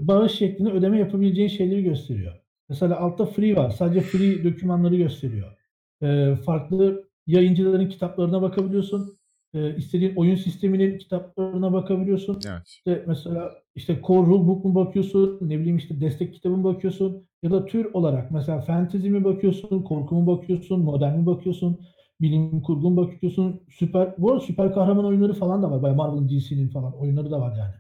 bağış 0.08 0.32
şeklinde 0.32 0.72
ödeme 0.72 1.00
yapabileceğin 1.00 1.50
şeyleri 1.50 1.84
gösteriyor. 1.84 2.40
Mesela 2.70 3.00
altta 3.00 3.26
free 3.26 3.56
var. 3.56 3.70
Sadece 3.70 4.02
free 4.02 4.44
dokümanları 4.44 4.96
gösteriyor. 4.96 5.58
E, 6.02 6.36
farklı 6.36 7.07
yayıncıların 7.28 7.90
kitaplarına 7.90 8.42
bakabiliyorsun. 8.42 9.18
E, 9.54 9.76
istediğin 9.76 10.16
oyun 10.16 10.36
sisteminin 10.36 10.98
kitaplarına 10.98 11.74
bakabiliyorsun. 11.74 12.40
Evet. 12.48 12.68
İşte 12.68 13.04
mesela 13.08 13.52
işte 13.76 14.00
core 14.08 14.28
rulebook 14.28 14.66
mu 14.66 14.76
bakıyorsun, 14.76 15.40
ne 15.42 15.60
bileyim 15.60 15.78
işte 15.78 16.02
destek 16.02 16.34
kitabı 16.34 16.58
mı 16.58 16.64
bakıyorsun 16.64 17.28
ya 17.44 17.52
da 17.52 17.66
tür 17.66 17.86
olarak 17.94 18.32
mesela 18.32 18.62
fantasy 18.62 19.10
mi 19.10 19.24
bakıyorsun, 19.24 19.84
korku 19.84 20.16
mu 20.16 20.38
bakıyorsun, 20.38 20.80
modern 20.80 21.20
mi 21.20 21.26
bakıyorsun, 21.26 21.80
bilim 22.22 22.62
kurgu 22.62 22.90
mu 22.90 22.98
bakıyorsun, 22.98 23.62
süper 23.70 24.16
bu 24.18 24.32
arada 24.32 24.40
süper 24.40 24.74
kahraman 24.74 25.06
oyunları 25.06 25.34
falan 25.34 25.64
da 25.64 25.72
var. 25.72 25.82
Bayağı 25.82 25.98
Marvel'ın, 25.98 26.30
DC'nin 26.30 26.70
falan 26.70 26.94
oyunları 27.00 27.32
da 27.32 27.42
var 27.42 27.58
yani. 27.58 27.74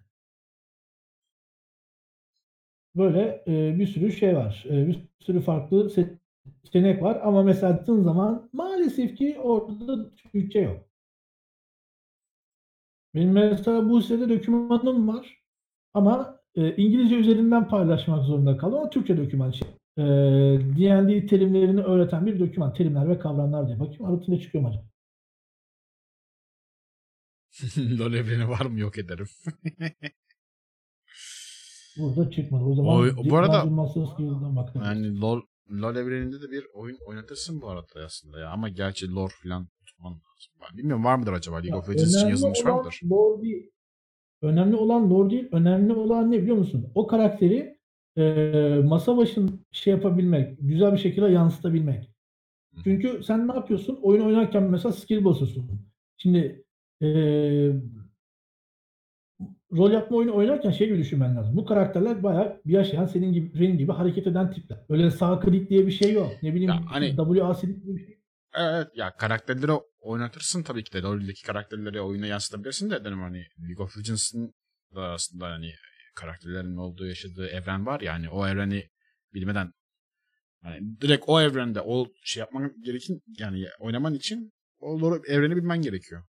Böyle 2.96 3.44
e, 3.48 3.80
bir 3.80 3.88
sürü 3.88 4.12
şey 4.12 4.36
var. 4.36 4.66
E, 4.70 4.88
bir 4.88 5.00
sürü 5.20 5.42
farklı 5.42 5.90
seçenek 6.64 7.02
var 7.02 7.20
ama 7.24 7.44
mesela 7.44 7.78
baktığın 7.88 8.04
zaman 8.04 8.50
maalesef 8.54 9.18
ki 9.18 9.38
orada 9.40 10.16
Türkçe 10.16 10.60
yok. 10.60 10.88
Benim 13.16 13.32
mesela 13.32 13.90
bu 13.90 14.02
sitede 14.02 14.30
dokümanım 14.30 15.08
var 15.08 15.44
ama 15.94 16.40
e, 16.56 16.76
İngilizce 16.76 17.16
üzerinden 17.16 17.68
paylaşmak 17.68 18.26
zorunda 18.26 18.58
kaldım 18.58 18.80
ama 18.80 18.90
Türkçe 18.90 19.18
doküman 19.18 19.52
şey. 19.52 19.68
E, 19.98 20.04
D&D 20.78 21.26
terimlerini 21.26 21.82
öğreten 21.82 22.26
bir 22.26 22.40
doküman. 22.40 22.74
Terimler 22.74 23.10
ve 23.10 23.20
kavramlar 23.20 23.68
diye. 23.68 23.80
Bakayım 23.80 24.06
arasında 24.06 24.40
çıkıyor 24.40 24.64
mu 24.64 24.70
acaba? 24.70 24.84
LoL 28.00 28.14
evreni 28.14 28.50
var 28.50 28.66
mı 28.66 28.80
yok 28.80 28.98
ederim. 28.98 29.28
Burada 31.98 32.32
çıkmadı. 32.32 32.64
O 32.64 32.76
zaman 32.76 32.96
o, 32.96 33.30
bu 33.30 33.38
arada 33.38 33.64
yani 34.76 35.22
LoL, 35.22 35.42
LoL 35.72 35.96
evreninde 35.96 36.42
de 36.42 36.52
bir 36.52 36.68
oyun 36.74 36.98
oynatırsın 37.06 37.62
bu 37.62 37.70
arada 37.70 38.06
aslında 38.06 38.40
ya. 38.40 38.50
Ama 38.50 38.70
gerçi 38.70 39.12
lore 39.12 39.34
falan 39.44 39.68
tutman 39.86 40.12
lazım. 40.12 40.78
Bilmiyorum 40.78 41.06
var 41.06 41.16
mıdır 41.16 41.34
acaba 41.34 41.56
League 41.56 41.70
ya, 41.70 41.78
of 41.78 41.90
Legends 41.90 42.16
için 42.16 42.28
yazılmış 42.28 42.66
var 42.66 42.80
mıdır? 42.80 43.00
Lore 43.12 43.42
değil. 43.42 43.72
Önemli 44.42 44.76
olan 44.76 45.10
lore 45.10 45.30
değil. 45.30 45.48
Önemli 45.52 45.94
olan 45.94 46.32
ne 46.32 46.42
biliyor 46.42 46.58
musun? 46.58 46.92
O 46.96 47.08
karakteri 47.08 47.78
e, 48.18 48.82
masa 48.86 49.18
başın 49.18 49.66
şey 49.72 49.94
yapabilmek, 49.94 50.58
güzel 50.62 50.94
bir 50.94 50.98
şekilde 50.98 51.26
yansıtabilmek. 51.26 52.10
Çünkü 52.84 53.24
sen 53.24 53.48
ne 53.48 53.54
yapıyorsun? 53.54 54.00
Oyun 54.02 54.26
oynarken 54.26 54.64
mesela 54.64 54.94
skill 54.94 55.26
basıyorsun. 55.26 55.82
Şimdi 56.18 56.66
e, 57.02 57.08
rol 59.72 59.92
yapma 59.92 60.18
oyunu 60.18 60.36
oynarken 60.36 60.72
şey 60.72 60.88
gibi 60.88 60.98
düşünmen 60.98 61.36
lazım. 61.36 61.58
Bu 61.58 61.66
karakterler 61.66 62.24
bayağı 62.24 62.62
bir 62.66 62.74
yaşayan 62.74 63.06
senin 63.06 63.34
gibi 63.34 63.60
Ren 63.60 63.78
gibi 63.78 63.92
hareket 63.92 64.28
eden 64.28 64.52
tipler. 64.52 64.78
Öyle 64.90 65.12
sağ 65.12 65.40
klik 65.40 65.70
diye 65.70 65.88
bir 65.88 65.92
şey 65.92 66.14
yok. 66.14 66.32
Ne 66.44 66.54
bileyim 66.54 66.70
ya, 66.70 66.82
hani, 66.88 67.16
WASD 67.16 67.64
diye 67.64 67.96
bir 67.96 68.06
şey. 68.06 68.18
Evet 68.58 68.88
ya 68.96 69.16
karakterleri 69.16 69.72
oynatırsın 70.00 70.64
tabii 70.64 70.84
ki 70.84 70.94
de. 70.94 71.02
LoL'deki 71.02 71.44
karakterleri 71.44 72.02
oyuna 72.02 72.28
yansıtabilirsin 72.28 72.90
de 72.90 73.06
dedim 73.06 73.22
hani 73.22 73.46
League 73.68 73.86
of 73.86 73.98
Legends'ın 73.98 74.54
da 74.96 75.02
aslında 75.02 75.46
hani 75.46 75.72
karakterlerin 76.16 76.78
olduğu 76.78 77.08
yaşadığı 77.08 77.48
evren 77.48 77.86
var 77.86 78.02
ya 78.02 78.14
hani 78.14 78.30
o 78.30 78.48
evreni 78.48 78.84
Bilmeden 79.34 79.74
yani 80.64 81.02
direkt 81.02 81.24
o 81.28 81.42
evrende 81.42 81.82
o 81.82 82.08
şey 82.24 82.42
yapman 82.42 82.74
gerekin 82.82 83.22
yani 83.40 83.66
oynaman 83.80 84.14
için 84.14 84.54
o 84.80 85.02
doğru 85.02 85.22
evreni 85.28 85.56
bilmen 85.56 85.82
gerekiyor. 85.82 86.24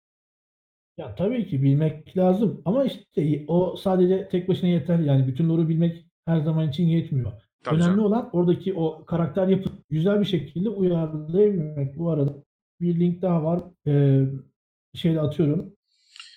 Ya 0.98 1.16
tabii 1.16 1.48
ki 1.48 1.64
bilmek 1.64 2.18
lazım 2.18 2.62
ama 2.66 2.84
işte 2.86 3.46
o 3.48 3.76
sadece 3.76 4.28
tek 4.30 4.50
başına 4.50 4.70
yeter. 4.70 5.00
Yani 5.00 5.28
bütün 5.28 5.50
lore'u 5.50 5.70
bilmek 5.70 6.06
her 6.26 6.40
zaman 6.40 6.70
için 6.70 6.84
yetmiyor. 6.88 7.32
Tabii 7.64 7.76
Önemli 7.76 7.90
canım. 7.90 8.06
olan 8.06 8.30
oradaki 8.34 8.74
o 8.74 9.06
karakter 9.06 9.48
yapı 9.48 9.70
güzel 9.90 10.20
bir 10.20 10.26
şekilde 10.26 10.70
uyarlayabilmek. 10.70 11.98
Bu 11.98 12.10
arada 12.10 12.34
bir 12.82 13.00
link 13.00 13.22
daha 13.22 13.44
var. 13.44 13.62
Ee, 13.88 14.26
şeyde 14.94 15.22
atıyorum. 15.22 15.74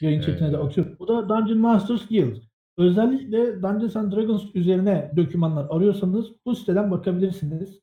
Yayın 0.01 0.21
chatine 0.21 0.53
de 0.53 0.57
Ee, 0.57 0.61
atıyorum. 0.61 0.97
Bu 0.99 1.09
da 1.09 1.29
Dungeon 1.29 1.59
Masters 1.59 2.09
Guild. 2.09 2.37
Özellikle 2.79 3.63
Dungeons 3.63 3.97
and 3.97 4.13
Dragons 4.13 4.45
üzerine 4.55 5.13
dokümanlar 5.17 5.67
arıyorsanız 5.71 6.27
bu 6.47 6.55
siteden 6.55 6.91
bakabilirsiniz. 6.91 7.81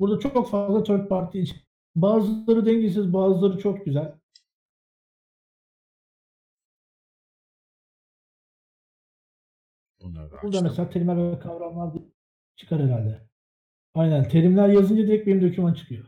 Burada 0.00 0.18
çok 0.18 0.50
fazla 0.50 0.82
third 0.82 1.08
party 1.08 1.40
iç- 1.42 1.64
Bazıları 1.96 2.66
dengesiz, 2.66 3.12
bazıları 3.12 3.58
çok 3.58 3.84
güzel. 3.84 4.14
Bunları 10.04 10.30
da 10.30 10.42
Burada 10.42 10.46
açtım. 10.58 10.64
mesela 10.68 10.90
terimler 10.90 11.32
ve 11.32 11.38
kavramlar 11.38 11.94
diye 11.94 12.04
çıkar 12.56 12.82
herhalde. 12.82 13.28
Aynen. 13.94 14.28
Terimler 14.28 14.68
yazınca 14.68 15.02
direkt 15.06 15.26
benim 15.26 15.50
doküman 15.50 15.74
çıkıyor. 15.74 16.04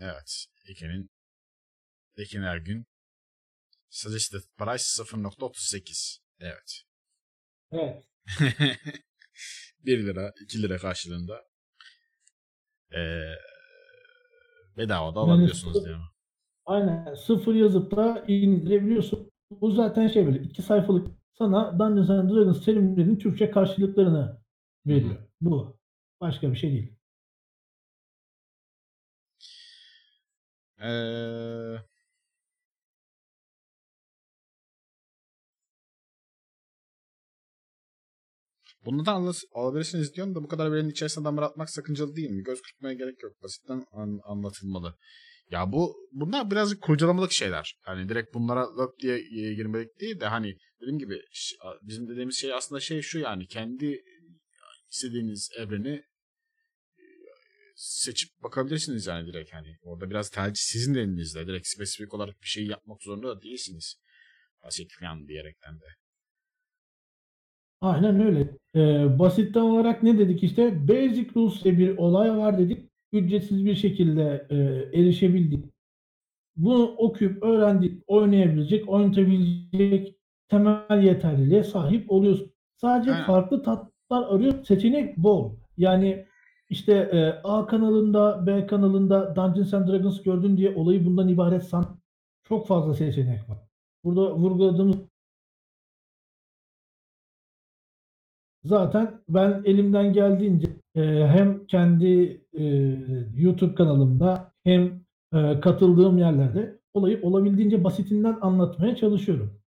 Evet. 0.00 0.46
Ekin'in 0.68 1.10
Ekin 2.16 2.42
Ergün 2.42 2.86
Suggested 3.90 4.40
Price 4.58 4.84
0.38. 5.02 6.18
Evet. 6.40 6.82
Evet. 7.72 8.04
1 9.84 10.06
lira, 10.06 10.32
2 10.42 10.62
lira 10.62 10.78
karşılığında 10.78 11.44
ee, 12.92 13.32
bedava 14.76 15.14
da 15.14 15.20
Yani 15.20 15.30
alabiliyorsunuz 15.30 15.76
sıfır- 15.76 15.84
diyor. 15.88 16.00
Aynen. 16.66 17.14
Sıfır 17.14 17.54
yazıp 17.54 17.96
da 17.96 18.24
indirebiliyorsun. 18.28 19.30
Bu 19.50 19.70
zaten 19.70 20.08
şey 20.08 20.26
böyle 20.26 20.38
iki 20.42 20.62
sayfalık 20.62 21.15
sana 21.38 21.78
Dungeons 21.78 22.10
and 22.10 22.30
Dragons 22.30 22.64
terimlerinin 22.64 23.18
Türkçe 23.18 23.50
karşılıklarını 23.50 24.40
veriyor. 24.86 25.16
Bu. 25.40 25.78
Başka 26.20 26.50
bir 26.52 26.56
şey 26.56 26.70
değil. 26.72 26.96
Ee, 30.78 31.76
bunu 38.84 39.06
da 39.06 39.12
alı- 39.12 39.32
alabilirsiniz 39.54 40.14
diyorum 40.14 40.34
da 40.34 40.42
bu 40.42 40.48
kadar 40.48 40.72
verinin 40.72 40.90
içerisine 40.90 41.24
damar 41.24 41.42
atmak 41.42 41.70
sakıncalı 41.70 42.16
değil 42.16 42.30
mi? 42.30 42.42
Göz 42.42 42.62
kırpmaya 42.62 42.94
gerek 42.94 43.22
yok. 43.22 43.32
Basitten 43.42 43.84
an- 43.92 44.20
anlatılmalı. 44.24 44.94
Ya 45.50 45.72
bu 45.72 45.96
bunlar 46.12 46.50
birazcık 46.50 46.82
kurcalamalık 46.82 47.32
şeyler. 47.32 47.78
Hani 47.82 48.08
direkt 48.08 48.34
bunlara 48.34 48.76
löp 48.76 48.98
diye 48.98 49.16
e, 49.16 49.54
girmelik 49.54 50.00
değil 50.00 50.20
de 50.20 50.26
hani 50.26 50.56
dediğim 50.80 50.98
gibi 50.98 51.22
bizim 51.82 52.08
dediğimiz 52.08 52.36
şey 52.36 52.52
aslında 52.52 52.80
şey 52.80 53.02
şu 53.02 53.18
yani 53.18 53.46
kendi 53.46 54.02
istediğiniz 54.90 55.50
evreni 55.58 56.02
e, 56.98 57.04
seçip 57.74 58.42
bakabilirsiniz 58.42 59.06
yani 59.06 59.26
direkt 59.26 59.52
hani. 59.54 59.76
Orada 59.82 60.10
biraz 60.10 60.30
tercih 60.30 60.62
sizin 60.62 60.94
de 60.94 61.00
elinizde. 61.00 61.46
Direkt 61.46 61.66
spesifik 61.66 62.14
olarak 62.14 62.42
bir 62.42 62.48
şey 62.48 62.66
yapmak 62.66 63.02
zorunda 63.02 63.28
da 63.28 63.42
değilsiniz. 63.42 63.96
Basit 64.64 64.92
falan 65.00 65.28
diyerekten 65.28 65.74
de. 65.80 65.84
Aynen 67.80 68.20
öyle. 68.20 68.56
Ee, 68.74 69.18
basitten 69.18 69.60
olarak 69.60 70.02
ne 70.02 70.18
dedik 70.18 70.42
işte? 70.42 70.88
Basic 70.88 71.30
Rules 71.36 71.64
diye 71.64 71.78
bir 71.78 71.96
olay 71.96 72.36
var 72.36 72.58
dedik. 72.58 72.90
Ücretsiz 73.16 73.64
bir 73.64 73.74
şekilde 73.74 74.46
e, 74.50 74.56
erişebildik. 75.00 75.64
Bunu 76.56 76.84
okuyup 76.84 77.42
öğrendik, 77.42 78.02
oynayabilecek, 78.06 78.88
oynatabilecek 78.88 80.16
temel 80.48 81.02
yeterliliğe 81.02 81.64
sahip 81.64 82.12
oluyorsun. 82.12 82.52
Sadece 82.76 83.12
Aynen. 83.12 83.26
farklı 83.26 83.62
tatlar 83.62 84.34
arıyor. 84.34 84.64
Seçenek 84.64 85.16
bol. 85.16 85.52
Yani 85.76 86.26
işte 86.70 86.92
e, 86.92 87.48
A 87.48 87.66
kanalında, 87.66 88.46
B 88.46 88.66
kanalında 88.66 89.36
Dungeons 89.36 89.74
and 89.74 89.88
Dragons 89.88 90.22
gördün 90.22 90.56
diye 90.56 90.74
olayı 90.74 91.06
bundan 91.06 91.28
ibaret 91.28 91.64
san. 91.64 92.00
Çok 92.44 92.66
fazla 92.66 92.94
seçenek 92.94 93.48
var. 93.48 93.58
Burada 94.04 94.34
vurguladığımız 94.36 94.96
Zaten 98.66 99.22
ben 99.28 99.62
elimden 99.64 100.12
geldiğince 100.12 100.66
e, 100.94 101.00
hem 101.26 101.66
kendi 101.66 102.40
e, 102.52 102.64
YouTube 103.36 103.74
kanalımda 103.74 104.52
hem 104.64 105.04
e, 105.34 105.60
katıldığım 105.60 106.18
yerlerde 106.18 106.80
olayı 106.94 107.22
olabildiğince 107.22 107.84
basitinden 107.84 108.38
anlatmaya 108.40 108.96
çalışıyorum. 108.96 109.60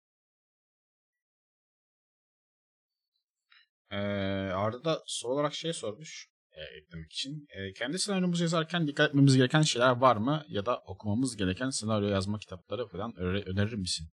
Ee, 3.91 3.95
Arda 4.55 4.83
da 4.83 5.03
soru 5.05 5.33
olarak 5.33 5.53
şey 5.53 5.73
sormuş 5.73 6.29
e, 6.51 6.61
eklemek 6.77 7.11
için. 7.11 7.47
E, 7.49 7.73
kendi 7.73 7.99
senaryomuzu 7.99 8.43
yazarken 8.43 8.87
dikkat 8.87 9.09
etmemiz 9.09 9.37
gereken 9.37 9.61
şeyler 9.61 9.91
var 9.97 10.15
mı? 10.15 10.45
Ya 10.49 10.65
da 10.65 10.79
okumamız 10.79 11.37
gereken 11.37 11.69
senaryo 11.69 12.07
yazma 12.07 12.39
kitapları 12.39 12.87
falan 12.87 13.13
öner- 13.17 13.49
önerir 13.49 13.73
misin? 13.73 14.07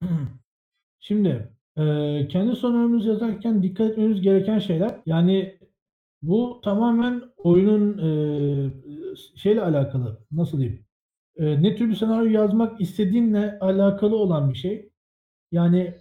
Şimdi 1.00 1.52
e, 1.76 2.28
kendi 2.28 2.56
senaryomuzu 2.56 3.08
yazarken 3.08 3.62
dikkat 3.62 3.90
etmemiz 3.90 4.20
gereken 4.20 4.58
şeyler 4.58 5.00
yani 5.06 5.58
bu 6.22 6.60
tamamen 6.64 7.22
oyunun 7.36 7.98
e, 7.98 8.08
şeyle 9.36 9.62
alakalı 9.62 10.18
nasıl 10.32 10.58
diyeyim 10.58 10.84
E, 11.36 11.62
ne 11.62 11.76
tür 11.76 11.88
bir 11.90 11.94
senaryo 11.94 12.30
yazmak 12.30 12.80
istediğinle 12.80 13.58
alakalı 13.60 14.16
olan 14.16 14.50
bir 14.50 14.54
şey. 14.54 14.90
Yani 15.52 15.94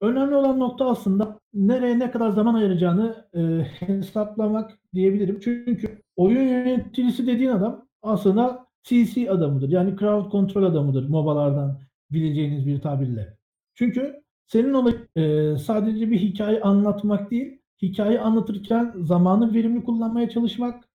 önemli 0.00 0.34
olan 0.34 0.58
nokta 0.60 0.90
aslında 0.90 1.40
nereye 1.54 1.98
ne 1.98 2.10
kadar 2.10 2.30
zaman 2.30 2.54
ayıracağını 2.54 3.28
e, 3.34 3.40
hesaplamak 3.86 4.78
diyebilirim. 4.94 5.40
Çünkü 5.40 6.02
oyun 6.16 6.42
yöneticisi 6.42 7.26
dediğin 7.26 7.50
adam 7.50 7.88
aslında 8.02 8.66
CC 8.82 9.30
adamıdır. 9.30 9.68
Yani 9.68 9.96
crowd 9.96 10.32
control 10.32 10.62
adamıdır 10.62 11.08
MOBA'lardan 11.08 11.80
bileceğiniz 12.10 12.66
bir 12.66 12.80
tabirle. 12.80 13.36
Çünkü 13.74 14.22
senin 14.52 14.74
olayın 14.74 15.08
e, 15.16 15.56
sadece 15.58 16.10
bir 16.10 16.18
hikaye 16.18 16.60
anlatmak 16.60 17.30
değil, 17.30 17.58
hikaye 17.82 18.20
anlatırken 18.20 18.94
zamanı 18.98 19.54
verimli 19.54 19.84
kullanmaya 19.84 20.30
çalışmak, 20.30 20.88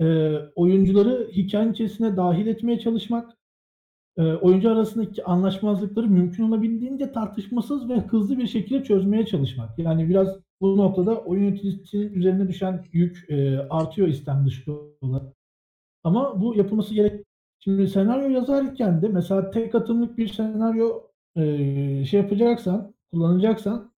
e, 0.00 0.36
oyuncuları 0.54 1.30
hikayenin 1.32 1.72
içerisine 1.72 2.16
dahil 2.16 2.46
etmeye 2.46 2.80
çalışmak, 2.80 3.36
e, 4.16 4.22
oyuncu 4.22 4.70
arasındaki 4.70 5.24
anlaşmazlıkları 5.24 6.06
mümkün 6.06 6.48
olabildiğince 6.48 7.12
tartışmasız 7.12 7.88
ve 7.88 8.00
hızlı 8.00 8.38
bir 8.38 8.46
şekilde 8.46 8.84
çözmeye 8.84 9.26
çalışmak. 9.26 9.78
Yani 9.78 10.08
biraz 10.08 10.28
bu 10.60 10.76
noktada 10.76 11.20
oyun 11.20 11.42
yöneticisinin 11.42 12.14
üzerine 12.14 12.48
düşen 12.48 12.84
yük 12.92 13.30
e, 13.30 13.58
artıyor 13.58 14.08
istem 14.08 14.46
dışı 14.46 14.72
olarak. 15.00 15.36
Ama 16.04 16.40
bu 16.40 16.54
yapılması 16.54 16.94
gerek. 16.94 17.26
Şimdi 17.58 17.88
senaryo 17.88 18.28
yazarken 18.28 19.02
de 19.02 19.08
mesela 19.08 19.50
tek 19.50 19.74
atımlık 19.74 20.18
bir 20.18 20.28
senaryo 20.28 21.02
e, 21.36 22.04
şey 22.04 22.20
yapacaksan, 22.20 22.95
kullanacaksan 23.12 23.92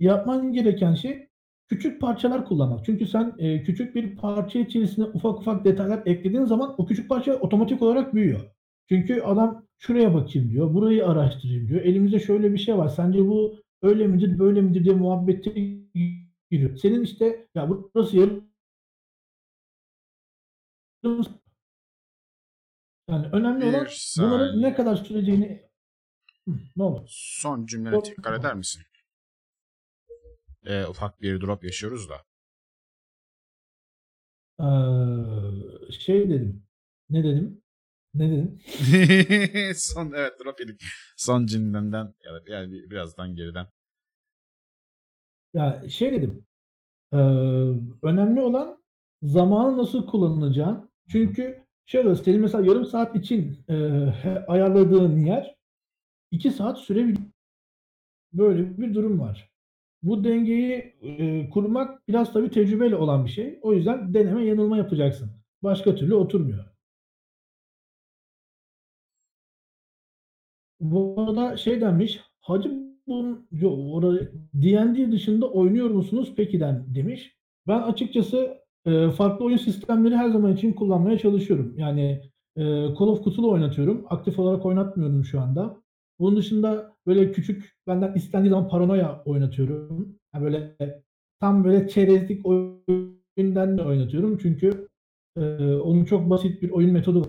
yapman 0.00 0.52
gereken 0.52 0.94
şey 0.94 1.28
küçük 1.68 2.00
parçalar 2.00 2.44
kullanmak. 2.44 2.84
Çünkü 2.84 3.06
sen 3.06 3.34
e, 3.38 3.62
küçük 3.62 3.94
bir 3.94 4.16
parça 4.16 4.58
içerisine 4.58 5.04
ufak 5.04 5.38
ufak 5.38 5.64
detaylar 5.64 6.02
eklediğin 6.06 6.44
zaman 6.44 6.74
o 6.78 6.86
küçük 6.86 7.08
parça 7.08 7.34
otomatik 7.34 7.82
olarak 7.82 8.14
büyüyor. 8.14 8.40
Çünkü 8.88 9.20
adam 9.20 9.66
şuraya 9.78 10.14
bakayım 10.14 10.50
diyor, 10.50 10.74
burayı 10.74 11.06
araştırayım 11.06 11.68
diyor. 11.68 11.80
Elimizde 11.80 12.20
şöyle 12.20 12.52
bir 12.52 12.58
şey 12.58 12.78
var. 12.78 12.88
Sence 12.88 13.26
bu 13.26 13.56
öyle 13.82 14.06
midir, 14.06 14.38
böyle 14.38 14.60
midir 14.60 14.84
diye 14.84 14.94
muhabbete 14.94 15.50
giriyor. 16.50 16.76
Senin 16.76 17.02
işte 17.02 17.46
ya 17.54 17.68
burası 17.70 18.16
yarım 18.16 18.46
yani 23.10 23.26
önemli 23.32 23.60
Bir 23.60 23.72
olan 23.72 23.86
bunların 24.18 24.62
ne 24.62 24.74
kadar 24.74 24.96
süreceğini 24.96 25.65
Hı, 26.48 26.52
ne 26.76 26.82
olur? 26.82 27.02
Son 27.08 27.66
cümleni 27.66 28.02
tekrar 28.02 28.34
eder 28.40 28.54
misin? 28.54 28.82
E, 30.66 30.84
ufak 30.86 31.22
bir 31.22 31.40
drop 31.40 31.64
yaşıyoruz 31.64 32.08
da. 32.08 32.24
Ee, 34.60 35.92
şey 35.92 36.28
dedim. 36.30 36.62
Ne 37.10 37.24
dedim? 37.24 37.62
Ne 38.14 38.30
dedim? 38.30 38.58
Son 39.76 40.12
evet 40.16 40.32
drop 40.44 40.60
yedik. 40.60 40.82
Son 41.16 41.46
cümlemden 41.46 42.14
yani, 42.24 42.40
yani 42.46 42.72
bir- 42.72 42.90
birazdan 42.90 43.34
geriden. 43.34 43.66
Ya 45.54 45.82
şey 45.88 46.12
dedim. 46.12 46.46
Ee, 47.12 47.16
önemli 48.02 48.40
olan 48.40 48.78
zamanı 49.22 49.78
nasıl 49.78 50.06
kullanılacağın. 50.06 50.90
Çünkü 51.08 51.64
şöyle 51.86 52.14
senin 52.16 52.40
mesela 52.40 52.66
yarım 52.66 52.84
saat 52.86 53.16
için 53.16 53.64
e, 53.68 53.74
ayarladığın 54.48 55.26
yer 55.26 55.55
iki 56.30 56.50
saat 56.50 56.78
sürebilir. 56.78 57.18
Böyle 58.32 58.78
bir 58.78 58.94
durum 58.94 59.20
var. 59.20 59.50
Bu 60.02 60.24
dengeyi, 60.24 60.94
eee, 61.02 61.50
kurmak 61.50 62.08
biraz 62.08 62.32
tabii 62.32 62.50
tecrübeyle 62.50 62.96
olan 62.96 63.24
bir 63.24 63.30
şey. 63.30 63.58
O 63.62 63.72
yüzden 63.74 64.14
deneme 64.14 64.44
yanılma 64.44 64.76
yapacaksın. 64.78 65.30
Başka 65.62 65.94
türlü 65.94 66.14
oturmuyor. 66.14 66.64
Bu 70.80 71.14
arada 71.18 71.56
şey 71.56 71.80
denmiş, 71.80 72.20
"Hacı 72.40 72.70
bun 73.06 73.46
yo 73.52 73.70
orayı 73.92 74.32
D&D 74.54 75.12
dışında 75.12 75.50
oynuyor 75.50 75.90
musunuz 75.90 76.32
peki?" 76.36 76.60
den 76.60 76.94
demiş. 76.94 77.36
Ben 77.68 77.82
açıkçası, 77.82 78.58
eee, 78.86 79.10
farklı 79.10 79.44
oyun 79.44 79.56
sistemleri 79.56 80.16
her 80.16 80.28
zaman 80.28 80.52
için 80.54 80.72
kullanmaya 80.72 81.18
çalışıyorum. 81.18 81.74
Yani, 81.78 82.20
eee, 82.56 82.64
Call 82.98 83.06
of 83.06 83.24
Cthulhu 83.24 83.50
oynatıyorum. 83.50 84.06
Aktif 84.10 84.38
olarak 84.38 84.66
oynatmıyorum 84.66 85.24
şu 85.24 85.40
anda. 85.40 85.82
Bunun 86.20 86.36
dışında 86.36 86.96
böyle 87.06 87.32
küçük, 87.32 87.74
benden 87.86 88.14
istendiği 88.14 88.50
zaman 88.50 88.68
Paranoia 88.68 89.22
oynatıyorum. 89.24 90.18
Ya, 90.34 90.42
böyle 90.42 90.76
tam 91.40 91.64
böyle 91.64 91.88
çerezlik 91.88 92.46
oyundan 92.46 93.78
da 93.78 93.86
oynatıyorum. 93.86 94.38
Çünkü, 94.38 94.88
eee, 95.36 95.74
onun 95.76 96.04
çok 96.04 96.30
basit 96.30 96.62
bir 96.62 96.70
oyun 96.70 96.92
metodu 96.92 97.20
var. 97.20 97.28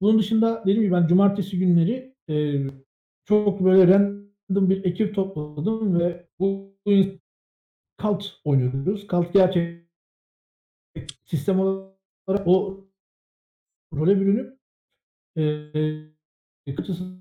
Bunun 0.00 0.18
dışında 0.18 0.60
dediğim 0.62 0.82
gibi 0.82 0.92
ben 0.92 1.06
cumartesi 1.08 1.58
günleri, 1.58 2.14
eee, 2.28 2.66
çok 3.26 3.64
böyle 3.64 3.88
random 3.88 4.70
bir 4.70 4.84
ekip 4.84 5.14
topladım 5.14 6.00
ve 6.00 6.26
bu 6.40 6.70
Cult 8.02 8.24
oynuyoruz. 8.44 9.06
Cult 9.08 9.32
gerçek 9.32 9.86
sistem 11.24 11.60
olarak 11.60 12.46
o 12.46 12.84
role 13.92 14.20
bürünüp, 14.20 14.58
eee, 15.36 16.12
açısından 16.78 17.19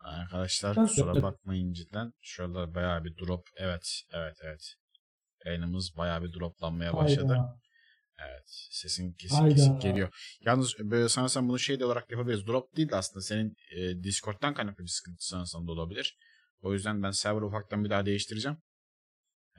Arkadaşlar 0.00 0.76
kusura 0.76 1.22
bakmayın 1.22 1.72
cidden. 1.72 2.12
Şurada 2.20 2.74
bayağı 2.74 3.04
bir 3.04 3.16
drop. 3.16 3.48
Evet, 3.56 4.02
evet, 4.12 4.36
evet. 4.42 4.74
Yayınımız 5.46 5.96
bayağı 5.96 6.22
bir 6.22 6.32
droplanmaya 6.32 6.96
başladı. 6.96 7.32
Hayda. 7.32 7.60
Evet. 8.18 8.44
Sesin 8.70 9.12
kesik 9.12 9.50
kesik 9.50 9.72
Hayda. 9.72 9.88
geliyor. 9.88 10.36
Yalnız 10.40 10.74
böyle 10.78 11.08
sanırsam 11.08 11.48
bunu 11.48 11.58
şey 11.58 11.80
de 11.80 11.84
olarak 11.84 12.10
yapabiliriz. 12.10 12.46
Drop 12.46 12.76
değil 12.76 12.88
de 12.88 12.96
aslında 12.96 13.22
senin 13.22 13.56
e, 13.76 14.02
Discord'dan 14.02 14.54
kaynaklı 14.54 14.84
bir 14.84 14.88
sıkıntı 14.88 15.26
sanırsam 15.26 15.66
da 15.66 15.72
olabilir. 15.72 16.18
O 16.62 16.72
yüzden 16.72 17.02
ben 17.02 17.10
server 17.10 17.42
ufaktan 17.42 17.84
bir 17.84 17.90
daha 17.90 18.06
değiştireceğim. 18.06 18.58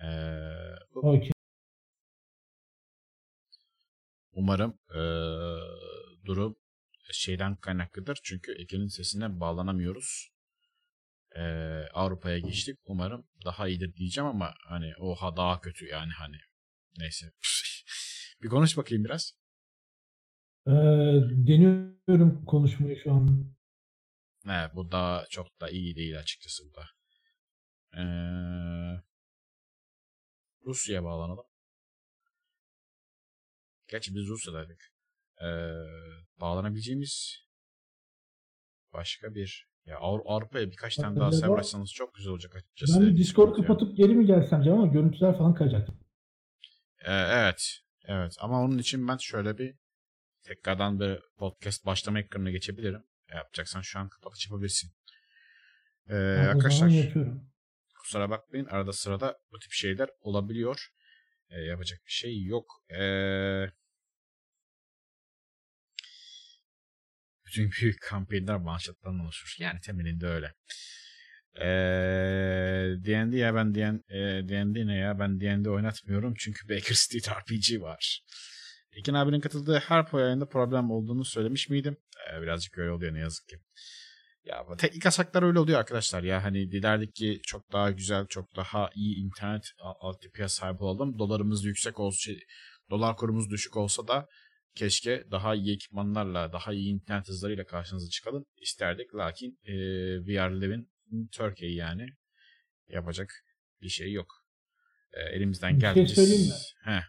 Ee, 0.04 0.52
Okay. 0.94 1.32
Umarım 4.34 4.80
e, 4.90 5.02
durum 6.26 6.56
şeyden 7.12 7.56
kaynaklıdır. 7.56 8.20
Çünkü 8.24 8.62
Ege'nin 8.62 8.88
sesine 8.88 9.40
bağlanamıyoruz. 9.40 10.32
Ee, 11.36 11.42
Avrupa'ya 11.94 12.40
geçtik. 12.40 12.80
Umarım 12.86 13.28
daha 13.46 13.68
iyidir 13.68 13.96
diyeceğim 13.96 14.30
ama 14.30 14.54
hani 14.68 14.94
oha 15.00 15.38
daha 15.38 15.62
kötü 15.62 15.86
yani 15.86 16.12
hani. 16.12 16.38
Neyse. 17.00 17.32
bir 18.42 18.50
konuş 18.50 18.78
bakayım 18.78 19.06
biraz. 19.06 19.34
Eee, 20.68 20.74
deniyorum 21.30 22.46
konuşmayı 22.46 22.98
şu 23.04 23.14
an. 23.14 23.56
Ne 24.46 24.72
bu 24.76 24.92
daha 24.92 25.26
çok 25.30 25.62
da 25.62 25.70
iyi 25.70 25.96
değil 25.96 26.20
açıkçası 26.20 26.64
bu 26.70 26.74
da. 26.74 26.86
Ee, 27.98 29.02
Rusya'ya 30.66 31.04
bağlanalım. 31.04 31.51
Gerçi 33.92 34.16
biz 34.16 34.28
Rusya'daydık. 34.28 34.92
Ee, 35.42 35.46
bağlanabileceğimiz 36.40 37.38
başka 38.94 39.36
bir 39.36 39.68
ya 39.86 39.98
Avru- 39.98 40.24
Avrupa'ya 40.26 40.72
birkaç 40.72 40.96
tane 40.96 41.20
daha 41.20 41.32
server 41.32 41.58
açsanız 41.58 41.94
çok 41.94 42.16
güzel 42.16 42.32
olacak 42.32 42.56
açıkçası. 42.56 43.02
Ben 43.02 43.18
Discord 43.18 43.56
kapatıp 43.56 43.98
geri 43.98 44.16
mi 44.16 44.26
gelsem 44.26 44.62
canım 44.64 44.80
ama 44.80 44.94
görüntüler 44.94 45.38
falan 45.38 45.54
kayacak. 45.54 45.90
Ee, 47.06 47.12
evet. 47.14 47.78
Evet. 48.06 48.36
Ama 48.40 48.62
onun 48.64 48.78
için 48.78 49.08
ben 49.08 49.18
şöyle 49.18 49.58
bir 49.58 49.76
tekrardan 50.44 51.00
bir 51.00 51.20
podcast 51.38 51.86
başlama 51.86 52.20
ekranına 52.20 52.52
geçebilirim. 52.52 53.04
E, 53.30 53.36
yapacaksan 53.36 53.82
şu 53.82 54.00
an 54.00 54.10
kapatıcı 54.10 54.50
yapabilirsin. 54.50 54.92
Ee, 56.08 56.14
Ben 56.14 56.46
arkadaşlar 56.48 56.90
kusura 58.00 58.30
bakmayın 58.30 58.66
arada 58.66 58.94
sırada 58.94 59.40
bu 59.52 59.60
tip 59.60 59.72
şeyler 59.72 60.10
olabiliyor. 60.22 60.88
Ee, 61.50 61.60
yapacak 61.62 62.00
bir 62.06 62.12
şey 62.12 62.44
yok. 62.44 62.84
Ee, 62.90 63.66
bütün 67.52 67.72
büyük 67.82 68.02
kampanyalar 68.10 68.62
oluşur. 69.26 69.56
Yani 69.60 69.80
temelinde 69.80 70.28
öyle. 70.28 70.54
Ee, 71.56 72.96
D&D 73.06 73.38
ya 73.38 73.56
ben 73.56 73.76
D&D, 73.76 74.18
e, 74.18 74.50
D&D 74.50 74.88
ne 74.88 74.96
ya 74.96 75.20
ben 75.20 75.40
D&D 75.40 75.70
oynatmıyorum 75.70 76.34
çünkü 76.38 76.70
Baker 76.70 76.96
Street 76.96 77.30
RPG 77.32 77.82
var. 77.82 78.22
Ekin 78.94 79.14
abinin 79.14 79.40
katıldığı 79.40 79.80
her 79.80 80.06
po 80.06 80.50
problem 80.50 80.92
olduğunu 80.92 81.26
söylemiş 81.26 81.70
miydim? 81.70 81.98
Ee, 82.30 82.42
birazcık 82.42 82.78
öyle 82.78 82.92
oluyor 82.92 83.14
ne 83.14 83.20
yazık 83.20 83.48
ki. 83.48 83.56
Ya 84.46 84.66
teknik 84.78 85.06
yasaklar 85.06 85.44
öyle 85.44 85.60
oluyor 85.60 85.80
arkadaşlar 85.80 86.24
ya 86.24 86.44
hani 86.44 86.72
dilerdik 86.72 87.16
ki 87.16 87.40
çok 87.44 87.72
daha 87.72 87.92
güzel 87.92 88.28
çok 88.28 88.56
daha 88.56 88.90
iyi 88.96 89.16
internet 89.16 89.64
al- 89.80 90.10
altyapıya 90.10 90.50
sahip 90.50 90.82
olalım. 90.82 91.20
Dolarımız 91.20 91.66
yüksek 91.66 92.00
olsa 92.00 92.18
şey, 92.18 92.40
dolar 92.90 93.16
kurumuz 93.16 93.50
düşük 93.50 93.78
olsa 93.78 94.08
da 94.08 94.28
keşke 94.76 95.32
daha 95.32 95.56
iyi 95.56 95.74
ekipmanlarla 95.74 96.54
daha 96.54 96.74
iyi 96.74 96.94
internet 96.94 97.28
hızlarıyla 97.28 97.66
karşınıza 97.66 98.10
çıkalım 98.10 98.46
isterdik. 98.58 99.16
Lakin 99.16 99.60
e, 99.64 99.74
we 100.18 100.42
are 100.42 100.62
living 100.62 100.88
in 101.12 101.28
Turkey 101.28 101.76
yani 101.76 102.08
yapacak 102.88 103.44
bir 103.82 103.90
şey 103.90 104.12
yok. 104.12 104.46
E, 105.14 105.22
elimizden 105.22 105.72
şey 105.72 105.80
geldiğince 105.80 106.16
söyleyeyim 106.16 106.48
mi? 106.48 106.54
Heh. 106.84 107.02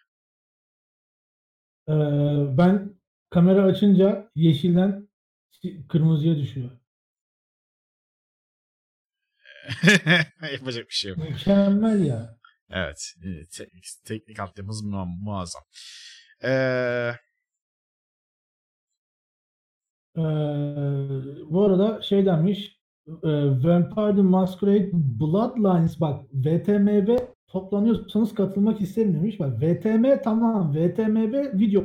Eee, 1.89 2.57
ben 2.59 3.01
kamera 3.31 3.65
açınca 3.65 4.31
yeşilden 4.35 5.09
kırmızıya 5.89 6.37
düşüyor. 6.37 6.71
yapacak 10.53 10.89
bir 10.89 10.95
şey 10.95 11.11
yok. 11.11 11.19
Mükemmel 11.19 12.05
ya. 12.05 12.39
Evet. 12.71 13.15
e, 13.23 13.47
te- 13.47 13.71
teknik 14.05 14.41
altyapımız 14.41 14.83
mu- 14.83 15.07
muazzam. 15.07 15.63
Eee 16.45 17.19
Eee, 20.17 20.25
bu 21.51 21.63
arada 21.65 22.03
şey 22.03 22.27
denmiş, 22.27 22.81
eee, 23.25 23.47
Vampire 23.65 24.17
the 24.17 24.23
Masquerade 24.23 24.91
Bloodlines 24.93 26.01
bak 26.01 26.25
VTMB 26.35 27.19
toplanıyorsanız 27.47 28.35
katılmak 28.35 28.81
isterim 28.81 29.15
demiş. 29.15 29.41
Bak 29.41 29.63
VTM 29.63 30.23
tamam 30.25 30.75
VTMB 30.75 31.35
video. 31.61 31.85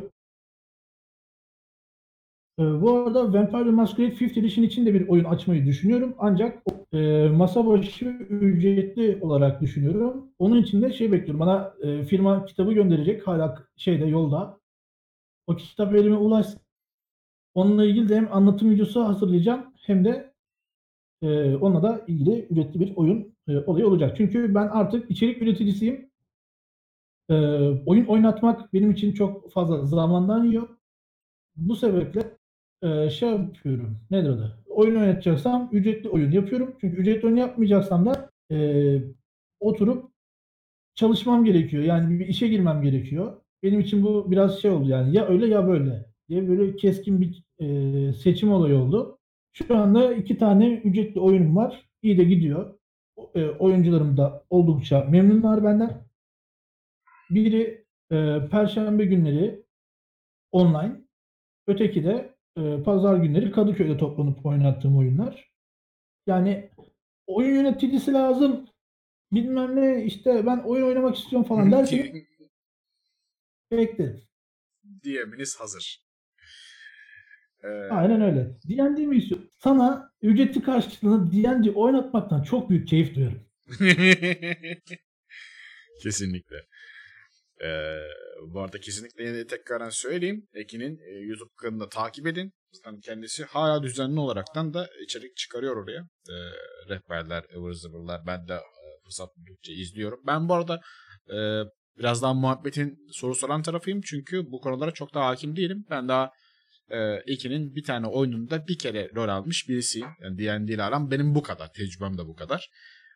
Eee, 2.59 2.65
bu 2.81 2.91
arada 2.97 3.33
Vampire 3.33 3.63
the 3.63 3.69
Masquerade 3.71 4.15
5th 4.15 4.37
Edition 4.37 4.63
için 4.65 4.85
de 4.85 4.93
bir 4.93 5.07
oyun 5.07 5.23
açmayı 5.23 5.65
düşünüyorum. 5.65 6.15
Ancak 6.19 6.63
eee, 6.93 7.29
masa 7.29 7.65
başı 7.67 8.05
ücretli 8.29 9.17
olarak 9.21 9.61
düşünüyorum. 9.61 10.27
Onun 10.39 10.61
için 10.61 10.81
de 10.81 10.93
şey 10.93 11.11
bekliyorum. 11.11 11.39
Bana 11.39 11.73
eee, 11.83 12.03
firma 12.03 12.45
kitabı 12.45 12.73
gönderecek. 12.73 13.27
Hala 13.27 13.55
şeyde 13.77 14.05
yolda. 14.05 14.57
O 15.47 15.55
kitap 15.57 15.95
elime 15.95 16.17
ulaşsın. 16.17 16.61
Onunla 17.57 17.85
ilgili 17.85 18.09
de 18.09 18.15
hem 18.15 18.29
anlatım 18.33 18.71
videosu 18.71 19.05
hazırlayacağım 19.05 19.65
hem 19.85 20.05
de 20.05 20.33
eee 21.23 21.57
onunla 21.61 21.83
da 21.83 22.01
ilgili 22.07 22.41
ücretli 22.51 22.79
bir 22.79 22.97
oyun 22.97 23.35
eee, 23.47 23.63
olayı 23.67 23.87
olacak. 23.87 24.17
Çünkü 24.17 24.55
ben 24.55 24.67
artık 24.67 25.11
içerik 25.11 25.41
üreticisiyim. 25.41 26.09
Eee, 27.29 27.83
oyun 27.85 28.05
oynatmak 28.05 28.73
benim 28.73 28.91
için 28.91 29.13
çok 29.13 29.51
fazla 29.51 29.85
zamandan 29.85 30.43
yiyor. 30.45 30.67
Bu 31.55 31.75
sebeple 31.75 32.21
eee, 32.83 33.09
şey 33.11 33.29
yapıyorum. 33.29 33.99
Nedir 34.11 34.29
adı? 34.29 34.57
Oyun 34.69 34.95
oynatacaksam 34.95 35.69
ücretli 35.73 36.09
oyun 36.09 36.31
yapıyorum. 36.31 36.75
Çünkü 36.81 36.97
ücretli 36.97 37.25
oyun 37.27 37.35
yapmayacaksam 37.37 38.05
da 38.05 38.29
eee, 38.51 39.03
oturup 39.59 40.11
çalışmam 40.95 41.45
gerekiyor. 41.45 41.83
Yani 41.83 42.19
bir 42.19 42.27
işe 42.27 42.47
girmem 42.47 42.81
gerekiyor. 42.81 43.33
Benim 43.63 43.79
için 43.79 44.03
bu 44.03 44.31
biraz 44.31 44.59
şey 44.61 44.71
oldu 44.71 44.89
yani 44.89 45.17
ya 45.17 45.27
öyle 45.27 45.47
ya 45.47 45.67
böyle 45.67 46.05
diye 46.29 46.49
böyle 46.49 46.75
keskin 46.75 47.21
bir 47.21 47.43
eee, 47.59 48.13
seçim 48.13 48.51
olayı 48.51 48.75
oldu. 48.75 49.19
Şu 49.53 49.77
anda 49.77 50.13
iki 50.13 50.37
tane 50.37 50.73
ücretli 50.73 51.19
oyunum 51.19 51.55
var. 51.55 51.85
İyi 52.01 52.17
de 52.17 52.23
gidiyor. 52.23 52.79
Eee, 53.35 53.49
oyuncularım 53.49 54.17
da 54.17 54.43
oldukça 54.49 55.03
memnunlar 55.03 55.63
benden. 55.63 56.07
Biri 57.29 57.85
eee, 58.11 58.47
Perşembe 58.51 59.05
günleri 59.05 59.63
online. 60.51 61.01
Öteki 61.67 62.03
de 62.03 62.35
eee, 62.57 62.83
Pazar 62.83 63.15
günleri 63.15 63.51
Kadıköy'de 63.51 63.97
toplanıp 63.97 64.45
oynattığım 64.45 64.97
oyunlar. 64.97 65.51
Yani 66.27 66.69
oyun 67.27 67.55
yöneticisi 67.55 68.13
lazım. 68.13 68.67
Bilmem 69.31 69.75
ne 69.75 70.03
işte 70.05 70.45
ben 70.45 70.57
oyun 70.57 70.87
oynamak 70.87 71.15
istiyorum 71.15 71.47
falan 71.47 71.71
derseniz 71.71 72.13
beklerim. 73.71 74.21
DM'iniz 75.03 75.59
hazır. 75.59 76.06
Ee, 77.63 77.67
Aynen 77.67 78.21
öyle. 78.21 78.45
D&D 78.69 79.05
mi 79.05 79.17
istiyorsun? 79.17 79.49
Sana 79.57 80.11
ücreti 80.21 80.61
karşılığında 80.61 81.31
D&D 81.31 81.71
oynatmaktan 81.71 82.41
çok 82.41 82.69
büyük 82.69 82.87
keyif 82.87 83.15
duyuyorum. 83.15 83.41
kesinlikle. 86.03 86.55
Ee, 87.63 87.99
bu 88.47 88.61
arada 88.61 88.79
kesinlikle 88.79 89.23
yine 89.23 89.47
tekrardan 89.47 89.89
söyleyeyim. 89.89 90.47
Ekin'in 90.53 90.99
e, 90.99 91.11
YouTube 91.11 91.49
kanalını 91.55 91.89
takip 91.89 92.27
edin. 92.27 92.53
Zaten 92.71 92.99
kendisi 92.99 93.43
hala 93.43 93.83
düzenli 93.83 94.19
olaraktan 94.19 94.73
da 94.73 94.89
içerik 95.03 95.37
çıkarıyor 95.37 95.83
oraya. 95.83 96.01
Ee, 96.29 96.33
rehberler, 96.89 97.43
ıvır 97.55 97.73
zıvırlar. 97.73 98.21
Ben 98.27 98.47
de 98.47 98.53
e, 98.53 98.87
fırsat 99.03 99.29
buldukça 99.37 99.73
izliyorum. 99.73 100.19
Ben 100.27 100.49
bu 100.49 100.53
arada 100.53 100.81
e, 101.29 101.37
biraz 101.97 102.21
daha 102.21 102.33
muhabbetin 102.33 102.99
soru 103.11 103.35
soran 103.35 103.61
tarafıyım. 103.61 104.01
Çünkü 104.01 104.51
bu 104.51 104.59
konulara 104.59 104.91
çok 104.91 105.13
daha 105.13 105.27
hakim 105.27 105.55
değilim. 105.55 105.85
Ben 105.89 106.07
daha 106.07 106.31
e, 106.91 106.97
Ekin'in 107.33 107.75
bir 107.75 107.83
tane 107.83 108.07
oyununda 108.07 108.67
bir 108.67 108.77
kere 108.77 109.11
rol 109.15 109.29
almış 109.29 109.69
birisiyim. 109.69 110.07
Yani 110.21 110.37
D&D 110.37 110.73
ile 110.73 110.83
aram 110.83 111.11
benim 111.11 111.35
bu 111.35 111.43
kadar. 111.43 111.73
Tecrübem 111.73 112.17
de 112.17 112.27
bu 112.27 112.35
kadar. 112.35 112.69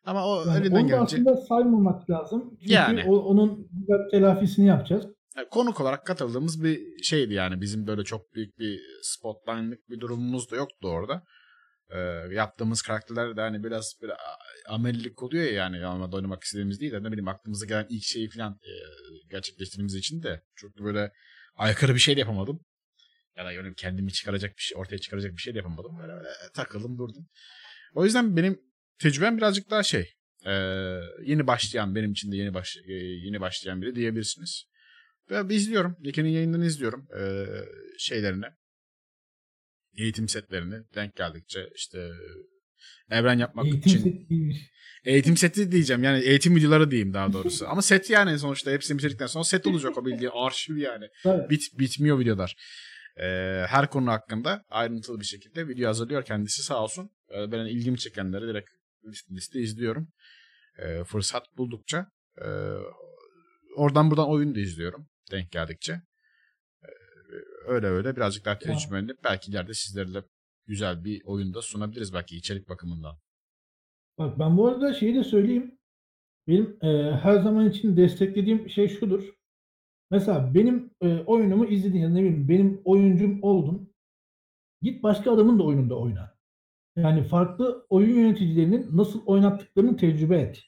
Ama 0.06 0.28
o 0.28 0.46
Yani 0.48 0.58
elinden 0.62 0.88
gelince 0.88 0.96
aslında 1.04 1.36
saymamak 1.38 2.10
lazım. 2.10 2.58
Çünkü 2.60 2.74
Yani. 2.74 3.04
o- 3.08 3.20
onun 3.20 3.68
telafisini 4.12 4.66
yapacağız. 4.68 5.06
Yani 5.38 5.48
konuk 5.50 5.82
olarak 5.82 6.06
katıldığımız 6.06 6.64
bir 6.64 7.04
şeydi 7.04 7.34
yani. 7.34 7.62
Bizim 7.62 7.88
böyle 7.88 8.04
çok 8.04 8.34
büyük 8.36 8.60
bir 8.60 8.80
spotline'lık 9.02 9.90
bir 9.90 10.00
durumumuz 10.00 10.52
da 10.52 10.56
yoktu 10.56 10.88
orada. 10.88 11.24
Ee, 11.90 12.00
yaptığımız 12.36 12.82
karakterler 12.82 13.38
de 13.38 13.42
hani 13.42 13.64
biraz 13.64 13.94
böyle 14.02 14.14
a- 14.14 14.74
amelilik 14.74 15.24
oluyor 15.24 15.44
ya 15.44 15.52
yani 15.52 15.78
yanımda 15.78 16.16
oynamak 16.16 16.44
istediğimiz 16.44 16.80
değil 16.82 16.92
de 16.92 17.04
ne 17.04 17.08
bileyim 17.08 17.28
aklımıza 17.28 17.66
gelen 17.66 17.86
ilk 17.90 18.04
şeyi 18.04 18.30
falan 18.30 18.52
e, 18.52 18.72
gerçekleştirdiğimiz 19.32 19.96
için 19.96 20.24
de 20.24 20.42
çok 20.56 20.78
da 20.80 20.84
böyle 20.84 21.12
aykırı 21.56 21.94
bir 21.94 22.00
şey 22.00 22.16
de 22.16 22.20
yapamadım. 22.20 22.60
Ya 23.38 23.46
da 23.46 23.52
yani 23.52 23.76
kendimi 23.76 24.12
çıkaracak 24.12 24.58
bir 24.58 24.62
şey, 24.62 24.78
ortaya 24.78 24.98
çıkaracak 24.98 25.32
bir 25.32 25.42
şey 25.42 25.54
de 25.54 25.58
yapamadım. 25.58 25.98
Böyle, 26.02 26.14
böyle 26.14 26.30
takıldım 26.54 26.98
durdum. 26.98 27.28
O 27.94 28.06
yüzden 28.06 28.38
benim 28.38 28.62
tecrübem 29.00 29.38
birazcık 29.38 29.70
daha 29.70 29.84
şey. 29.84 30.14
e, 30.46 30.52
yeni 31.24 31.48
başlayan, 31.48 31.96
benim 31.96 32.12
için 32.12 32.32
de 32.32 32.36
yeni 32.38 32.54
baş, 32.54 32.78
e, 32.88 32.94
yeni 32.94 33.42
başlayan 33.42 33.82
biri 33.82 33.96
diyebilirsiniz. 33.96 34.72
Ben 35.32 35.50
izliyorum. 35.50 35.98
Yeken'in 36.00 36.30
yayınlarını 36.30 36.66
izliyorum. 36.66 37.08
Ee, 37.20 37.46
şeylerini. 37.98 38.46
Eğitim 39.98 40.30
setlerini 40.30 40.76
denk 40.96 41.16
geldikçe 41.16 41.70
işte 41.76 42.10
evren 43.10 43.40
yapmak 43.40 43.66
Eğitim 43.66 43.82
için. 43.82 44.28
Eğitim 45.06 45.38
seti 45.38 45.72
diyeceğim. 45.72 46.04
Yani 46.04 46.24
eğitim 46.24 46.56
videoları 46.56 46.92
diyeyim 46.92 47.14
daha 47.14 47.34
doğrusu. 47.34 47.68
Ama 47.68 47.82
set 47.82 48.10
yani 48.10 48.40
sonuçta 48.40 48.72
hepsini 48.72 48.98
bitirdikten 48.98 49.28
sonra 49.28 49.44
set 49.44 49.68
olacak 49.68 49.98
o 49.98 50.06
bildiğin 50.06 50.32
arşiv 50.34 50.78
yani. 50.78 51.06
Tabii. 51.24 51.50
Bit, 51.50 51.80
bitmiyor 51.80 52.20
videolar. 52.20 52.56
Ee, 53.22 53.66
her 53.68 53.90
konu 53.90 54.12
hakkında 54.12 54.64
ayrıntılı 54.70 55.20
bir 55.20 55.26
şekilde 55.26 55.68
video 55.68 55.88
hazırlıyor 55.88 56.24
kendisi 56.26 56.64
sağ 56.64 56.84
olsun. 56.84 57.10
Ee, 57.30 57.52
ben 57.52 57.66
ilgimi 57.66 57.98
çekenleri 57.98 58.48
direkt 58.48 58.70
liste, 59.06 59.36
liste 59.36 59.60
izliyorum. 59.60 60.08
Ee, 60.80 61.04
fırsat 61.04 61.44
buldukça. 61.58 62.08
Ee, 62.42 62.48
oradan 63.78 64.12
buradan 64.12 64.30
oyun 64.30 64.56
da 64.56 64.60
izliyorum 64.60 65.08
denk 65.32 65.52
geldikçe. 65.52 65.94
Ee, 66.84 66.88
öyle 67.68 67.88
öyle 67.88 68.16
birazcık 68.16 68.46
daha 68.46 68.60
Tamam. 68.60 68.78
tecrübeli. 68.78 69.18
Belki 69.24 69.52
ileride 69.52 69.74
sizlerle 69.74 70.24
güzel 70.68 71.04
bir 71.04 71.22
oyun 71.26 71.54
da 71.54 71.62
sunabiliriz 71.62 72.14
belki 72.14 72.38
içerik 72.38 72.70
bakımından. 72.70 73.18
Bak 74.18 74.40
ben 74.40 74.58
bu 74.58 74.68
arada 74.68 74.94
şeyi 74.94 75.16
de 75.16 75.24
söyleyeyim. 75.24 75.78
Benim 76.48 76.78
e, 76.82 77.12
her 77.24 77.42
zaman 77.42 77.70
için 77.70 77.98
desteklediğim 77.98 78.70
şey 78.70 78.88
şudur. 78.88 79.41
Mesela 80.12 80.54
benim 80.54 80.92
e, 81.02 81.20
oyunumu 81.20 81.66
izledin 81.66 82.00
ya 82.00 82.10
ne 82.10 82.20
bileyim 82.20 82.50
benim 82.50 82.82
oyuncum 82.86 83.40
oldun. 83.42 83.92
Git 84.82 85.04
başka 85.04 85.32
adamın 85.32 85.60
da 85.60 85.64
oyununda 85.64 86.00
oyna. 86.00 86.32
Yani 86.96 87.24
farklı 87.24 87.86
oyun 87.90 88.16
yöneticilerinin 88.16 88.98
nasıl 88.98 89.26
oynattıklarını 89.26 89.98
tecrübe 89.98 90.38
et. 90.40 90.64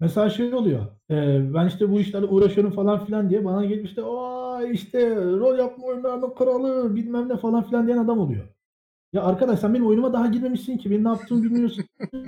Mesela 0.00 0.30
şey 0.30 0.54
oluyor. 0.54 0.86
e, 1.10 1.14
ben 1.54 1.66
işte 1.66 1.90
bu 1.90 2.00
işlerle 2.00 2.26
uğraşıyorum 2.26 2.72
falan 2.72 3.04
filan 3.04 3.30
diye 3.30 3.44
bana 3.44 3.64
gelip 3.64 3.86
işte 3.86 4.02
aa 4.04 4.62
işte 4.62 5.16
rol 5.16 5.58
yapma 5.58 5.86
oyunlarının 5.86 6.34
kralı 6.34 6.96
bilmem 6.96 7.28
ne 7.28 7.36
falan 7.36 7.62
filan 7.62 7.86
diyen 7.86 7.98
adam 7.98 8.18
oluyor. 8.18 8.48
Ya 9.12 9.22
arkadaş 9.22 9.60
sen 9.60 9.74
benim 9.74 9.86
oyunuma 9.86 10.12
daha 10.12 10.26
girmemişsin 10.26 10.78
ki. 10.78 10.90
Benim 10.90 11.04
ne 11.04 11.08
yaptığımı 11.08 11.42
bilmiyorsun 11.42 11.82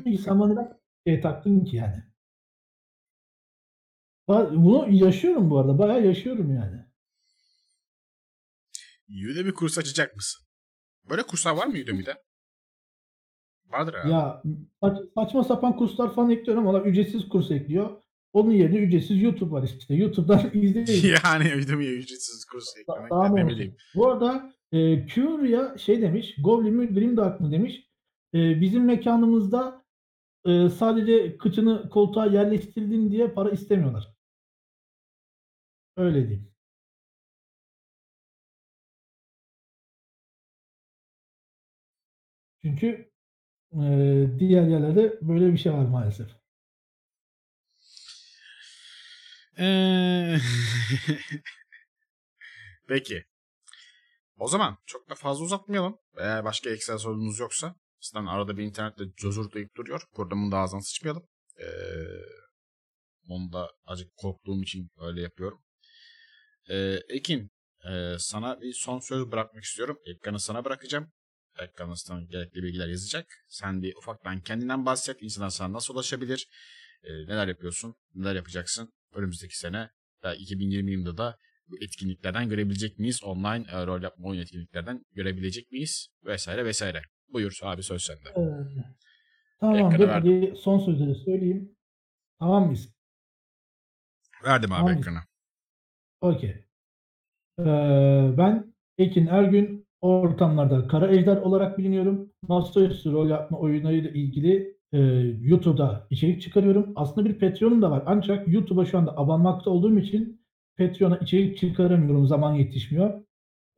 ki. 0.05 0.19
Sen 0.19 0.41
bana 0.41 0.53
neden 0.53 0.79
şey 1.07 1.21
taktın 1.21 1.65
ki 1.65 1.77
yani. 1.77 2.14
Bunu 4.29 4.87
yaşıyorum 4.91 5.51
bu 5.51 5.59
arada. 5.59 5.79
Bayağı 5.79 6.07
yaşıyorum 6.07 6.55
yani. 6.57 6.85
Udemy 9.33 9.53
kurs 9.53 9.79
açacak 9.79 10.17
mısın? 10.17 10.45
Böyle 11.11 11.23
kurslar 11.23 11.57
var 11.57 11.67
mı 11.67 11.75
Udemy'de? 11.83 12.15
Vardır 13.67 13.95
herhalde. 13.95 14.13
Ya 14.13 14.43
saç- 14.83 15.09
saçma 15.15 15.45
sapan 15.45 15.77
kurslar 15.77 16.15
falan 16.15 16.31
ekliyorum 16.31 16.67
ama 16.69 16.81
ücretsiz 16.81 17.29
kurs 17.29 17.51
ekliyor. 17.51 18.03
Onun 18.33 18.51
yerine 18.51 18.77
ücretsiz 18.79 19.23
YouTube 19.23 19.51
var 19.51 19.63
işte. 19.63 19.95
YouTube'dan 19.95 20.51
izleyin. 20.55 21.17
yani 21.25 21.63
Udemy'ye 21.65 21.93
ücretsiz 21.93 22.45
kurs 22.45 22.65
eklemek 22.77 23.13
ne 23.35 23.49
bileyim. 23.49 23.77
Bu 23.95 24.11
arada 24.11 24.55
e, 24.73 25.07
Curia 25.07 25.79
şey 25.79 26.03
demiş. 26.03 26.35
Goblin 26.43 26.75
mi 26.75 26.95
Grimdark 26.95 27.41
mı 27.41 27.53
demiş. 27.53 27.91
E, 28.35 28.61
bizim 28.61 28.85
mekanımızda 28.85 29.85
e, 30.47 30.69
sadece 30.69 31.37
kıçını 31.39 31.89
koltuğa 31.89 32.27
yerleştirdin 32.27 33.11
diye 33.11 33.29
para 33.29 33.51
istemiyorlar. 33.51 34.14
Öyle 35.97 36.29
diyeyim. 36.29 36.53
Çünkü 42.63 43.11
e, 43.73 43.79
diğer 44.39 44.63
yerlerde 44.69 45.19
böyle 45.23 45.53
bir 45.53 45.59
şey 45.59 45.73
var 45.73 45.85
maalesef. 45.85 46.29
Ee, 49.59 50.39
Peki. 52.89 53.25
O 54.39 54.49
zaman 54.49 54.79
çok 54.87 55.11
da 55.11 55.15
fazla 55.15 55.45
uzatmayalım. 55.45 55.99
Eğer 56.19 56.45
başka 56.45 56.71
ekstra 56.71 56.99
sorunuz 56.99 57.39
yoksa 57.39 57.75
sizden 58.01 58.27
arada 58.27 58.57
bir 58.57 58.63
internette 58.65 59.05
cozurtlayıp 59.17 59.77
duruyor. 59.77 60.03
Programın 60.15 60.53
da 60.53 60.59
ağzına 60.59 60.81
sıçmayalım. 60.81 61.27
Ee, 61.61 61.65
onu 63.29 63.53
da 63.53 63.71
acık 63.87 64.17
korktuğum 64.17 64.63
için 64.63 64.91
öyle 64.99 65.23
yapıyorum. 65.23 65.63
Ee, 66.71 66.99
Ekin 67.09 67.51
e, 67.91 68.17
sana 68.19 68.61
bir 68.61 68.73
son 68.73 68.99
söz 68.99 69.33
bırakmak 69.33 69.65
istiyorum. 69.65 69.99
Ekranı 70.07 70.41
sana 70.41 70.65
bırakacağım. 70.65 71.13
Ekranı 71.59 71.97
sana 71.97 72.23
gerekli 72.23 72.63
bilgiler 72.63 72.89
yazacak. 72.89 73.27
Sen 73.49 73.83
bir 73.83 73.95
ufaktan 73.97 74.41
kendinden 74.41 74.87
bahset. 74.87 75.23
İnsanlar 75.23 75.51
sana 75.51 75.73
nasıl 75.73 75.95
ulaşabilir? 75.95 76.49
Ee, 77.05 77.13
neler 77.13 77.49
yapıyorsun? 77.49 77.95
Neler 78.15 78.35
yapacaksın? 78.35 78.93
Önümüzdeki 79.15 79.59
sene 79.59 79.91
belki 80.23 80.43
2020 80.43 80.93
yılında 80.93 81.17
da 81.17 81.39
bu 81.69 81.77
etkinliklerden 81.85 82.49
görebilecek 82.49 82.99
miyiz? 82.99 83.25
Online 83.25 83.67
e, 83.71 83.87
rol 83.87 84.03
yapma 84.03 84.29
oyun 84.29 84.41
etkinliklerden 84.41 85.05
görebilecek 85.13 85.73
miyiz? 85.73 86.09
Vesaire 86.25 86.65
vesaire. 86.65 87.03
Buyur 87.29 87.59
abi 87.63 87.83
söz 87.83 88.03
sende. 88.03 88.29
Ee, 88.37 88.41
verdim. 89.63 90.09
Hadi 90.09 90.55
son 90.57 90.79
sözleri 90.79 91.15
söyleyeyim. 91.15 91.77
Tamam 92.39 92.65
mıyız? 92.65 92.89
Verdim 94.45 94.73
abi 94.73 94.79
Tamam. 94.79 94.99
ekranı. 94.99 95.19
Okey. 96.25 96.55
Ee, 97.61 97.65
ben 98.39 98.75
Ekin 98.99 99.27
Ergün 99.27 99.87
ortamlarda 100.01 100.89
Kara 100.89 101.09
Ejder 101.09 101.37
olarak 101.37 101.79
biliniyorum. 101.79 102.33
Masaüstü 102.49 103.13
rol 103.13 103.29
yapma 103.29 103.59
oyunlarıyla 103.59 104.11
ilgili 104.11 104.77
e, 104.93 104.99
YouTube'da 105.41 106.07
içerik 106.11 106.43
çıkarıyorum. 106.43 106.93
Aslında 106.97 107.29
bir 107.29 107.39
Patreon'um 107.39 107.83
da 107.83 107.91
var. 107.91 108.03
Ancak 108.07 108.49
YouTube'a 108.49 108.85
şu 108.85 108.99
anda 108.99 109.19
abanmakta 109.19 109.71
olduğum 109.71 109.99
için 109.99 110.41
Patreon'a 110.79 111.17
içerik 111.17 111.59
çıkaramıyorum. 111.59 112.27
Zaman 112.27 112.55
yetişmiyor. 112.55 113.11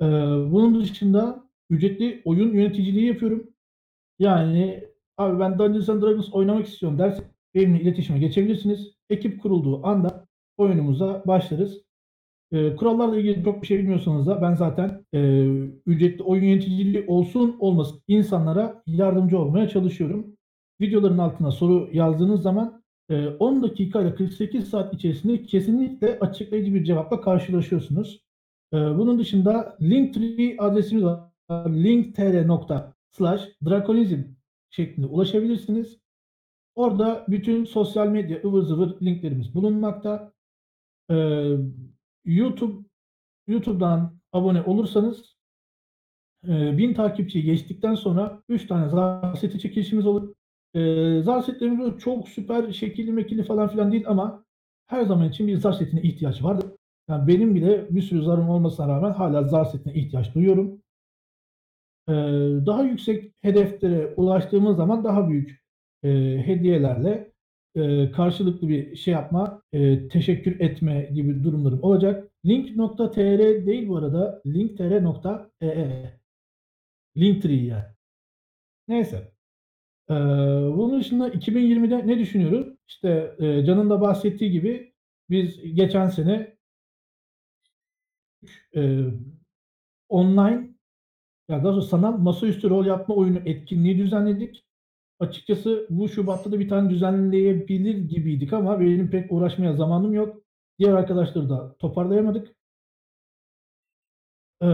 Ee, 0.01 0.05
bunun 0.53 0.81
dışında 0.81 1.45
ücretli 1.71 2.23
oyun 2.25 2.55
yöneticiliği 2.55 3.07
yapıyorum. 3.07 3.51
Yani 4.19 4.85
abi 5.19 5.41
ben 5.41 5.59
Dungeons 5.59 5.89
and 5.89 6.03
Dragons 6.03 6.33
oynamak 6.33 6.67
istiyorum 6.67 6.99
derse 6.99 7.25
benimle 7.55 7.81
iletişime 7.83 8.19
geçebilirsiniz. 8.19 8.93
Ekip 9.11 9.43
kurulduğu 9.43 9.87
anda 9.87 10.27
oyunumuza 10.57 11.23
başlarız. 11.27 11.87
Ee, 12.53 12.77
kurallarla 12.77 13.17
ilgili 13.17 13.45
çok 13.45 13.63
bir 13.63 13.67
şey 13.67 13.79
bilmiyorsanız 13.79 14.27
da 14.27 14.43
ben 14.43 14.55
zaten 14.55 15.05
e, 15.15 15.47
ücretli 15.87 16.23
oyun 16.23 16.45
yöneticiliği 16.45 17.05
olsun 17.07 17.57
olmasın 17.61 18.03
insanlara 18.09 18.83
yardımcı 18.87 19.39
olmaya 19.39 19.69
çalışıyorum. 19.69 20.37
Videoların 20.81 21.19
altına 21.19 21.51
soru 21.51 21.89
yazdığınız 21.93 22.43
zaman 22.43 22.83
e, 23.11 23.29
10 23.29 23.63
dakika 23.63 24.03
ile 24.03 24.15
48 24.15 24.69
saat 24.69 24.95
içerisinde 24.95 25.43
kesinlikle 25.43 26.19
açıklayıcı 26.19 26.75
bir 26.75 26.85
cevapla 26.85 27.21
karşılaşıyorsunuz. 27.21 28.25
E, 28.73 28.77
bunun 28.77 29.19
dışında 29.19 29.77
Linktree 29.81 30.57
adresimiz 30.59 31.05
var. 31.05 31.21
linktr 31.67 32.49
drakonizm 33.65 34.23
şeklinde 34.71 35.07
ulaşabilirsiniz. 35.07 35.99
Orada 36.75 37.25
bütün 37.29 37.65
sosyal 37.65 38.09
medya 38.09 38.41
ıvır 38.45 38.63
zıvır 38.63 39.01
linklerimiz 39.03 39.55
bulunmakta. 39.55 40.33
Ee, 41.11 41.57
YouTube 42.27 42.89
YouTube'dan 43.47 44.19
abone 44.33 44.63
olursanız 44.63 45.37
e, 46.45 46.79
1000 46.79 46.95
takipçiyi 46.95 47.45
geçtikten 47.45 47.95
sonra 47.95 48.43
3 48.49 48.67
tane 48.67 48.89
zar 48.89 49.35
seti 49.35 49.59
çekilişimiz 49.59 50.07
olur. 50.07 50.35
E, 50.75 51.23
zar 51.23 51.43
setlerimiz 51.43 51.99
çok 51.99 52.29
süper 52.29 52.73
şekilli 52.73 53.13
mekilli 53.13 53.45
falan 53.45 53.69
filan 53.69 53.93
değil 53.93 54.05
ama 54.09 54.45
her 54.87 55.05
zaman 55.05 55.29
için 55.29 55.47
bir 55.47 55.57
zar 55.57 55.73
setine 55.73 56.03
ihtiyaç 56.03 56.43
vardır. 56.43 56.71
Yani 57.09 57.29
benim 57.29 57.55
bile 57.55 57.87
bir 57.91 58.03
sürü 58.03 58.23
zarım 58.23 58.49
olmasına 58.49 58.89
rağmen 58.89 59.13
hala 59.13 59.43
zar 59.45 59.65
setine 59.65 59.95
ihtiyaç 59.95 60.35
duyuyorum. 60.35 60.83
E, 62.09 62.13
daha 62.67 62.83
yüksek 62.83 63.33
hedeflere 63.43 64.15
ulaştığımız 64.17 64.77
zaman 64.77 65.05
daha 65.05 65.29
büyük 65.29 65.63
e, 66.03 66.09
hediyelerle 66.47 67.33
e, 67.77 68.11
karşılıklı 68.13 68.69
bir 68.69 68.97
şey 68.97 69.15
yapma, 69.15 69.63
e, 69.73 70.09
teşekkür 70.09 70.61
etme 70.61 71.11
gibi 71.15 71.45
durumlarım 71.45 71.83
olacak. 71.83 72.31
Link.tr 72.47 73.67
değil 73.67 73.89
bu 73.89 73.97
arada. 73.97 74.43
linktr.ee. 74.47 76.21
Linktree 77.17 77.65
yani. 77.65 77.85
Neyse. 78.89 79.33
Bunun 80.09 81.01
dışında 81.01 81.29
2020'de 81.29 82.07
ne 82.07 82.19
düşünüyoruz? 82.19 82.75
İşte 82.89 83.37
e, 83.39 83.65
Can'ın 83.65 83.91
da 83.91 84.01
bahsettiği 84.01 84.51
gibi 84.51 84.93
biz 85.31 85.75
geçen 85.75 86.09
sene 86.09 86.57
e, 88.77 89.05
online 90.09 90.75
ya 91.49 91.65
daha 91.65 91.73
doğrusu 91.73 91.89
sanal 91.89 92.19
masaüstü 92.19 92.71
rol 92.71 92.87
yapma 92.87 93.15
oyunu 93.15 93.39
etkinliği 93.39 93.99
düzenledik. 93.99 94.66
Açıkçası 95.21 95.87
bu 95.91 96.09
Şubat'ta 96.09 96.53
da 96.53 96.61
bir 96.61 96.69
tane 96.69 96.91
düzenleyebilir 96.91 97.99
gibiydik 97.99 98.53
ama 98.53 98.81
benim 98.81 99.11
pek 99.11 99.33
uğraşmaya 99.33 99.77
zamanım 99.77 100.15
yok. 100.15 100.43
Diğer 100.79 100.93
arkadaşları 100.93 101.49
da 101.51 101.77
toparlayamadık. 101.79 102.57
Ee, 104.63 104.67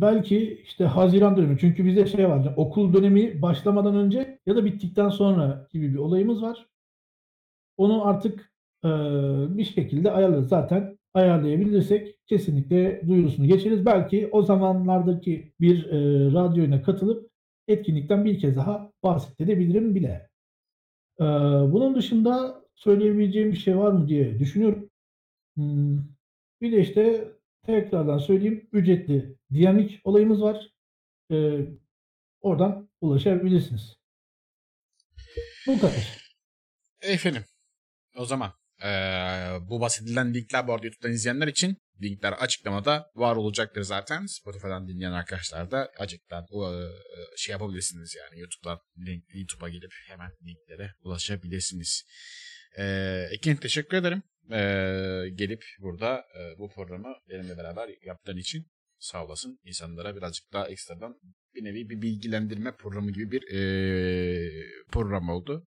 belki 0.00 0.62
işte 0.64 0.84
Haziran 0.84 1.36
dönemi. 1.36 1.58
Çünkü 1.58 1.84
bizde 1.84 2.06
şey 2.06 2.28
var. 2.28 2.54
okul 2.56 2.94
dönemi 2.94 3.42
başlamadan 3.42 3.96
önce 3.96 4.38
ya 4.46 4.56
da 4.56 4.64
bittikten 4.64 5.08
sonra 5.08 5.68
gibi 5.72 5.92
bir 5.92 5.98
olayımız 5.98 6.42
var. 6.42 6.66
Onu 7.76 8.06
artık 8.06 8.52
e, 8.84 8.88
bir 9.58 9.64
şekilde 9.64 10.10
ayarlarız. 10.10 10.48
Zaten 10.48 10.98
ayarlayabilirsek 11.14 12.18
kesinlikle 12.26 13.02
duyurusunu 13.08 13.46
geçeriz. 13.46 13.86
Belki 13.86 14.28
o 14.32 14.42
zamanlardaki 14.42 15.52
bir 15.60 15.86
e, 15.86 15.98
radyoyuna 16.32 16.82
katılıp 16.82 17.31
etkinlikten 17.72 18.24
bir 18.24 18.38
kez 18.40 18.56
daha 18.56 18.92
bahsedebilirim 19.02 19.94
bile. 19.94 20.28
Ee, 21.20 21.24
bunun 21.72 21.94
dışında 21.94 22.64
söyleyebileceğim 22.74 23.52
bir 23.52 23.56
şey 23.56 23.78
var 23.78 23.92
mı 23.92 24.08
diye 24.08 24.38
düşünüyorum. 24.38 24.90
Hmm, 25.56 25.98
Bir 26.60 26.72
de 26.72 26.80
işte 26.80 27.32
tekrardan 27.66 28.18
söyleyeyim 28.18 28.68
ücretli 28.72 29.36
dinamik 29.54 30.00
olayımız 30.04 30.42
var. 30.42 30.70
Ee, 31.32 31.60
oradan 32.40 32.88
ulaşabilirsiniz. 33.00 33.96
Bu 35.66 35.78
kadar. 35.80 36.18
Efendim 37.02 37.42
o 38.16 38.24
zaman 38.24 38.52
eee, 38.84 39.58
bu 39.68 39.80
bahsedilen 39.80 40.34
linkler 40.34 40.66
bu 40.68 40.72
arada 40.74 40.86
YouTube'dan 40.86 41.12
izleyenler 41.12 41.48
için 41.48 41.76
linkler 42.02 42.32
açıklamada 42.32 43.10
var 43.14 43.36
olacaktır 43.36 43.82
zaten. 43.82 44.26
Spotify'dan 44.26 44.88
dinleyen 44.88 45.12
arkadaşlar 45.12 45.70
da 45.70 45.90
açıktan 45.98 46.46
o, 46.50 46.74
eee, 46.80 46.88
şey 47.36 47.52
yapabilirsiniz 47.52 48.14
yani 48.14 48.40
YouTube'dan 48.40 48.78
link, 49.06 49.24
YouTube'a 49.34 49.68
gelip 49.68 49.92
hemen 50.08 50.30
linklere 50.46 50.92
ulaşabilirsiniz. 51.00 52.02
Eee 52.78 53.28
Ekin 53.32 53.56
teşekkür 53.56 53.96
ederim. 53.96 54.22
Eee, 54.50 55.30
gelip 55.34 55.64
burada 55.80 56.24
eee, 56.36 56.54
bu 56.58 56.68
programı 56.68 57.14
benimle 57.28 57.56
beraber 57.56 57.90
yaptığın 58.06 58.36
için 58.36 58.66
sağ 58.98 59.24
olasın. 59.24 59.58
İnsanlara 59.64 60.16
birazcık 60.16 60.52
daha 60.52 60.68
ekstradan 60.68 61.14
bir 61.54 61.64
nevi 61.64 61.90
bir 61.90 62.02
bilgilendirme 62.02 62.72
programı 62.76 63.10
gibi 63.12 63.30
bir 63.30 63.42
eee, 63.42 64.64
program 64.92 65.28
oldu. 65.28 65.66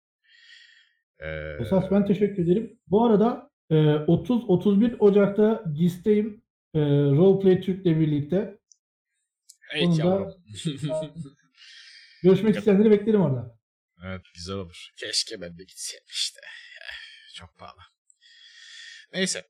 Eee, 1.20 1.56
Esas 1.60 1.90
ben 1.90 2.06
teşekkür 2.06 2.42
ederim. 2.44 2.80
Bu 2.86 3.04
arada 3.06 3.50
e, 3.70 3.74
30-31 3.74 4.96
Ocak'ta 4.98 5.64
GİS'teyim. 5.74 6.44
E, 6.74 6.80
Roleplay 6.90 7.60
Türk'le 7.60 7.84
birlikte. 7.86 8.58
Evet 9.74 9.86
Onu 9.86 9.98
da- 9.98 10.02
yavrum. 10.04 10.32
Görüşmek 12.22 12.56
isteyenleri 12.56 12.90
beklerim 12.90 13.20
orada. 13.20 13.58
evet 14.06 14.20
güzel 14.34 14.56
olur. 14.56 14.88
Keşke 15.00 15.40
ben 15.40 15.58
de 15.58 15.64
gitseydim 15.64 16.06
işte. 16.10 16.40
Eh, 16.44 17.34
Çok 17.34 17.58
pahalı. 17.58 17.80
Neyse. 19.12 19.42